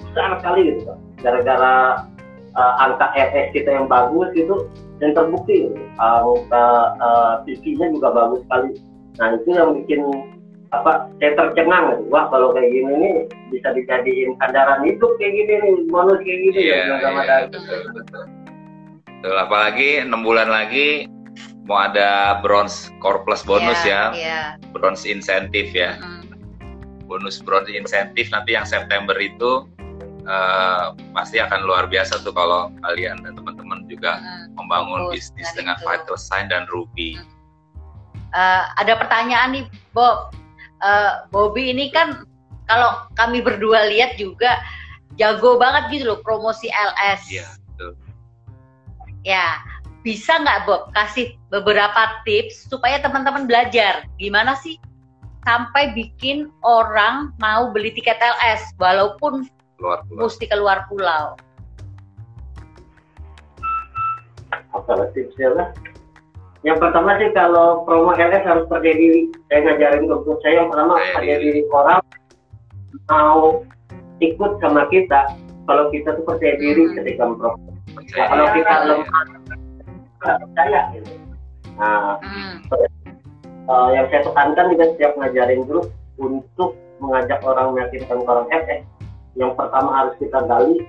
besar 0.00 0.40
sekali 0.40 0.74
gitu 0.74 0.82
kan. 0.88 0.98
Gara-gara 1.22 1.74
uh, 2.56 2.74
angka 2.82 3.06
RS 3.14 3.54
kita 3.54 3.70
yang 3.78 3.86
bagus 3.86 4.32
gitu 4.34 4.66
dan 4.98 5.14
terbukti 5.14 5.70
gitu. 5.70 5.78
angka 6.00 6.66
uh, 6.98 7.34
TV-nya 7.44 7.92
juga 7.92 8.08
bagus 8.16 8.40
sekali. 8.48 8.87
Nah 9.18 9.34
itu 9.34 9.48
yang 9.50 9.70
bikin 9.74 10.02
apa 10.68 11.08
saya 11.16 11.32
tercengang 11.32 11.96
gitu. 11.96 12.12
wah 12.12 12.28
kalau 12.28 12.52
kayak 12.52 12.68
gini 12.68 12.92
nih 12.92 13.14
bisa 13.48 13.72
dijadiin 13.72 14.36
sandaran 14.36 14.84
hidup 14.84 15.16
kayak 15.16 15.32
gini 15.32 15.52
nih 15.64 15.74
bonus 15.88 16.20
kayak 16.20 16.38
gini 16.44 16.58
Iya, 16.60 16.76
ya, 16.76 16.96
sama 17.00 17.20
iya, 17.24 17.36
betul, 17.48 17.80
betul. 17.96 18.24
Betul, 19.08 19.36
apalagi 19.40 19.88
enam 20.04 20.20
bulan 20.20 20.52
lagi 20.52 21.08
mau 21.64 21.88
ada 21.88 22.36
bronze 22.44 22.92
core 23.00 23.24
plus 23.24 23.40
bonus 23.48 23.80
Iya, 23.80 23.88
ya, 23.88 24.02
Iya. 24.12 24.40
bronze 24.76 25.08
insentif 25.08 25.72
ya, 25.72 25.96
Mm. 25.96 26.36
bonus 27.08 27.40
bronze 27.40 27.72
insentif 27.72 28.28
nanti 28.28 28.52
yang 28.52 28.68
September 28.68 29.16
itu 29.16 29.64
eh, 30.28 30.84
pasti 31.16 31.40
akan 31.40 31.64
luar 31.64 31.88
biasa 31.88 32.20
tuh 32.20 32.36
kalau 32.36 32.68
kalian 32.84 33.16
dan 33.24 33.32
teman-teman 33.32 33.88
juga 33.88 34.20
Mm. 34.20 34.60
membangun 34.60 35.08
bisnis 35.08 35.48
dengan 35.56 35.80
itu. 35.80 35.88
Vital 35.88 36.16
Sign 36.20 36.52
dan 36.52 36.68
Ruby. 36.68 37.16
Eh, 38.34 38.62
ada 38.76 38.92
pertanyaan 39.00 39.56
nih, 39.56 39.64
Bob. 39.96 40.32
Eh, 40.84 41.12
Bobby 41.32 41.72
ini 41.72 41.88
kan 41.88 42.28
kalau 42.68 43.08
kami 43.16 43.40
berdua 43.40 43.88
lihat 43.88 44.20
juga 44.20 44.60
jago 45.16 45.56
banget 45.56 45.98
gitu 45.98 46.04
loh 46.14 46.20
promosi 46.20 46.68
LS. 46.68 47.22
Iya, 47.32 47.48
betul. 47.72 47.92
Ya, 49.24 49.58
bisa 50.06 50.38
nggak 50.38 50.68
Bob 50.68 50.82
kasih 50.94 51.34
beberapa 51.50 52.22
tips 52.22 52.68
supaya 52.70 53.02
teman-teman 53.02 53.48
belajar 53.50 54.06
gimana 54.20 54.54
sih 54.54 54.78
sampai 55.42 55.96
bikin 55.96 56.52
orang 56.62 57.32
mau 57.42 57.72
beli 57.72 57.90
tiket 57.92 58.20
LS 58.20 58.62
walaupun 58.78 59.48
Luar 59.78 60.02
luar. 60.10 60.28
mesti 60.28 60.44
keluar 60.46 60.78
pulau. 60.90 61.34
apa 64.68 65.10
tipsnya 65.16 65.48
lah 65.54 65.68
yang 66.66 66.76
pertama 66.76 67.14
sih 67.16 67.30
kalau 67.30 67.86
promo 67.86 68.10
LS 68.12 68.42
harus 68.42 68.66
percaya 68.66 68.94
diri 68.94 69.30
saya 69.46 69.60
ngajarin 69.62 70.04
ke 70.04 70.16
grup 70.26 70.38
saya 70.42 70.54
yang 70.62 70.68
pertama 70.68 70.94
Percaya 70.98 71.14
percaya 71.14 71.36
diri. 71.38 71.60
orang 71.70 72.00
mau 73.06 73.42
ikut 74.18 74.52
sama 74.58 74.82
kita 74.90 75.20
kalau 75.64 75.84
kita 75.94 76.08
tuh 76.18 76.24
percaya 76.26 76.54
diri 76.58 76.84
ketika 76.92 77.22
mempromo 77.24 77.70
Percaya 77.94 78.26
kalau 78.26 78.46
kita 78.52 78.74
lemah 78.84 79.22
nggak 80.18 80.36
percaya 80.42 80.80
gitu. 80.94 81.10
nah 81.78 82.18
Hmm. 82.18 82.58
eh, 83.68 83.88
yang 83.94 84.06
saya 84.10 84.22
tekankan 84.26 84.66
juga 84.74 84.84
setiap 84.96 85.12
ngajarin 85.14 85.62
grup 85.62 85.86
untuk 86.18 86.74
mengajak 86.98 87.38
orang 87.46 87.70
meyakinkan 87.70 88.18
orang 88.26 88.50
FS 88.50 88.82
yang 89.38 89.54
pertama 89.54 89.94
harus 89.94 90.14
kita 90.18 90.42
gali 90.42 90.82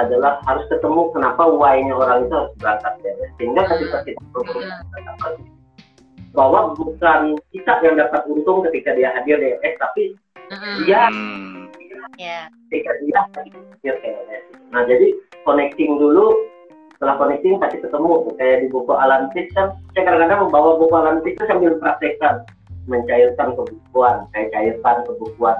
adalah 0.00 0.40
harus 0.48 0.64
ketemu 0.72 1.12
kenapa 1.12 1.44
why-nya 1.44 1.92
orang 1.92 2.24
itu 2.24 2.32
harus 2.32 2.52
berangkat 2.56 2.92
ya. 3.04 3.12
sehingga 3.36 3.62
ketika 3.68 3.98
kita 4.08 4.22
berangkat, 4.32 5.32
bahwa 6.32 6.72
bukan 6.72 7.20
kita 7.52 7.72
yang 7.84 7.96
dapat 8.00 8.24
untung 8.24 8.64
ketika 8.68 8.96
dia 8.96 9.12
hadir 9.12 9.36
di 9.36 9.52
FS 9.60 9.74
tapi 9.80 10.04
Mm-mm. 10.52 10.76
dia 10.84 11.08
Hmm, 11.12 11.68
Ya. 12.20 12.48
ketika 12.68 12.92
dia 13.04 13.20
hadir 13.36 13.52
ke 13.84 13.88
FS 14.00 14.42
nah 14.72 14.82
jadi 14.88 15.12
connecting 15.44 16.00
dulu 16.00 16.32
setelah 16.96 17.18
connecting 17.20 17.60
pasti 17.60 17.82
ketemu 17.82 18.30
kayak 18.40 18.64
di 18.64 18.66
buku 18.72 18.92
Alantis 18.96 19.48
kan 19.52 19.76
saya 19.92 20.02
kadang-kadang 20.08 20.48
membawa 20.48 20.80
buku 20.80 20.94
Alantis 20.96 21.36
itu 21.36 21.44
sambil 21.44 21.76
praktekkan 21.76 22.46
mencairkan 22.88 23.52
kebukuan 23.58 24.24
saya 24.32 24.46
cairkan 24.56 24.96
kebukuan 25.04 25.56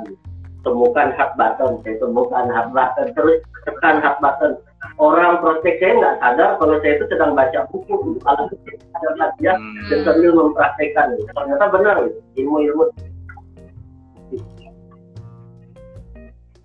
temukan 0.62 1.08
hard 1.14 1.32
button 1.38 1.72
saya 1.82 1.96
temukan 1.98 2.46
hard 2.50 2.70
button 2.74 3.06
terus 3.14 3.38
tekan 3.66 3.98
hard 4.02 4.18
button 4.22 4.52
orang 4.98 5.38
prospek 5.42 5.78
saya 5.78 5.92
nggak 5.98 6.16
sadar 6.22 6.50
kalau 6.58 6.76
saya 6.82 6.92
itu 6.98 7.04
sedang 7.10 7.32
baca 7.34 7.60
buku 7.70 7.94
Alantis 8.26 8.58
ada 8.94 9.26
dia 9.38 9.52
hmm. 9.58 9.88
dan 9.90 9.98
sambil 10.06 10.30
mempraktekkan 10.34 11.08
ternyata 11.34 11.66
benar 11.70 11.96
ilmu-ilmu 12.38 12.86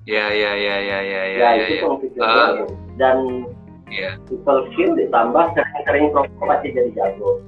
Ya, 0.08 0.32
ya, 0.32 0.56
ya, 0.56 0.76
ya, 0.80 1.00
ya, 1.04 1.20
ya, 1.20 1.22
ya, 1.36 1.50
ya, 1.52 1.68
itu 1.68 2.16
ya. 2.16 2.24
saya. 2.24 2.64
dan 2.96 3.44
Iya. 3.92 4.16
people 4.28 4.64
skill 4.72 4.96
ditambah 4.96 5.52
sering-sering 5.52 6.16
promo 6.16 6.44
pasti 6.48 6.72
jadi 6.72 6.92
jago 6.96 7.44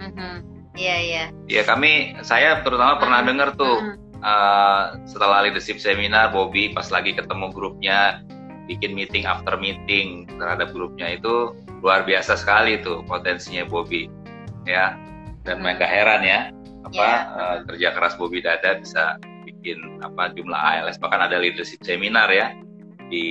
Mhm. 0.00 0.32
Iya, 0.80 0.96
iya. 1.00 1.24
Ya 1.44 1.62
kami, 1.68 2.16
saya 2.24 2.64
terutama 2.64 2.96
pernah 2.96 3.20
Mm-mm. 3.20 3.28
dengar 3.32 3.48
tuh 3.52 3.76
Mm-mm. 3.84 4.09
Eh, 4.20 4.82
setelah 5.04 5.42
leadership 5.42 5.80
seminar 5.80 6.30
Bobby 6.30 6.70
pas 6.70 6.88
lagi 6.88 7.12
ketemu 7.12 7.50
grupnya 7.50 8.20
bikin 8.68 8.94
meeting 8.94 9.26
after 9.26 9.58
meeting 9.58 10.30
terhadap 10.38 10.70
grupnya 10.70 11.18
itu 11.18 11.52
luar 11.82 12.06
biasa 12.06 12.38
sekali 12.38 12.78
tuh 12.78 13.02
potensinya 13.08 13.66
Bobby 13.66 14.06
ya 14.64 14.94
dan 15.42 15.58
Hmm. 15.58 15.64
mereka 15.66 15.88
heran 15.88 16.22
ya 16.22 16.40
apa 16.84 17.00
Ya. 17.02 17.16
eh, 17.34 17.56
kerja 17.66 17.88
keras 17.92 18.14
Bobby 18.14 18.40
Dada 18.40 18.78
bisa 18.78 19.16
bikin 19.42 19.98
apa 20.00 20.30
jumlah 20.32 20.56
ALS 20.56 21.00
bahkan 21.00 21.24
ada 21.24 21.40
leadership 21.40 21.80
seminar 21.82 22.28
ya 22.30 22.52
di 23.10 23.24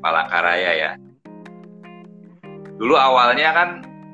Palangkaraya 0.00 0.72
ya 0.72 0.90
dulu 2.78 2.94
awalnya 2.96 3.50
kan 3.52 3.68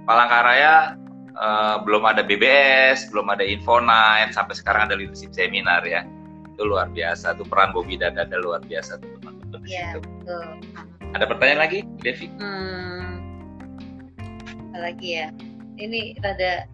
Palangkaraya 0.08 0.96
eh, 1.32 1.76
belum 1.84 2.02
ada 2.04 2.24
BBS 2.26 3.06
belum 3.12 3.30
ada 3.30 3.44
Infonight 3.46 4.34
sampai 4.34 4.54
sekarang 4.56 4.90
ada 4.90 4.96
leadership 4.98 5.30
seminar 5.30 5.84
ya 5.86 6.02
itu 6.52 6.62
luar 6.62 6.88
biasa 6.88 7.34
tuh 7.34 7.48
peran 7.48 7.72
Bobby 7.72 7.96
Dada 7.96 8.22
ada 8.22 8.36
luar 8.38 8.60
biasa 8.62 9.00
tuh 9.00 9.08
teman-teman 9.18 9.64
Iya, 9.64 9.96
situ. 9.96 9.98
betul. 10.04 10.46
ada 11.12 11.24
pertanyaan 11.24 11.60
lagi 11.64 11.78
Devi 12.00 12.26
Hmm. 12.36 13.20
Apa 14.72 14.78
lagi 14.88 15.08
ya? 15.20 15.28
Ini 15.76 16.16
rada 16.20 16.64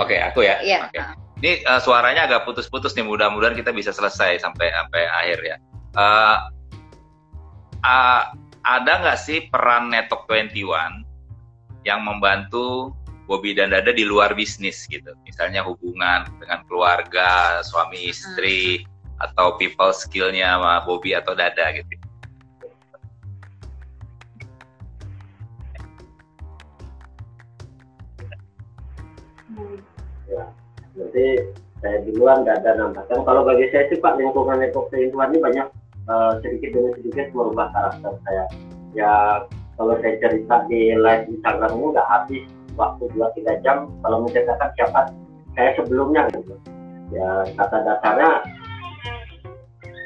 Oke, 0.00 0.16
aku 0.16 0.40
ya. 0.40 0.56
Iya. 0.64 0.88
Oke. 0.88 1.00
Ini 1.44 1.60
eh, 1.60 1.80
suaranya 1.84 2.24
agak 2.24 2.48
putus-putus 2.48 2.96
nih. 2.96 3.04
Mudah-mudahan 3.04 3.52
kita 3.52 3.76
bisa 3.76 3.92
selesai 3.92 4.40
sampai 4.40 4.72
sampai 4.72 5.02
akhir 5.04 5.38
ya. 5.44 5.56
Eh, 6.00 6.36
ah, 7.84 8.32
ada 8.64 8.92
nggak 9.04 9.18
sih 9.20 9.52
peran 9.52 9.92
Netok 9.92 10.24
21 10.30 11.04
yang 11.84 12.00
membantu 12.06 12.96
Bobby 13.30 13.54
dan 13.54 13.70
Dada 13.70 13.94
di 13.94 14.02
luar 14.02 14.34
bisnis 14.34 14.84
gitu? 14.90 15.14
Misalnya 15.22 15.62
hubungan 15.62 16.26
dengan 16.42 16.66
keluarga, 16.66 17.62
suami 17.62 18.10
istri, 18.10 18.82
atau 19.22 19.54
people 19.56 19.94
skillnya 19.94 20.58
sama 20.58 20.82
Bobby 20.82 21.14
atau 21.14 21.32
Dada 21.38 21.70
gitu. 21.70 21.94
Hmm. 29.52 29.78
Ya, 30.26 30.44
nanti 30.96 31.26
saya 31.82 31.98
duluan 32.08 32.46
ada 32.46 32.78
nambahkan. 32.78 33.22
Kalau 33.22 33.42
bagi 33.46 33.68
saya 33.70 33.86
sih 33.90 33.98
Pak 34.00 34.16
lingkungan 34.18 34.64
ekosistem 34.64 35.10
lingkungan 35.10 35.28
ini 35.34 35.38
banyak 35.44 35.66
eh, 36.08 36.32
sedikit 36.40 36.70
demi 36.78 36.90
sedikit 36.98 37.26
merubah 37.36 37.68
karakter 37.70 38.12
saya. 38.26 38.44
Ya 38.96 39.14
kalau 39.76 39.98
saya 40.00 40.14
cerita 40.22 40.64
di 40.70 40.94
live 40.96 41.26
Instagram 41.30 41.70
ini 41.76 41.86
nggak 41.92 42.08
habis 42.08 42.44
waktu 42.76 43.04
2-3 43.14 43.64
jam 43.64 43.88
kalau 44.02 44.24
menceritakan 44.24 44.70
siapa 44.76 45.00
saya 45.56 45.70
sebelumnya 45.76 46.28
gitu. 46.32 46.54
Ya 47.12 47.44
kata 47.60 47.76
dasarnya 47.84 48.30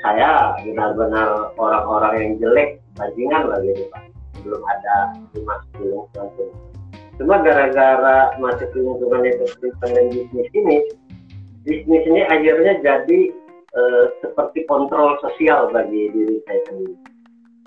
saya 0.02 0.54
benar-benar 0.62 1.54
orang-orang 1.58 2.14
yang 2.18 2.32
jelek 2.42 2.70
bajingan 2.98 3.50
lah 3.50 3.58
gitu 3.62 3.86
Pak. 3.90 4.02
Belum 4.42 4.62
ada 4.62 4.96
di 5.34 5.42
lingkungan 5.42 6.26
itu. 6.34 6.46
Cuma 7.16 7.40
gara-gara 7.40 8.36
masuk 8.36 8.68
di 8.76 8.80
lingkungan 8.84 9.24
ekosistem 9.24 9.88
dan 9.88 10.06
bisnis 10.12 10.48
ini, 10.52 10.76
bisnis 11.64 12.02
ini 12.04 12.22
akhirnya 12.28 12.78
jadi 12.84 13.20
eh, 13.74 14.04
seperti 14.20 14.68
kontrol 14.68 15.16
sosial 15.24 15.72
bagi 15.72 16.12
diri 16.12 16.36
saya 16.44 16.60
sendiri. 16.68 16.96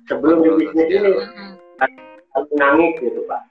Sebelum 0.08 0.38
di 0.42 0.50
bisnis 0.58 0.90
ini, 0.90 1.12
aku 2.38 2.52
nangis 2.58 2.94
gitu 3.02 3.22
Pak. 3.26 3.42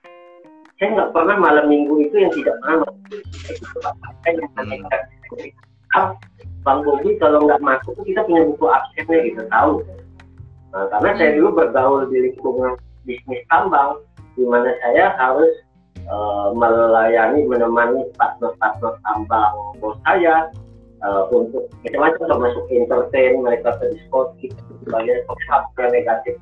Saya 0.78 0.88
nggak 0.94 1.10
pernah 1.10 1.36
malam 1.42 1.66
minggu 1.66 2.06
itu 2.06 2.16
yang 2.22 2.32
tidak 2.38 2.54
pernah. 2.62 2.86
Itu, 3.50 3.76
Pak. 3.82 3.94
Saya 4.22 4.46
yang 4.46 4.82
"Ah, 5.96 6.14
Bang 6.62 6.86
Bobi 6.86 7.18
kalau 7.18 7.48
nggak 7.48 7.62
masuk 7.64 7.98
kita 8.06 8.22
punya 8.28 8.46
buku 8.46 8.66
absennya 8.68 9.18
gitu 9.26 9.42
tahu. 9.50 9.82
Nah, 10.70 10.84
karena 10.92 11.10
saya 11.16 11.30
dulu 11.40 11.48
bergaul 11.56 12.02
di 12.12 12.28
lingkungan 12.28 12.76
bisnis 13.08 13.40
tambang, 13.48 13.98
di 14.36 14.44
mana 14.44 14.70
saya 14.84 15.16
harus 15.16 15.50
eh, 15.96 16.48
melayani, 16.52 17.48
menemani 17.48 18.04
partner-partner 18.20 19.00
tambang 19.00 19.54
bos 19.80 19.96
saya 20.04 20.52
eh, 21.00 21.22
untuk 21.32 21.72
macam-macam 21.82 22.22
termasuk 22.36 22.64
entertain 22.68 23.40
mereka 23.40 23.80
ke 23.80 23.96
diskotik 23.96 24.52
sebagai 24.84 25.24
negatif. 25.88 26.36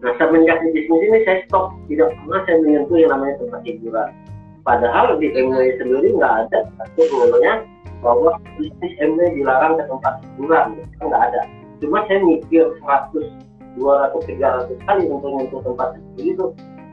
Nah 0.00 0.12
semenjak 0.16 0.64
di 0.64 0.68
bisnis 0.72 1.02
ini 1.12 1.18
saya 1.28 1.44
stop, 1.44 1.76
tidak 1.92 2.16
pernah 2.16 2.40
saya 2.48 2.56
menyentuh 2.64 2.96
yang 2.96 3.10
namanya 3.12 3.34
tempat 3.36 3.60
hiburan. 3.68 4.08
Padahal 4.64 5.06
di 5.20 5.28
MW 5.28 5.60
sendiri 5.76 6.08
nggak 6.16 6.34
ada. 6.48 6.58
Satu 6.80 7.02
rule-nya 7.12 7.64
bahwa 8.00 8.40
bisnis 8.56 8.92
MW 8.96 9.20
dilarang 9.36 9.76
ke 9.76 9.84
tempat 9.84 10.14
hiburan, 10.24 10.66
itu 10.80 11.04
nggak 11.04 11.24
ada. 11.32 11.40
Cuma 11.84 12.00
saya 12.08 12.20
mikir 12.24 12.64
100, 12.80 13.28
200, 13.76 14.76
300 14.80 14.88
kali 14.88 15.04
untuk 15.12 15.28
menyentuh 15.36 15.60
tempat 15.68 15.88
seperti 15.96 16.22
itu. 16.32 16.46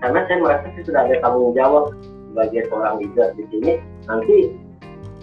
Karena 0.03 0.19
saya 0.27 0.37
merasa 0.43 0.67
saya 0.75 0.83
sudah 0.83 1.01
ada 1.07 1.15
tanggung 1.23 1.51
jawab 1.55 1.95
sebagai 2.03 2.61
seorang 2.67 2.95
leader 2.99 3.27
di 3.39 3.43
sini. 3.49 3.73
Nanti 4.03 4.37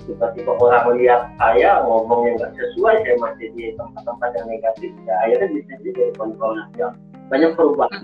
tiba-tiba 0.08 0.52
orang 0.56 0.96
lihat 1.00 1.20
saya 1.36 1.84
ngomong 1.84 2.28
yang 2.28 2.36
nggak 2.40 2.52
sesuai 2.56 2.96
saya 3.04 3.16
masih 3.20 3.48
di 3.56 3.72
tempat-tempat 3.76 4.30
yang 4.36 4.46
negatif 4.52 4.90
ya 5.08 5.14
akhirnya 5.24 5.48
bisa 5.48 5.72
jadi 5.80 6.02
kontrol 6.20 6.52
nasional 6.60 6.92
banyak 7.32 7.50
perubahan. 7.56 8.00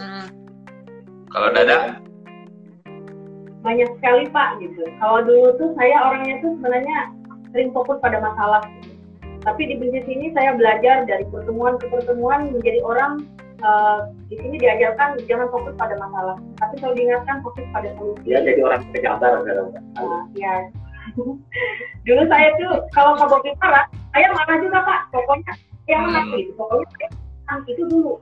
Mm. 0.00 0.26
Kalau 1.30 1.48
Dada, 1.54 2.00
banyak 3.60 3.88
sekali 4.00 4.24
pak 4.32 4.56
gitu 4.64 4.82
kalau 4.98 5.20
dulu 5.24 5.52
tuh 5.60 5.68
saya 5.76 5.96
orangnya 6.00 6.40
tuh 6.40 6.56
sebenarnya 6.58 6.98
sering 7.52 7.70
fokus 7.76 8.00
pada 8.00 8.16
masalah 8.20 8.64
gitu. 8.80 8.96
tapi 9.44 9.68
di 9.68 9.74
bisnis 9.76 10.06
ini 10.08 10.32
saya 10.32 10.56
belajar 10.56 11.04
dari 11.04 11.24
pertemuan 11.28 11.76
ke 11.76 11.86
pertemuan 11.92 12.48
menjadi 12.56 12.80
orang 12.84 13.20
eh, 13.60 13.98
di 14.32 14.36
sini 14.40 14.56
diajarkan 14.64 15.20
jangan 15.28 15.48
fokus 15.52 15.76
pada 15.76 15.92
masalah 16.00 16.36
tapi 16.56 16.74
selalu 16.80 16.94
diingatkan 17.04 17.36
fokus 17.44 17.66
pada 17.72 17.88
solusi 18.00 18.24
dia 18.24 18.40
jadi 18.40 18.60
orang 18.64 18.80
sekarang 18.92 19.16
Nah, 20.00 20.24
ya 20.32 20.54
dulu 22.08 22.22
saya 22.32 22.48
tuh 22.56 22.72
kalau 22.96 23.12
nggak 23.18 23.28
Bobi 23.28 23.52
marah 23.60 23.84
saya 24.16 24.26
marah 24.32 24.56
juga 24.56 24.78
pak 24.88 25.00
pokoknya 25.12 25.52
yang 25.88 26.06
Hmm. 26.06 26.32
gitu 26.32 26.52
pokoknya 26.56 26.86
saya 26.96 27.08
menang 27.50 27.66
itu 27.66 27.82
dulu. 27.90 28.12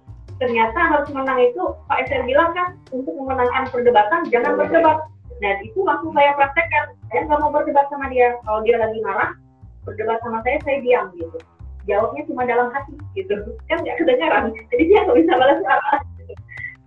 Ternyata 0.40 0.78
harus 0.80 1.08
menang 1.12 1.36
itu 1.44 1.62
Pak 1.90 2.08
SR 2.08 2.24
bilang 2.24 2.56
kan 2.56 2.80
untuk 2.94 3.12
memenangkan 3.12 3.68
perdebatan 3.68 4.24
jangan 4.32 4.56
berdebat. 4.56 5.04
Nah 5.44 5.52
itu 5.60 5.84
langsung 5.84 6.16
saya 6.16 6.32
praktekkan. 6.32 6.96
Saya 7.12 7.28
nggak 7.28 7.40
mau 7.44 7.52
berdebat 7.52 7.84
sama 7.92 8.08
dia. 8.08 8.40
Kalau 8.48 8.64
dia 8.64 8.80
lagi 8.80 8.98
marah 9.04 9.36
berdebat 9.84 10.16
sama 10.24 10.40
saya 10.46 10.56
saya 10.64 10.80
diam 10.80 11.12
gitu. 11.12 11.38
Jawabnya 11.84 12.22
cuma 12.24 12.42
dalam 12.48 12.72
hati 12.72 12.96
gitu. 13.18 13.34
Kan 13.68 13.84
nggak 13.84 14.00
kedengaran. 14.00 14.54
Jadi 14.72 14.82
dia 14.88 14.98
nggak 15.04 15.18
bisa 15.20 15.32
balas 15.36 15.60
marah. 15.60 16.00
Gitu. 16.16 16.32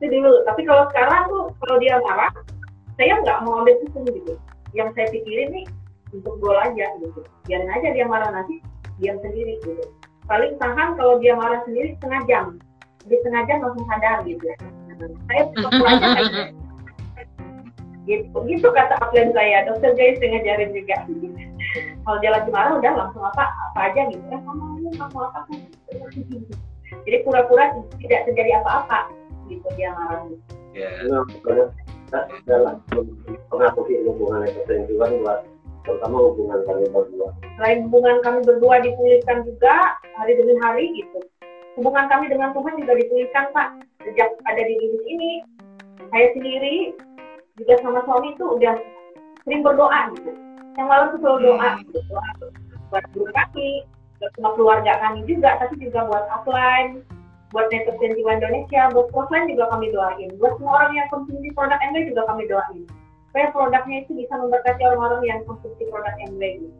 itu 0.02 0.06
dulu. 0.18 0.34
Tapi 0.50 0.62
kalau 0.66 0.84
sekarang 0.90 1.22
tuh 1.30 1.44
kalau 1.62 1.76
dia 1.78 1.96
marah 2.02 2.32
saya 2.98 3.14
nggak 3.22 3.38
mau 3.46 3.62
ambil 3.62 3.76
pusing 3.86 4.10
gitu. 4.10 4.34
Yang 4.74 4.90
saya 4.98 5.08
pikirin 5.14 5.50
nih 5.54 5.66
untuk 6.16 6.40
gol 6.40 6.56
aja 6.56 6.88
gitu. 7.04 7.20
Biarin 7.46 7.70
aja 7.70 7.88
dia 7.92 8.06
marah 8.08 8.32
nanti 8.32 8.64
diam 8.98 9.20
sendiri 9.20 9.60
gitu 9.68 9.84
paling 10.32 10.56
tahan 10.56 10.96
kalau 10.96 11.20
dia 11.20 11.36
marah 11.36 11.60
sendiri 11.68 12.00
setengah 12.00 12.22
jam. 12.32 12.46
Di 13.04 13.20
setengah 13.20 13.44
jam 13.52 13.58
langsung 13.60 13.84
sadar 13.92 14.24
gitu 14.24 14.48
saya 15.28 15.44
pura 15.50 15.90
aja 15.98 16.08
kayak 16.14 16.26
gitu. 16.30 16.42
gitu. 18.06 18.38
Gitu 18.46 18.68
kata 18.70 18.94
upline 19.02 19.32
saya 19.34 19.66
dokter 19.66 19.92
guys 19.98 20.22
ngajarin 20.22 20.72
juga. 20.74 20.98
Kalau 22.02 22.18
dia 22.20 22.32
lagi 22.34 22.50
marah 22.50 22.78
udah 22.78 22.94
langsung 22.98 23.24
apa 23.26 23.44
apa 23.72 23.80
aja 23.92 24.02
gitu. 24.10 24.24
Eh 24.30 24.40
kamu 24.42 24.66
ini 24.82 24.90
kamu 24.98 25.18
apa? 25.26 25.40
Jadi 27.02 27.18
pura-pura 27.26 27.72
tidak 28.04 28.22
terjadi 28.30 28.62
apa-apa 28.62 29.10
gitu 29.50 29.68
dia 29.80 29.90
marah. 29.96 30.22
Ya, 30.72 30.88
dalam 32.48 32.80
pengakuti 33.48 34.04
hubungan 34.04 34.44
ekosistem 34.44 34.88
juga 34.88 35.08
buat 35.20 35.40
terutama 35.86 36.18
hubungan 36.30 36.60
kami 36.66 36.86
berdua. 36.90 37.30
Selain 37.58 37.80
hubungan 37.90 38.18
kami 38.22 38.40
berdua 38.46 38.76
dipulihkan 38.82 39.44
juga 39.46 39.98
hari 40.18 40.38
demi 40.38 40.56
hari 40.62 40.86
gitu. 40.98 41.20
Hubungan 41.80 42.06
kami 42.12 42.30
dengan 42.30 42.52
Tuhan 42.54 42.74
juga 42.78 42.94
dipulihkan 43.00 43.46
Pak. 43.56 43.70
Sejak 44.06 44.30
ada 44.46 44.62
di 44.62 44.74
bisnis 44.78 45.06
ini 45.08 45.32
saya 46.12 46.28
sendiri 46.36 46.76
juga 47.58 47.74
sama 47.82 48.02
suami 48.06 48.34
itu 48.34 48.46
udah 48.46 48.76
sering 49.46 49.62
berdoa 49.66 50.00
gitu. 50.18 50.32
Yang 50.78 50.88
malam 50.88 51.06
tuh 51.12 51.20
selalu 51.22 51.40
doa 51.50 51.68
Hmm. 51.68 51.80
gitu. 51.86 52.00
Doa 52.10 52.30
buat 52.92 53.06
grup 53.16 53.32
kami 53.32 53.88
buat 54.20 54.32
semua 54.38 54.52
keluarga 54.54 54.92
kami 55.00 55.24
juga 55.26 55.58
tapi 55.58 55.80
juga 55.80 56.06
buat 56.06 56.28
upline 56.30 57.02
buat 57.56 57.68
network 57.72 57.98
Sentiwan 58.00 58.38
Indonesia 58.40 58.92
buat 58.92 59.08
crossline 59.16 59.48
juga 59.50 59.66
kami 59.72 59.90
doain. 59.96 60.30
Buat 60.38 60.60
semua 60.60 60.74
orang 60.84 60.94
yang 61.00 61.08
konsumsi 61.08 61.50
produk 61.56 61.80
MW 61.80 62.12
juga 62.12 62.22
kami 62.28 62.44
doain 62.52 62.84
supaya 63.32 63.48
produknya 63.56 64.04
itu 64.04 64.12
bisa 64.20 64.34
memberkati 64.36 64.84
orang-orang 64.84 65.24
yang 65.24 65.40
konsumsi 65.48 65.88
produk 65.88 66.12
MW 66.28 66.44
gitu 66.60 66.78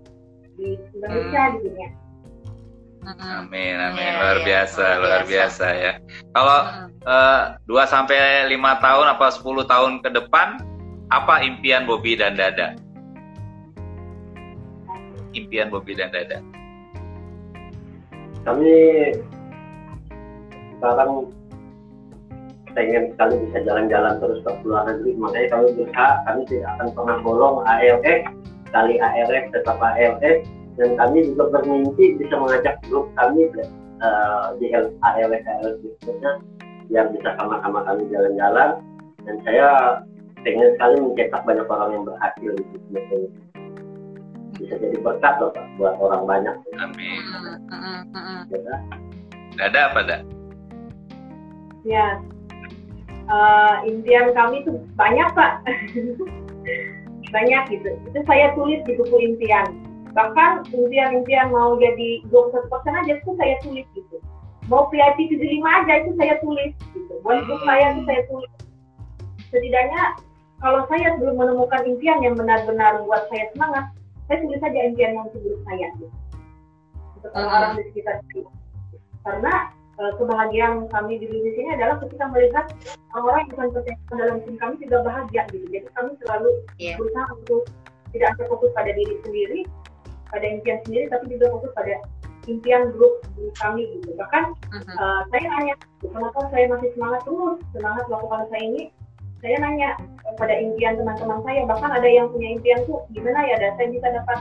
di 0.60 0.68
Indonesia 0.92 1.42
di 1.56 1.60
dunia 1.64 1.90
Mm-mm. 3.02 3.32
amin, 3.50 3.76
amin, 3.82 3.98
Iya, 3.98 4.20
luar 4.22 4.38
iya, 4.38 4.46
biasa, 4.46 4.86
luar 4.86 5.00
luar 5.02 5.24
biasa. 5.26 5.66
biasa 5.66 5.68
ya. 5.74 5.94
Kalau 6.38 6.60
Mm-mm. 6.62 6.88
eh, 7.02 7.42
2 7.66 7.82
sampai 7.90 8.18
5 8.46 8.54
tahun 8.78 9.08
apa 9.10 9.26
10 9.34 9.42
tahun 9.66 9.92
ke 10.06 10.10
depan 10.14 10.48
apa 11.10 11.42
impian 11.42 11.90
Bobby 11.90 12.14
dan 12.14 12.38
Dada? 12.38 12.78
Impian 15.34 15.74
Bobby 15.74 15.98
dan 15.98 16.14
Dada. 16.14 16.44
kami 18.42 18.74
sekarang 20.78 21.30
pengen 22.72 23.12
sekali 23.16 23.36
bisa 23.50 23.58
jalan-jalan 23.68 24.14
terus 24.24 24.40
ke 24.44 24.52
luar 24.64 24.88
negeri 24.88 25.12
makanya 25.20 25.48
kami 25.52 25.66
berusaha 25.76 26.14
kami 26.28 26.42
tidak 26.48 26.70
akan 26.78 26.88
pernah 26.96 27.18
bolong 27.24 27.58
ALS 27.68 28.22
kali 28.72 28.94
ALS 29.00 29.46
tetap 29.52 29.78
ALS 29.80 30.40
dan 30.80 30.90
kami 30.96 31.18
juga 31.34 31.44
bermimpi 31.60 32.16
bisa 32.16 32.34
mengajak 32.40 32.80
grup 32.88 33.12
kami 33.20 33.52
uh, 34.02 34.56
di 34.58 34.72
ALS 34.72 35.44
ALS 35.44 35.76
berikutnya 35.84 36.40
yang 36.92 37.08
bisa 37.16 37.34
sama-sama 37.40 37.88
kami 37.88 38.04
jalan-jalan. 38.12 38.84
Dan 39.24 39.36
saya 39.48 39.68
pengen 40.44 40.76
sekali 40.76 40.96
mencetak 41.00 41.42
banyak 41.48 41.68
orang 41.72 41.90
yang 41.96 42.04
berhasil 42.04 42.52
di 42.52 42.64
sini. 42.68 43.28
Bisa 44.60 44.76
jadi 44.78 44.98
berkat 45.00 45.42
loh 45.42 45.50
Pak 45.56 45.66
buat 45.80 45.96
orang 45.98 46.24
banyak. 46.28 46.56
Amin. 46.78 47.24
Ya, 48.52 48.76
Dada 49.58 49.82
apa 49.90 50.00
dak? 50.06 50.22
Ya, 51.82 52.22
uh, 53.32 53.76
impian 53.88 54.36
kami 54.36 54.62
itu 54.62 54.76
banyak 55.00 55.28
pak. 55.32 55.64
Banyak 57.32 57.64
gitu. 57.72 57.96
Itu 58.12 58.20
saya 58.28 58.52
tulis 58.60 58.84
di 58.84 58.92
buku 59.00 59.16
impian. 59.24 59.72
Bahkan 60.12 60.68
impian-impian 60.76 61.48
mau 61.48 61.80
jadi 61.80 62.20
21 62.28 62.68
persen 62.68 62.92
aja 62.92 63.16
itu 63.16 63.32
saya 63.40 63.56
tulis 63.64 63.88
gitu. 63.96 64.20
Mau 64.68 64.92
PIP 64.92 65.32
75 65.40 65.64
aja 65.64 65.94
itu 66.04 66.12
saya 66.20 66.36
tulis 66.44 66.76
gitu. 66.92 67.14
Buat 67.24 67.48
grup 67.48 67.64
saya 67.64 67.96
itu 67.96 68.04
saya 68.04 68.22
tulis. 68.28 68.52
Setidaknya 69.48 70.20
kalau 70.60 70.84
saya 70.92 71.16
belum 71.18 71.40
menemukan 71.40 71.82
impian 71.88 72.20
yang 72.20 72.36
benar-benar 72.36 73.00
membuat 73.00 73.32
saya 73.32 73.48
semangat 73.56 73.86
saya 74.30 74.38
tulis 74.48 74.60
saja 74.64 74.80
impian 74.88 75.12
yang 75.18 75.28
untuk 75.28 75.60
saya 75.68 75.88
gitu. 76.00 76.08
untuk 77.20 77.32
orang-orang 77.36 77.72
di 77.76 77.84
sekitar 77.92 78.16
karena 79.22 79.54
uh, 80.02 80.12
kebahagiaan 80.18 80.90
kami 80.90 81.22
di 81.22 81.30
bisnis 81.30 81.56
ini 81.56 81.70
adalah 81.78 82.02
ketika 82.02 82.26
melihat 82.34 82.66
orang-orang 83.14 83.42
yang 83.46 83.50
bukan 83.54 84.18
dalam 84.18 84.38
tim 84.42 84.56
kami 84.58 84.76
juga 84.82 84.98
bahagia 85.06 85.42
gitu. 85.54 85.66
Jadi 85.70 85.88
kami 85.94 86.12
selalu 86.26 86.50
yeah. 86.82 86.98
berusaha 86.98 87.30
untuk 87.38 87.62
tidak 88.12 88.28
hanya 88.36 88.46
fokus 88.50 88.72
pada 88.74 88.92
diri 88.92 89.16
sendiri, 89.24 89.60
pada 90.34 90.46
impian 90.50 90.80
sendiri, 90.84 91.06
tapi 91.14 91.24
juga 91.38 91.46
fokus 91.54 91.72
pada 91.78 91.94
impian 92.50 92.90
grup 92.98 93.22
kami 93.62 93.86
gitu. 94.02 94.10
Bahkan 94.18 94.44
uh-huh. 94.58 94.98
uh, 94.98 95.22
saya 95.30 95.46
nanya, 95.46 95.76
kenapa 96.02 96.40
saya 96.50 96.66
masih 96.74 96.90
semangat 96.98 97.22
terus, 97.24 97.58
semangat 97.78 98.04
melakukan 98.10 98.44
saya 98.50 98.64
ini? 98.66 98.84
Saya 99.42 99.58
nanya 99.58 99.98
pada 100.38 100.54
impian 100.54 101.02
teman-teman 101.02 101.42
saya, 101.46 101.66
bahkan 101.66 101.90
ada 101.90 102.06
yang 102.06 102.30
punya 102.30 102.58
impian 102.58 102.80
tuh 102.86 103.02
gimana 103.10 103.42
ya, 103.42 103.58
dan 103.58 103.74
saya 103.78 103.88
bisa 103.90 104.08
dapat 104.14 104.38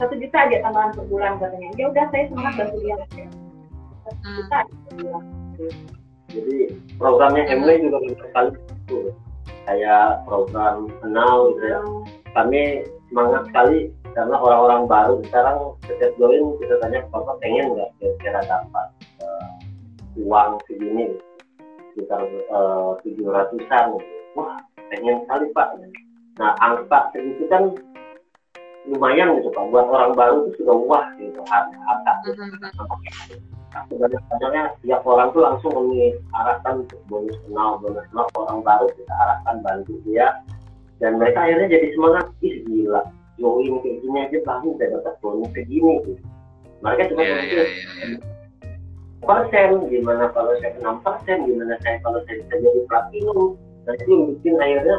satu 0.00 0.16
juta 0.16 0.48
aja 0.48 0.64
tambahan 0.64 0.96
per 0.96 1.04
bulan 1.12 1.36
katanya. 1.36 1.68
Ya 1.76 1.92
udah 1.92 2.04
saya 2.08 2.24
semangat 2.32 2.52
bantu 2.56 2.76
dia. 2.80 2.96
Hmm. 4.20 5.24
Jadi 6.30 6.58
programnya 7.00 7.42
MW 7.50 7.68
juga 7.90 7.98
banyak 7.98 8.20
sekali. 8.22 8.50
Itu. 8.86 8.98
Kayak 9.66 10.24
program 10.26 10.90
kenal 11.02 11.54
gitu 11.54 11.64
ya. 11.66 11.80
Kami 12.34 12.62
semangat 13.10 13.42
sekali 13.50 13.78
karena 14.14 14.36
orang-orang 14.38 14.82
baru. 14.86 15.14
Sekarang 15.26 15.58
setiap 15.86 16.12
join 16.18 16.58
kita 16.62 16.74
tanya 16.78 17.02
bapak 17.10 17.36
pengen 17.42 17.74
nggak 17.74 17.90
kira-kira 17.98 18.40
dapat 18.46 18.86
uh, 19.22 19.50
uang 20.18 20.58
segini? 20.66 21.18
Sekitar 21.90 22.22
eh, 22.22 22.90
tujuh 23.02 23.26
uh, 23.26 23.34
ratusan. 23.34 23.86
Wah 24.38 24.62
pengen 24.94 25.26
sekali 25.26 25.46
pak. 25.54 25.68
Nah 26.38 26.54
angka 26.62 27.10
segitu 27.14 27.44
kan 27.50 27.74
lumayan 28.88 29.36
gitu 29.40 29.52
pak 29.52 29.64
buat 29.68 29.86
orang 29.92 30.12
baru 30.16 30.48
itu 30.48 30.64
sudah 30.64 30.76
wah 30.88 31.06
gitu 31.20 31.40
harga 31.48 31.76
angka 31.84 32.12
sebenarnya 33.86 34.74
tiap 34.82 35.02
orang 35.06 35.30
tuh 35.30 35.42
langsung 35.46 35.70
kami 35.70 36.18
arahkan 36.34 36.82
untuk 36.86 37.00
bonus 37.06 37.38
kenal 37.46 37.78
bonus 37.78 38.02
kenal. 38.10 38.26
Orang 38.34 38.60
baru 38.66 38.86
kita 38.98 39.14
arahkan 39.14 39.56
bantu 39.62 39.94
dia. 40.02 40.42
Dan 40.98 41.16
mereka 41.16 41.46
akhirnya 41.46 41.68
jadi 41.70 41.86
semangat. 41.94 42.26
Ih 42.42 42.56
gila. 42.66 43.02
Join 43.40 43.80
kayak 43.80 43.98
gini 44.04 44.18
aja 44.20 44.38
baru 44.44 44.66
udah 44.76 44.88
dapat 45.00 45.14
bonus 45.24 45.50
kayak 45.54 45.68
gini 45.70 45.92
gitu. 46.04 46.12
mereka 46.80 47.12
cuma 47.12 47.20
yeah, 47.20 47.44
yeah, 47.44 47.68
yeah, 48.08 48.20
persen 49.20 49.84
gimana 49.92 50.32
kalau 50.32 50.56
saya 50.64 50.72
enam 50.80 50.96
persen? 51.04 51.44
Gimana 51.44 51.76
saya 51.84 52.00
kalau 52.00 52.24
saya 52.24 52.40
bisa 52.40 52.56
jadi 52.56 52.80
platinum? 52.88 53.60
Dan 53.84 53.94
itu 54.00 54.08
yang 54.08 54.24
bikin 54.32 54.54
akhirnya 54.56 54.96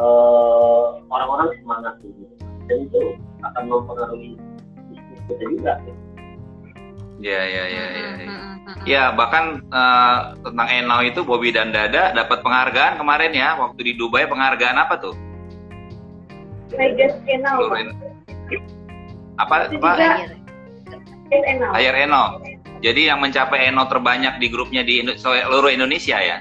uh, 0.00 0.96
orang-orang 1.12 1.52
semangat 1.60 1.94
gitu 2.00 2.33
dan 2.68 2.78
itu 2.88 3.00
akan 3.44 3.62
mempengaruhi 3.68 4.32
bisnis 4.90 5.20
kita 5.28 5.44
juga 5.48 5.72
gitu. 5.84 6.00
Ya, 7.22 7.40
ya, 7.46 7.64
ya, 7.70 7.84
ya. 7.94 8.08
Ya, 8.18 8.34
ya 8.84 9.02
bahkan 9.14 9.62
uh, 9.70 10.34
tentang 10.42 10.68
Enau 10.68 11.00
itu 11.06 11.22
Bobby 11.22 11.54
dan 11.54 11.70
Dada 11.70 12.10
dapat 12.10 12.42
penghargaan 12.42 12.98
kemarin 12.98 13.32
ya 13.32 13.54
waktu 13.56 13.80
di 13.80 13.92
Dubai 13.94 14.26
penghargaan 14.26 14.76
apa 14.76 14.98
tuh? 14.98 15.14
Vegas 16.74 17.14
Enau. 17.30 17.70
Apa? 19.38 19.70
apa? 19.70 19.90
Air 21.78 21.94
Eno. 22.06 22.42
Jadi 22.84 23.08
yang 23.08 23.22
mencapai 23.22 23.72
Eno 23.72 23.88
terbanyak 23.88 24.36
di 24.42 24.46
grupnya 24.52 24.84
di 24.84 25.00
seluruh 25.16 25.72
Indonesia 25.72 26.20
ya? 26.20 26.38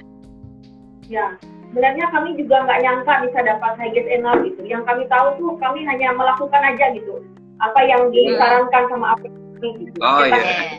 Ya, 1.08 1.38
sebenarnya 1.74 2.06
kami 2.14 2.38
juga 2.38 2.62
nggak 2.70 2.82
nyangka 2.86 3.14
bisa 3.26 3.40
dapat 3.42 3.74
Highest 3.82 4.10
Eno 4.14 4.32
gitu. 4.46 4.62
Yang 4.62 4.86
kami 4.86 5.04
tahu 5.10 5.28
tuh 5.42 5.58
kami 5.58 5.82
hanya 5.90 6.14
melakukan 6.14 6.62
aja 6.62 6.86
gitu. 6.94 7.26
Apa 7.66 7.82
yang 7.82 8.14
disarankan 8.14 8.84
sama 8.94 9.18
apa 9.18 9.26
gitu. 9.58 9.98
Oh 10.06 10.22
iya. 10.22 10.78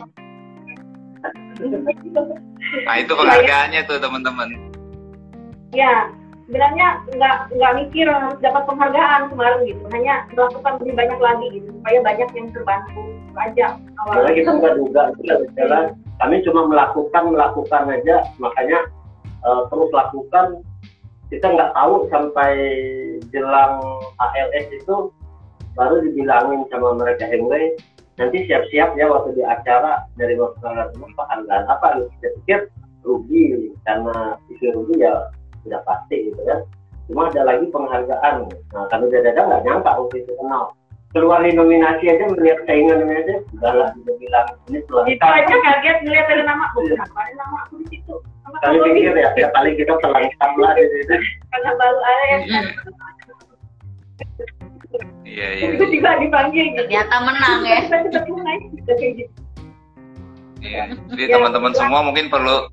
nah 2.87 2.95
itu 2.95 3.11
penghargaannya 3.11 3.81
tuh 3.83 3.99
teman-teman. 3.99 4.55
Ya, 5.75 6.07
sebenarnya 6.47 7.03
nggak 7.11 7.35
nggak 7.59 7.73
mikir 7.83 8.07
harus 8.07 8.39
dapat 8.39 8.63
penghargaan 8.69 9.27
kemarin 9.33 9.59
gitu, 9.67 9.83
hanya 9.91 10.23
melakukan 10.31 10.79
lebih 10.79 10.95
banyak 10.95 11.19
lagi 11.19 11.45
gitu 11.59 11.69
supaya 11.81 11.99
banyak 12.05 12.29
yang 12.37 12.47
terbantu 12.55 13.01
aja. 13.35 13.65
Awalnya 14.05 14.31
kita 14.31 14.51
nggak 14.55 14.75
duga, 14.79 15.03
jalan. 15.59 15.85
Kami 16.23 16.35
cuma 16.47 16.61
melakukan 16.71 17.23
melakukan 17.27 17.83
aja, 17.91 18.15
makanya 18.39 18.79
uh, 19.43 19.67
terus 19.67 19.91
lakukan. 19.91 20.63
Kita 21.29 21.47
nggak 21.51 21.73
tahu 21.73 21.93
sampai 22.13 22.53
jelang 23.33 23.81
ALS 24.21 24.67
itu 24.69 25.09
baru 25.75 25.99
dibilangin 26.05 26.63
sama 26.71 26.95
mereka 26.95 27.27
Henry 27.27 27.75
nanti 28.15 28.47
siap-siap 28.47 28.95
ya 28.95 29.11
waktu 29.11 29.35
di 29.35 29.43
acara 29.43 30.07
dari 30.15 30.39
waktu 30.39 30.63
penghargaan 30.95 31.63
apa 31.67 32.07
kita 32.15 32.27
pikir 32.41 32.59
rugi 33.03 33.75
karena 33.83 34.39
isu 34.49 34.71
rugi 34.71 35.03
ya 35.03 35.29
sudah 35.67 35.81
pasti 35.83 36.31
gitu 36.31 36.41
kan. 36.47 36.63
Cuma 37.05 37.29
ada 37.29 37.45
lagi 37.45 37.65
penghargaan. 37.69 38.49
Nah 38.73 38.83
kami 38.89 39.11
dada 39.13 39.35
nggak 39.35 39.63
nyangka 39.67 39.91
waktu 39.99 40.15
itu 40.23 40.31
kenal. 40.39 40.73
Keluar 41.15 41.39
di 41.47 41.55
nominasi 41.55 42.11
aja 42.11 42.27
melihat 42.27 42.59
saingan 42.67 43.07
aja 43.07 43.39
udah 43.55 43.71
lah 43.71 43.89
dia 44.03 44.13
bilang 44.19 44.47
ini 44.67 44.83
setelah 44.83 45.05
itu 45.07 45.23
aja 45.23 45.55
kaget 45.63 45.97
melihat 46.03 46.25
ada 46.27 46.43
nama 46.43 46.63
aku 46.75 46.91
nama 46.91 47.57
aku 47.63 47.75
di 47.87 47.94
kami 48.63 48.77
pikir 48.91 49.13
ya 49.15 49.29
ya 49.35 49.47
paling 49.51 49.75
kita 49.75 49.93
terlengkap 49.99 50.51
lah 50.59 50.71
di 50.77 50.85
situ 50.93 51.15
karena 51.51 51.71
baru 51.75 51.99
ada 51.99 52.25
yang 52.29 52.43
Iya, 55.25 55.47
iya. 55.59 55.67
Itu 55.75 55.91
juga 55.91 56.15
dipanggil 56.21 56.71
gitu. 56.71 56.87
Ternyata 56.87 57.15
menang 57.27 57.59
ya. 57.67 57.83
Iya. 60.63 60.83
Jadi 61.11 61.23
ya, 61.27 61.35
teman-teman 61.35 61.73
ya. 61.75 61.77
semua 61.83 61.99
mungkin 62.05 62.31
perlu 62.31 62.71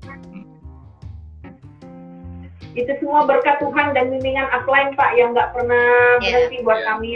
itu 2.73 2.89
semua 2.97 3.29
berkat 3.29 3.61
Tuhan 3.61 3.93
dan 3.93 4.09
bimbingan 4.09 4.49
upline 4.49 4.97
Pak 4.97 5.13
yang 5.13 5.35
nggak 5.37 5.53
pernah 5.53 6.17
yeah. 6.25 6.47
berhenti 6.47 6.57
buat 6.65 6.79
yeah. 6.81 6.87
kami. 6.89 7.11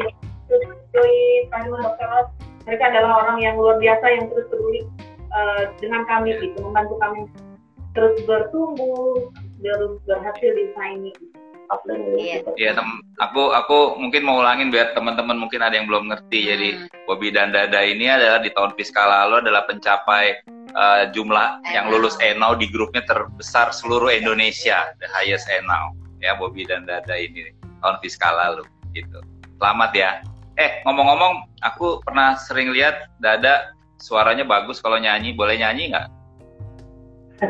Terus 0.48 0.64
Joy, 0.94 1.14
Dokter 1.52 2.10
mereka 2.68 2.84
adalah 2.92 3.12
orang 3.24 3.38
yang 3.40 3.56
luar 3.56 3.80
biasa 3.80 4.06
yang 4.12 4.28
terus 4.28 4.46
peduli 4.52 4.84
uh, 5.32 5.72
dengan 5.80 6.04
kami 6.08 6.36
gitu, 6.40 6.58
membantu 6.60 6.96
kami 7.00 7.20
terus 7.98 8.18
bertumbuh, 8.30 9.34
terus 9.58 9.98
berhasil 10.06 10.52
di 10.54 10.66
signing. 10.78 11.18
Iya. 12.16 12.48
Iya, 12.56 12.72
tem 12.80 12.88
aku 13.20 13.52
aku 13.52 14.00
mungkin 14.00 14.24
mau 14.24 14.40
ulangin 14.40 14.72
biar 14.72 14.96
teman-teman 14.96 15.36
mungkin 15.36 15.60
ada 15.60 15.76
yang 15.76 15.84
belum 15.84 16.08
ngerti. 16.08 16.40
Hmm. 16.40 16.50
Jadi 16.56 16.70
Bobby 17.04 17.28
dan 17.28 17.52
Dada 17.52 17.84
ini 17.84 18.08
adalah 18.08 18.40
di 18.40 18.48
tahun 18.56 18.72
fiskal 18.80 19.04
lalu 19.04 19.44
adalah 19.44 19.68
pencapai 19.68 20.40
uh, 20.72 21.12
jumlah 21.12 21.60
Eno. 21.68 21.74
yang 21.76 21.86
lulus 21.92 22.16
ENO 22.24 22.56
di 22.56 22.72
grupnya 22.72 23.04
terbesar 23.04 23.76
seluruh 23.76 24.08
Indonesia, 24.16 24.96
the 25.04 25.12
highest 25.12 25.52
ENO. 25.52 25.92
Ya, 26.24 26.40
Bobby 26.40 26.64
dan 26.64 26.88
Dada 26.88 27.20
ini 27.20 27.52
tahun 27.84 28.00
fiskal 28.00 28.32
lalu 28.32 28.64
gitu. 28.96 29.20
Selamat 29.60 29.92
ya. 29.92 30.12
Eh, 30.56 30.82
ngomong-ngomong, 30.88 31.52
aku 31.68 32.00
pernah 32.08 32.40
sering 32.40 32.72
lihat 32.72 33.12
Dada 33.20 33.76
suaranya 34.00 34.48
bagus 34.48 34.80
kalau 34.80 34.96
nyanyi. 34.98 35.36
Boleh 35.36 35.60
nyanyi 35.60 35.92
nggak? 35.92 36.17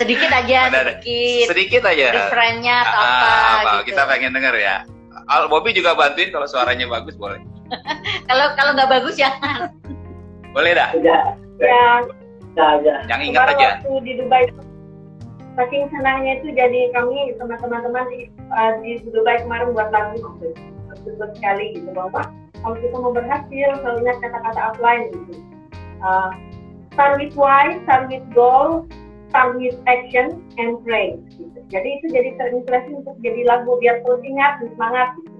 sedikit 0.00 0.30
aja, 0.30 0.68
sedikit. 0.68 1.46
Sedikit 1.48 1.82
aja. 1.88 2.06
Refrennya 2.12 2.76
atau 2.84 3.00
ah, 3.00 3.08
apa, 3.08 3.28
apa 3.32 3.80
gitu. 3.82 3.92
Kita 3.92 4.02
pengen 4.08 4.32
denger 4.36 4.54
ya. 4.60 4.84
Al 5.30 5.46
Bobby 5.48 5.72
juga 5.72 5.94
bantuin 5.94 6.34
kalau 6.34 6.44
suaranya 6.44 6.84
bagus 6.90 7.16
boleh. 7.16 7.40
kalau 8.28 8.52
kalau 8.58 8.74
nggak 8.76 8.90
bagus 8.90 9.16
jangan. 9.16 9.72
Boleh 10.52 10.76
dah. 10.76 10.92
Ya, 11.00 11.32
Ya, 12.52 12.76
ya. 12.84 13.00
Yang 13.08 13.32
ingat 13.32 13.48
kemarin 13.48 13.56
aja. 13.56 13.80
waktu 13.80 13.96
di 14.04 14.12
Dubai 14.20 14.44
saking 15.52 15.84
senangnya 15.92 16.40
itu 16.40 16.48
jadi 16.56 16.80
kami 16.96 17.36
teman-teman 17.36 18.04
di, 18.08 18.32
uh, 18.52 18.72
di 18.80 19.00
Dubai 19.08 19.40
kemarin 19.44 19.72
buat 19.72 19.88
lagu 19.92 20.20
bersyukur 20.92 21.28
sekali 21.36 21.80
gitu 21.80 21.88
bahwa 21.96 22.28
kalau 22.60 22.76
kita 22.78 22.96
mau 23.00 23.12
berhasil 23.12 23.68
selalu 23.80 23.98
ingat 24.04 24.16
kata-kata 24.20 24.60
offline 24.72 25.08
gitu. 25.12 25.32
Uh, 26.02 26.30
start 26.92 27.22
with 27.22 27.34
why, 27.38 27.78
start 27.86 28.10
with 28.10 28.26
goal, 28.34 28.86
start 29.30 29.56
with 29.56 29.78
action 29.86 30.42
and 30.58 30.82
pray. 30.84 31.16
Gitu. 31.38 31.58
Jadi 31.72 31.88
itu 32.02 32.06
jadi 32.12 32.30
terinspirasi 32.36 32.90
untuk 33.00 33.16
jadi 33.24 33.48
lagu 33.48 33.78
biar 33.80 34.02
terus 34.04 34.20
ingat 34.26 34.60
semangat. 34.60 35.08
Gitu. 35.22 35.30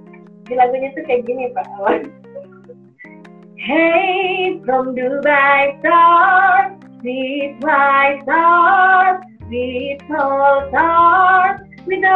Di 0.49 0.55
lagunya 0.59 0.89
tuh 0.97 1.05
kayak 1.05 1.23
gini 1.29 1.53
Pak. 1.53 1.67
Hey, 3.63 4.59
from 4.67 4.99
Dubai 4.99 5.79
stars, 5.79 6.83
sweet 6.99 7.63
white 7.63 8.19
stars, 8.27 9.23
sweet 9.47 10.03
tall 10.11 10.67
stars, 10.75 11.63
with 11.87 12.03
the 12.03 12.11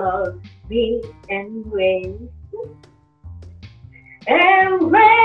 love 0.00 0.40
me 0.68 1.02
and 1.28 1.70
wait. 1.70 2.16
And 4.26 4.90
wait. 4.90 5.19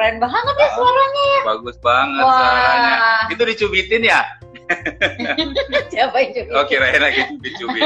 Keren 0.00 0.16
banget 0.16 0.56
ya 0.56 0.68
suaranya 0.72 1.22
ya. 1.28 1.40
Bagus 1.44 1.76
banget 1.84 2.24
Wah. 2.24 2.32
suaranya. 2.32 2.94
Itu 3.28 3.42
dicubitin 3.44 4.00
ya? 4.08 4.20
Siapa 5.92 6.16
yang 6.16 6.32
juga? 6.32 6.50
Oh 6.56 6.64
kirain 6.64 7.04
lagi 7.04 7.20
cubit-cubit. 7.28 7.84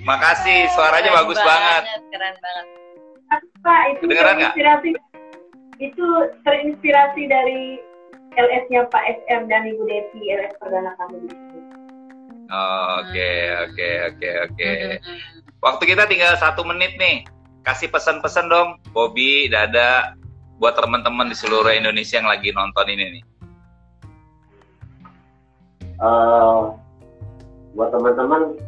Makasih, 0.00 0.72
suaranya 0.72 1.12
Keren 1.12 1.20
bagus 1.20 1.38
banget. 1.44 1.82
Keren 2.08 2.34
banget. 2.40 2.66
Pak, 3.60 3.82
itu 3.92 4.02
Kedengeran 4.08 4.34
nggak? 4.40 4.52
terinspirasi 4.56 4.88
itu 5.84 6.06
terinspirasi 6.48 7.22
dari 7.28 7.76
LS-nya 8.40 8.88
Pak 8.88 9.04
SM 9.28 9.44
dan 9.52 9.68
Ibu 9.68 9.82
Devi 9.84 10.24
LS 10.40 10.56
perdana 10.56 10.96
kami 10.96 11.20
di 11.20 11.36
situ. 11.36 11.58
Oke, 12.96 13.32
oke, 13.68 13.90
oke, 14.08 14.30
oke. 14.48 14.72
Hmm. 15.04 15.18
Waktu 15.60 15.82
kita 15.84 16.08
tinggal 16.08 16.32
satu 16.40 16.64
menit 16.64 16.96
nih. 16.96 17.28
Kasih 17.60 17.92
pesan-pesan 17.92 18.48
dong, 18.48 18.80
Bobby, 18.96 19.44
Dada, 19.52 20.16
buat 20.60 20.76
teman-teman 20.76 21.32
di 21.32 21.36
seluruh 21.36 21.72
Indonesia 21.72 22.20
yang 22.20 22.28
lagi 22.28 22.52
nonton 22.52 22.86
ini 22.92 23.04
nih. 23.16 23.24
Eh, 26.00 26.60
buat 27.72 27.88
teman-teman 27.96 28.60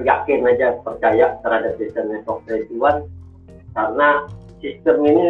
yakin 0.00 0.44
aja 0.44 0.76
percaya 0.84 1.36
terhadap 1.40 1.72
sistem 1.80 2.12
network 2.12 2.44
21 2.48 3.08
karena 3.72 4.08
sistem 4.60 4.96
ini 5.08 5.26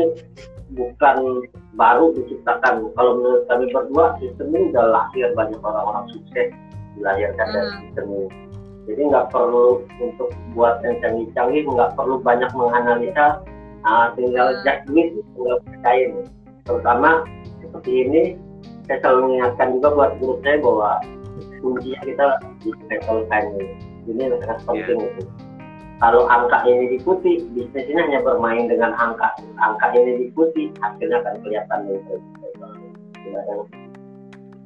bukan 0.74 1.46
baru 1.78 2.14
diciptakan 2.18 2.90
kalau 2.94 3.18
menurut 3.18 3.42
kami 3.50 3.70
berdua 3.70 4.16
sistem 4.18 4.54
ini 4.54 4.70
udah 4.74 4.86
lahir 4.90 5.28
banyak 5.34 5.60
orang-orang 5.60 6.06
sukses 6.14 6.48
dilahirkan 6.98 7.46
dari 7.50 7.68
Hmm. 7.68 7.80
sistem 7.86 8.06
ini 8.10 8.28
jadi 8.82 9.00
nggak 9.14 9.26
perlu 9.30 9.86
untuk 10.02 10.30
buat 10.58 10.82
yang 10.82 10.98
canggih-canggih 11.02 11.62
nggak 11.70 11.94
perlu 11.94 12.18
banyak 12.22 12.50
menganalisa 12.54 13.42
ah, 13.86 14.12
tinggal 14.14 14.54
it 14.66 14.86
tinggal 14.86 15.58
percaya. 15.66 16.06
Terutama 16.62 17.10
seperti 17.58 17.90
ini 18.06 18.22
saya 18.86 18.98
selalu 19.02 19.18
mengingatkan 19.26 19.68
juga 19.78 19.88
buat 19.94 20.10
grup 20.18 20.38
saya 20.42 20.56
bahwa 20.58 20.90
kuncinya 21.62 22.00
kita 22.02 22.26
di 22.62 22.70
battle 22.90 23.22
time 23.30 23.48
ini 24.10 24.24
sangat 24.42 24.58
penting 24.66 24.98
itu. 24.98 25.22
Kalau 26.02 26.26
angka 26.26 26.66
ini 26.66 26.98
diikuti 26.98 27.46
bisnis 27.54 27.86
ini 27.86 28.00
hanya 28.02 28.26
bermain 28.26 28.66
dengan 28.66 28.90
angka. 28.98 29.38
Angka 29.62 29.94
ini 29.94 30.26
diikuti 30.26 30.74
hasilnya 30.82 31.22
akan 31.22 31.34
kelihatan. 31.46 31.78
Gitu. 31.86 32.14
Gimana? 33.22 33.81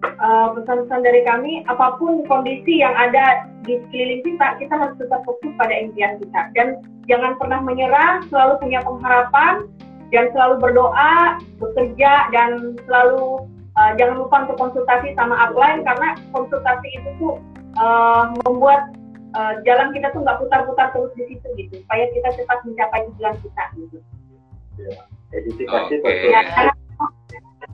Eh, 0.05 0.49
pesan-pesan 0.53 1.01
dari 1.09 1.25
kami, 1.25 1.65
apa 1.73 1.97
pun 1.97 2.21
kondisi 2.29 2.85
yang 2.85 2.93
ada 2.93 3.49
di 3.65 3.81
sekeliling 3.81 4.21
kita, 4.29 4.61
kita 4.61 4.75
harus 4.77 4.97
tetap 5.01 5.25
fokus 5.25 5.53
pada 5.57 5.73
impian 5.73 6.21
kita 6.21 6.53
dan 6.53 6.85
jangan 7.09 7.33
pernah 7.41 7.65
menyerah, 7.65 8.21
selalu 8.29 8.61
punya 8.61 8.85
pengharapan 8.85 9.65
dan 10.13 10.29
selalu 10.37 10.61
berdoa, 10.61 11.41
bekerja 11.57 12.29
dan 12.29 12.77
selalu 12.85 13.49
eh, 13.73 13.91
jangan 13.97 14.17
lupa 14.21 14.37
untuk 14.45 14.57
konsultasi 14.61 15.17
sama 15.17 15.33
upline 15.49 15.81
karena 15.81 16.13
konsultasi 16.29 16.89
itu 16.93 17.09
tuh 17.17 17.35
eh, 17.81 18.25
membuat 18.45 18.93
eh, 19.33 19.55
jalan 19.65 19.97
kita 19.97 20.13
tuh 20.13 20.21
nggak 20.21 20.45
putar-putar 20.45 20.93
terus 20.93 21.13
di 21.17 21.25
situ 21.33 21.49
gitu, 21.57 21.81
supaya 21.89 22.05
kita 22.13 22.37
cepat 22.37 22.59
mencapai 22.69 23.01
tujuan 23.17 23.37
kita 23.41 23.65
gitu. 23.81 23.99
edifikasi 25.33 25.95
Oke. 25.99 26.05
tentu 26.05 26.29
Ya, 26.29 26.45
karena 26.53 26.73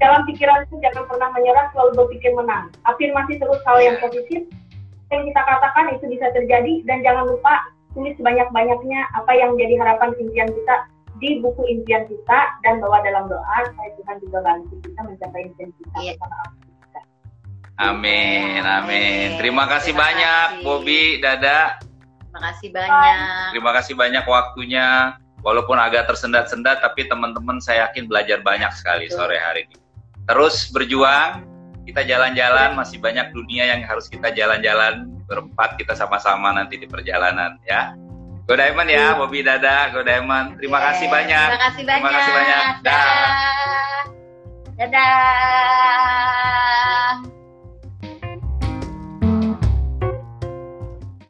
dalam 0.03 0.27
pikiran 0.27 0.67
itu 0.67 0.75
jangan 0.83 1.07
pernah 1.07 1.31
menyerah, 1.31 1.71
selalu 1.71 2.03
berpikir 2.03 2.35
menang. 2.35 2.75
Afirmasi 2.85 3.39
terus 3.39 3.63
hal 3.63 3.79
yang 3.79 3.97
Ya. 3.97 4.03
positif 4.03 4.43
yang 5.15 5.23
kita 5.23 5.41
katakan 5.41 5.95
itu 5.95 6.05
bisa 6.11 6.27
terjadi 6.35 6.83
dan 6.89 7.07
jangan 7.07 7.31
lupa 7.31 7.63
tulis 7.93 8.17
sebanyak-banyaknya 8.19 9.01
apa 9.15 9.33
yang 9.37 9.55
jadi 9.55 9.77
harapan 9.79 10.11
impian 10.19 10.49
kita 10.49 10.77
di 11.21 11.39
buku 11.39 11.63
impian 11.69 12.09
kita 12.09 12.41
dan 12.65 12.81
bawa 12.81 12.99
dalam 13.05 13.29
doa 13.29 13.59
supaya 13.69 13.93
Tuhan 13.95 14.17
juga 14.19 14.39
bantu 14.43 14.75
kita 14.83 15.01
mencapai 15.05 15.41
impian 15.47 15.71
kita 15.79 15.97
Iya. 16.01 16.13
kita. 16.19 17.01
Amin, 17.79 18.63
amin. 18.63 19.37
Terima 19.41 19.65
kasih 19.69 19.93
Terima 19.93 20.03
banyak, 20.07 20.47
kasih. 20.57 20.65
Bobby, 20.65 21.03
Dada. 21.21 21.61
Terima 22.33 22.41
kasih 22.49 22.69
banyak. 22.73 23.49
Terima 23.53 23.71
kasih 23.77 23.95
banyak 23.95 24.25
waktunya. 24.25 24.89
Walaupun 25.43 25.75
agak 25.75 26.07
tersendat-sendat, 26.07 26.79
tapi 26.81 27.11
teman-teman 27.11 27.59
saya 27.59 27.91
yakin 27.91 28.07
belajar 28.07 28.39
banyak 28.47 28.71
sekali 28.79 29.11
Betul. 29.11 29.27
sore 29.27 29.37
hari 29.43 29.67
ini 29.67 29.82
terus 30.29 30.71
berjuang 30.71 31.45
kita 31.83 32.07
jalan-jalan 32.07 32.79
masih 32.79 33.03
banyak 33.03 33.35
dunia 33.35 33.75
yang 33.75 33.83
harus 33.83 34.07
kita 34.07 34.31
jalan-jalan 34.31 35.11
berempat 35.27 35.75
kita 35.79 35.99
sama-sama 35.99 36.55
nanti 36.55 36.79
di 36.79 36.87
perjalanan 36.87 37.59
ya 37.67 37.97
Go 38.43 38.59
Diamond 38.59 38.91
ya, 38.91 39.15
hmm. 39.15 39.23
Bobby 39.23 39.47
Dada, 39.47 39.95
Go 39.95 40.03
Diamond. 40.03 40.59
Terima 40.59 40.83
yeah. 40.83 40.87
kasih 40.91 41.07
banyak. 41.07 41.47
Terima 41.47 41.63
kasih 41.63 41.87
banyak. 41.87 42.03
Terima 42.03 42.11
kasih 42.11 42.33
banyak. 42.35 42.65
Dadah. 42.83 43.23
Dadah. 44.83 46.13